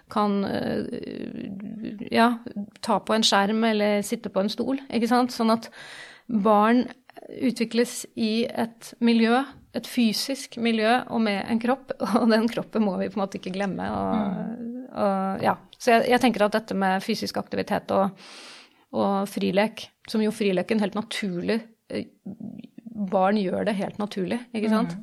kan 0.09 0.39
øh, 0.49 0.87
ja, 2.09 2.31
ta 2.81 2.97
på 3.05 3.19
en 3.19 3.27
skjerm 3.27 3.67
eller 3.69 4.01
sitte 4.07 4.33
på 4.33 4.41
en 4.41 4.49
stol, 4.53 4.81
ikke 4.89 5.11
sant. 5.11 5.35
Sånn 5.37 5.53
at 5.53 5.69
barn 6.29 6.87
utvikles 7.29 8.03
i 8.17 8.47
et 8.49 8.93
miljø, 9.05 9.41
et 9.77 9.89
fysisk 9.89 10.57
miljø 10.63 10.91
og 11.13 11.23
med 11.25 11.43
en 11.45 11.61
kropp, 11.63 11.93
og 12.21 12.29
den 12.33 12.49
kroppen 12.51 12.87
må 12.87 12.97
vi 13.01 13.11
på 13.11 13.19
en 13.19 13.25
måte 13.25 13.41
ikke 13.41 13.55
glemme. 13.57 13.89
Og, 13.95 14.89
og, 14.93 15.45
ja. 15.45 15.57
Så 15.79 15.97
jeg, 15.97 16.09
jeg 16.15 16.23
tenker 16.25 16.47
at 16.47 16.57
dette 16.57 16.77
med 16.79 17.05
fysisk 17.05 17.39
aktivitet 17.41 17.93
og, 17.95 18.31
og 18.97 19.29
frilek, 19.31 19.89
som 20.09 20.25
jo 20.25 20.35
frileken 20.35 20.83
helt 20.83 20.99
naturlig 20.99 21.61
eh, 21.93 22.09
Barn 22.99 23.37
gjør 23.39 23.69
det 23.69 23.77
helt 23.79 24.01
naturlig, 24.03 24.41
ikke 24.59 24.73
sant? 24.73 24.97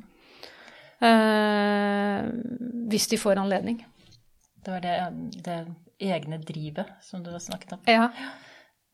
Eh, 1.00 2.26
hvis 2.92 3.06
de 3.08 3.16
får 3.16 3.40
anledning. 3.40 3.78
Det 4.60 4.74
var 4.74 4.82
det, 4.84 4.96
det 5.46 5.56
egne 6.12 6.36
drivet 6.44 6.90
som 7.00 7.22
du 7.24 7.30
har 7.32 7.40
snakket 7.40 7.72
om. 7.72 7.80
Ja. 7.88 8.10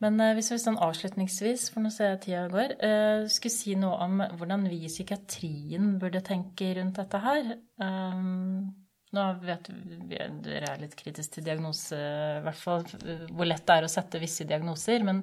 Men 0.03 0.19
eh, 0.21 0.35
hvis 0.37 0.51
vi 0.53 0.59
sånn 0.61 0.81
avslutningsvis, 0.83 1.69
for 1.73 1.85
nå 1.85 1.93
ser 1.95 2.13
jeg 2.13 2.23
tida 2.27 2.45
går, 2.51 2.77
eh, 2.83 3.25
skulle 3.31 3.55
si 3.55 3.77
noe 3.79 3.99
om 4.03 4.23
hvordan 4.39 4.67
vi 4.71 4.83
i 4.87 4.91
psykiatrien 4.91 5.97
burde 6.03 6.25
tenke 6.27 6.73
rundt 6.79 6.99
dette 6.99 7.21
her. 7.23 7.53
Um, 7.83 8.73
nå 9.13 9.27
vet 9.45 9.69
vi 9.69 10.19
dere 10.43 10.73
er 10.73 10.81
litt 10.81 10.97
kritisk 10.97 11.37
til 11.37 11.47
diagnose, 11.47 11.99
i 11.99 12.45
hvert 12.47 12.59
fall 12.59 12.87
hvor 13.29 13.49
lett 13.49 13.67
det 13.69 13.75
er 13.77 13.87
å 13.87 13.93
sette 13.93 14.21
visse 14.23 14.47
diagnoser. 14.49 15.05
Men 15.05 15.21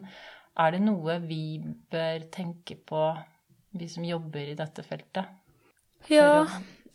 er 0.60 0.76
det 0.76 0.82
noe 0.84 1.18
vi 1.24 1.60
bør 1.92 2.28
tenke 2.34 2.78
på, 2.78 3.04
vi 3.80 3.88
som 3.90 4.06
jobber 4.06 4.52
i 4.52 4.58
dette 4.58 4.86
feltet? 4.86 5.36
Ja, 6.10 6.46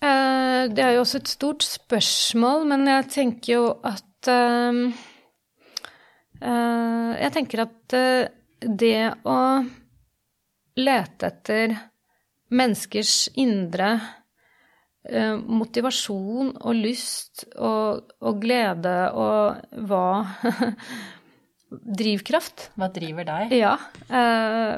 eh, 0.01 0.63
det 0.71 0.85
er 0.85 0.95
jo 0.95 1.03
også 1.03 1.21
et 1.21 1.35
stort 1.35 1.67
spørsmål, 1.67 2.65
men 2.71 2.87
jeg 2.89 3.11
tenker 3.13 3.53
jo 3.53 3.67
at 3.85 4.31
eh, 4.31 4.85
eh, 4.87 5.11
Jeg 6.45 7.33
tenker 7.33 7.65
at 7.65 7.97
eh, 7.97 8.29
det 8.65 9.01
å 9.25 9.39
lete 10.81 11.31
etter 11.31 11.75
menneskers 12.55 13.15
indre 13.41 13.89
eh, 15.09 15.35
motivasjon 15.39 16.55
og 16.61 16.79
lyst 16.79 17.47
og, 17.57 18.15
og 18.21 18.41
glede 18.43 18.97
og 19.17 19.85
hva 19.89 20.07
Drivkraft 21.75 22.69
Hva 22.79 22.87
driver 22.95 23.27
deg? 23.27 23.55
ja, 23.57 23.73
eh, 24.07 24.75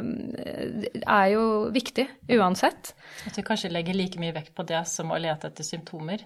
er 1.03 1.27
jo 1.35 1.43
viktig 1.75 2.07
uansett. 2.39 2.95
At 3.29 3.37
du 3.37 3.43
kanskje 3.45 3.69
legger 3.75 3.99
like 3.99 4.21
mye 4.23 4.33
vekt 4.33 4.55
på 4.57 4.65
det 4.65 4.81
som 4.89 5.13
å 5.13 5.19
lete 5.21 5.51
etter 5.51 5.67
symptomer? 5.67 6.25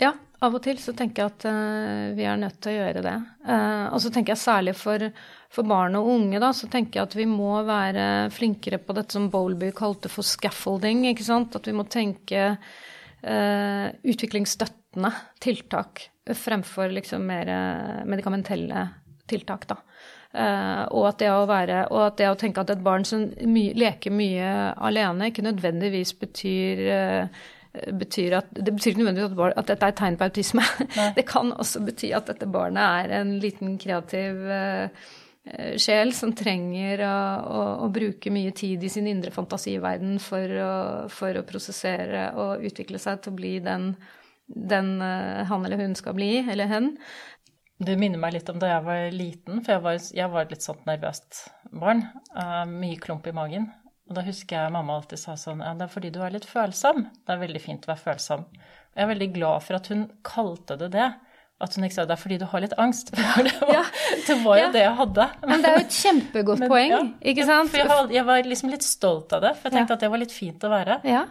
Ja, 0.00 0.12
av 0.42 0.56
og 0.56 0.62
til 0.64 0.78
så 0.82 0.94
tenker 0.96 1.22
jeg 1.22 1.32
at 1.32 1.44
uh, 1.46 2.12
vi 2.16 2.24
er 2.26 2.40
nødt 2.40 2.58
til 2.62 2.72
å 2.72 2.78
gjøre 2.80 3.02
det. 3.04 3.14
Uh, 3.46 3.92
og 3.92 4.00
så 4.02 4.10
tenker 4.14 4.34
jeg 4.34 4.42
særlig 4.42 4.74
for, 4.78 5.04
for 5.52 5.68
barn 5.68 5.98
og 6.00 6.08
unge, 6.14 6.40
da, 6.42 6.50
så 6.56 6.70
tenker 6.72 7.00
jeg 7.00 7.10
at 7.10 7.18
vi 7.18 7.28
må 7.30 7.52
være 7.68 8.06
flinkere 8.34 8.80
på 8.82 8.96
dette 8.98 9.18
som 9.18 9.28
Bowlby 9.32 9.70
kalte 9.76 10.10
for 10.12 10.26
scaffolding, 10.26 11.04
ikke 11.12 11.28
sant. 11.28 11.58
At 11.58 11.68
vi 11.68 11.76
må 11.76 11.86
tenke 11.90 12.48
uh, 12.56 13.86
utviklingsstøttende 14.02 15.12
tiltak 15.42 16.08
fremfor 16.38 16.92
liksom 16.94 17.24
mer 17.26 17.48
medikamentelle 18.06 18.84
tiltak, 19.30 19.66
da. 19.70 19.78
Uh, 20.32 20.88
og, 20.96 21.10
at 21.10 21.22
være, 21.48 21.82
og 21.92 22.06
at 22.06 22.16
det 22.16 22.28
å 22.30 22.36
tenke 22.40 22.62
at 22.62 22.70
et 22.72 22.84
barn 22.84 23.04
som 23.04 23.26
my, 23.44 23.66
leker 23.76 24.14
mye 24.14 24.72
alene, 24.80 25.28
ikke 25.28 25.44
nødvendigvis 25.44 26.14
betyr 26.16 26.80
eh, 26.88 27.42
betyr 27.72 28.36
at, 28.36 28.52
det 28.52 28.74
betyr 28.74 28.92
ikke 28.92 29.00
nødvendigvis 29.00 29.32
at, 29.32 29.58
at 29.62 29.72
dette 29.72 29.88
er 29.88 29.94
et 29.94 29.98
tegn 30.02 30.20
på 30.20 30.28
autisme. 30.28 30.64
Det 31.16 31.24
kan 31.28 31.52
også 31.56 31.80
bety 31.86 32.12
at 32.16 32.28
dette 32.28 32.48
barnet 32.52 33.08
er 33.08 33.16
en 33.22 33.34
liten 33.40 33.78
kreativ 33.80 34.42
eh, 34.52 35.04
sjel 35.80 36.12
som 36.14 36.34
trenger 36.36 37.02
å, 37.08 37.16
å, 37.42 37.62
å, 37.86 37.90
bruke 37.92 38.30
mye 38.30 38.52
tid 38.54 38.84
i 38.84 38.90
sin 38.92 39.08
indre 39.10 39.32
fantasiverden 39.34 40.20
for 40.22 40.58
å, 40.62 40.72
for 41.10 41.38
å 41.38 41.46
prosessere 41.48 42.28
og 42.38 42.62
utvikle 42.68 43.00
seg 43.02 43.24
til 43.24 43.32
å 43.32 43.40
bli 43.40 43.56
den, 43.64 43.94
den 44.46 44.94
eh, 45.02 45.42
han 45.48 45.64
eller 45.64 45.80
hun 45.80 45.96
skal 45.98 46.18
bli, 46.18 46.34
eller 46.44 46.70
hen. 46.70 46.92
Det 47.82 47.96
minner 47.98 48.20
meg 48.20 48.36
litt 48.36 48.50
om 48.52 48.60
da 48.62 48.76
jeg 48.76 48.86
var 48.86 49.04
liten, 49.16 49.62
for 49.64 49.74
jeg 49.74 49.82
var, 49.82 50.02
jeg 50.20 50.30
var 50.30 50.44
et 50.44 50.52
litt 50.54 50.62
sånt 50.62 50.84
nervøst 50.86 51.46
barn. 51.72 52.04
Uh, 52.30 52.62
mye 52.68 53.00
klump 53.00 53.26
i 53.26 53.34
magen. 53.34 53.72
Og 54.12 54.18
da 54.18 54.26
husker 54.26 54.58
jeg 54.58 54.72
mamma 54.74 54.98
alltid 54.98 55.16
sa 55.16 55.32
sånn 55.40 55.62
ja, 55.64 55.70
det 55.72 55.86
er 55.86 55.92
fordi 55.94 56.10
du 56.12 56.18
er 56.20 56.34
litt 56.34 56.44
følsom. 56.44 57.06
Det 57.24 57.32
er 57.32 57.38
veldig 57.40 57.60
fint 57.64 57.86
å 57.86 57.94
være 57.94 58.02
følsom. 58.02 58.42
Og 58.44 58.98
jeg 58.98 59.06
er 59.06 59.08
veldig 59.08 59.28
glad 59.32 59.64
for 59.64 59.78
at 59.78 59.88
hun 59.88 60.02
kalte 60.28 60.76
det 60.82 60.90
det. 60.92 61.06
at 61.64 61.76
hun 61.78 61.86
ikke 61.86 61.96
sa 61.96 62.04
det 62.04 62.12
er 62.12 62.20
fordi 62.20 62.36
du 62.42 62.44
har 62.50 62.60
litt 62.60 62.74
angst. 62.82 63.14
For 63.32 63.46
det 63.46 63.54
var, 63.62 63.72
ja. 63.72 63.82
det, 64.26 64.36
var 64.42 64.58
jo 64.58 64.64
ja. 64.66 64.70
det 64.74 64.82
jeg 64.82 64.94
hadde. 64.98 65.26
Men 65.46 65.62
det 65.62 65.70
er 65.70 65.78
jo 65.78 65.84
et 65.86 65.96
kjempegodt 65.96 66.60
Men, 66.60 66.70
poeng, 66.74 66.92
ja. 66.92 67.00
ikke 67.32 67.46
sant? 67.48 67.72
For 67.72 67.80
jeg, 67.80 68.08
jeg, 68.18 68.24
var 68.28 68.48
liksom 68.52 68.72
litt 68.74 68.84
stolt 68.84 69.32
av 69.38 69.46
det, 69.46 69.54
for 69.56 69.70
jeg 69.70 69.78
tenkte 69.78 69.96
at 69.96 70.04
det 70.04 70.10
var 70.12 70.22
litt 70.24 70.34
fint 70.34 70.66
å 70.66 70.72
være. 70.74 70.98
Ja. 71.08 71.22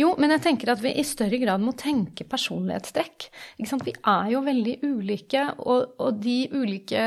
Jo, 0.00 0.12
men 0.20 0.32
jeg 0.32 0.42
tenker 0.46 0.72
at 0.72 0.80
vi 0.82 0.94
i 0.96 1.04
større 1.04 1.38
grad 1.42 1.60
må 1.60 1.74
tenke 1.76 2.24
personlighetstrekk. 2.28 3.26
Vi 3.58 3.94
er 3.94 4.30
jo 4.32 4.42
veldig 4.46 4.76
ulike, 4.86 5.44
og, 5.60 5.96
og 6.00 6.20
de 6.22 6.36
ulike 6.52 7.02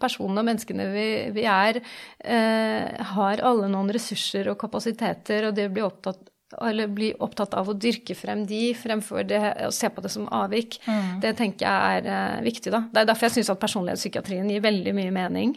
personene 0.00 0.42
og 0.42 0.48
menneskene 0.48 0.88
vi, 0.94 1.08
vi 1.36 1.46
er, 1.50 1.80
eh, 2.24 3.04
har 3.14 3.44
alle 3.46 3.70
noen 3.70 3.92
ressurser 3.94 4.50
og 4.50 4.58
kapasiteter, 4.60 5.48
og 5.48 5.58
det 5.58 5.70
blir 5.70 5.86
opptatt 5.86 6.32
eller 6.62 6.86
bli 6.94 7.08
opptatt 7.20 7.56
av 7.58 7.68
å 7.68 7.74
dyrke 7.74 8.14
frem 8.14 8.44
de 8.46 8.70
fremfor 8.78 9.26
det, 9.26 9.40
å 9.66 9.72
se 9.74 9.90
på 9.90 10.02
det 10.04 10.12
som 10.12 10.28
avvik. 10.32 10.78
Mm. 10.86 11.18
Det 11.24 11.32
tenker 11.38 11.66
jeg 11.66 11.98
er 11.98 12.06
uh, 12.06 12.44
viktig. 12.44 12.70
da. 12.72 12.84
Det 12.92 13.02
er 13.02 13.08
derfor 13.10 13.26
jeg 13.26 13.36
syns 13.38 13.50
at 13.52 13.62
personlighetspsykiatrien 13.62 14.52
gir 14.52 14.62
veldig 14.64 14.94
mye 14.96 15.14
mening 15.14 15.56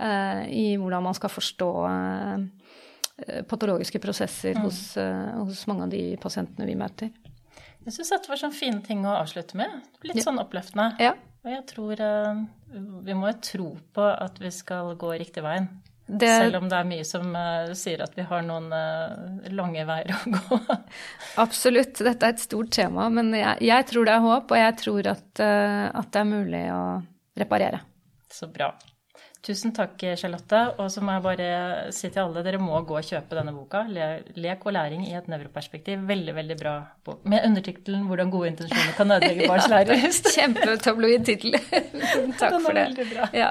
uh, 0.00 0.40
i 0.48 0.72
hvordan 0.80 1.04
man 1.04 1.18
skal 1.18 1.32
forstå 1.32 1.70
uh, 1.84 2.48
patologiske 3.50 4.00
prosesser 4.02 4.56
mm. 4.56 4.62
hos, 4.64 4.80
hos, 4.96 5.66
mange 5.70 5.86
av 5.86 5.92
de 5.92 6.04
pasientene 6.22 6.68
vi 6.68 6.76
møter. 6.78 7.10
Jeg 7.86 7.94
syns 7.96 8.12
dette 8.12 8.30
var 8.30 8.40
sånne 8.40 8.56
fine 8.56 8.80
ting 8.84 9.04
å 9.08 9.16
avslutte 9.18 9.58
med. 9.60 9.76
Litt 10.04 10.22
sånn 10.24 10.40
oppløftende. 10.42 10.92
Ja. 11.00 11.14
Og 11.44 11.52
jeg 11.52 11.62
tror 11.70 12.02
vi 13.06 13.16
må 13.16 13.30
jo 13.30 13.36
tro 13.44 13.68
på 13.96 14.08
at 14.10 14.40
vi 14.42 14.52
skal 14.54 14.92
gå 15.00 15.14
riktig 15.20 15.44
veien. 15.44 15.70
Det... 16.18 16.26
Selv 16.26 16.56
om 16.58 16.68
det 16.68 16.78
er 16.78 16.86
mye 16.88 17.04
som 17.06 17.34
uh, 17.36 17.70
sier 17.78 18.02
at 18.02 18.16
vi 18.18 18.24
har 18.26 18.42
noen 18.42 18.66
uh, 18.74 19.50
lange 19.54 19.84
veier 19.86 20.10
å 20.16 20.32
gå. 20.34 20.58
Absolutt. 21.42 22.00
Dette 22.02 22.26
er 22.26 22.34
et 22.34 22.42
stort 22.42 22.72
tema. 22.74 23.06
Men 23.14 23.30
jeg, 23.36 23.60
jeg 23.68 23.86
tror 23.92 24.08
det 24.08 24.16
er 24.16 24.24
håp, 24.24 24.50
og 24.50 24.60
jeg 24.60 24.78
tror 24.80 25.10
at, 25.12 25.28
uh, 25.38 25.86
at, 26.00 26.10
det 26.10 26.22
er 26.22 26.30
mulig 26.32 26.64
å 26.74 26.82
reparere. 27.38 27.84
Så 28.30 28.50
bra. 28.50 28.72
Tusen 29.40 29.72
takk, 29.72 30.02
Charlotte. 30.20 30.58
Og 30.82 30.90
så 30.92 31.00
må 31.04 31.14
jeg 31.16 31.24
bare 31.24 31.92
si 31.96 32.10
til 32.12 32.20
alle, 32.22 32.42
dere 32.44 32.60
må 32.60 32.76
gå 32.84 32.98
og 32.98 33.06
kjøpe 33.06 33.38
denne 33.38 33.54
boka. 33.56 33.86
'Lek 33.88 34.66
og 34.66 34.74
læring 34.76 35.06
i 35.08 35.14
et 35.16 35.30
nevroperspektiv'. 35.32 36.04
Veldig, 36.10 36.34
veldig 36.36 36.56
bra 36.60 36.74
bok. 37.04 37.24
Med 37.24 37.46
undertittelen 37.46 38.04
'Hvordan 38.04 38.30
gode 38.30 38.52
intensjoner 38.52 38.92
kan 38.96 39.10
ødelegge 39.10 39.48
barns 39.48 39.70
lærelyst'. 39.72 40.28
Kjempetabloid 40.36 41.24
tittel. 41.24 41.56
takk 42.40 42.60
for 42.60 42.72
det. 42.76 42.84
Veldig 42.92 43.08
bra. 43.14 43.28
Ja. 43.32 43.50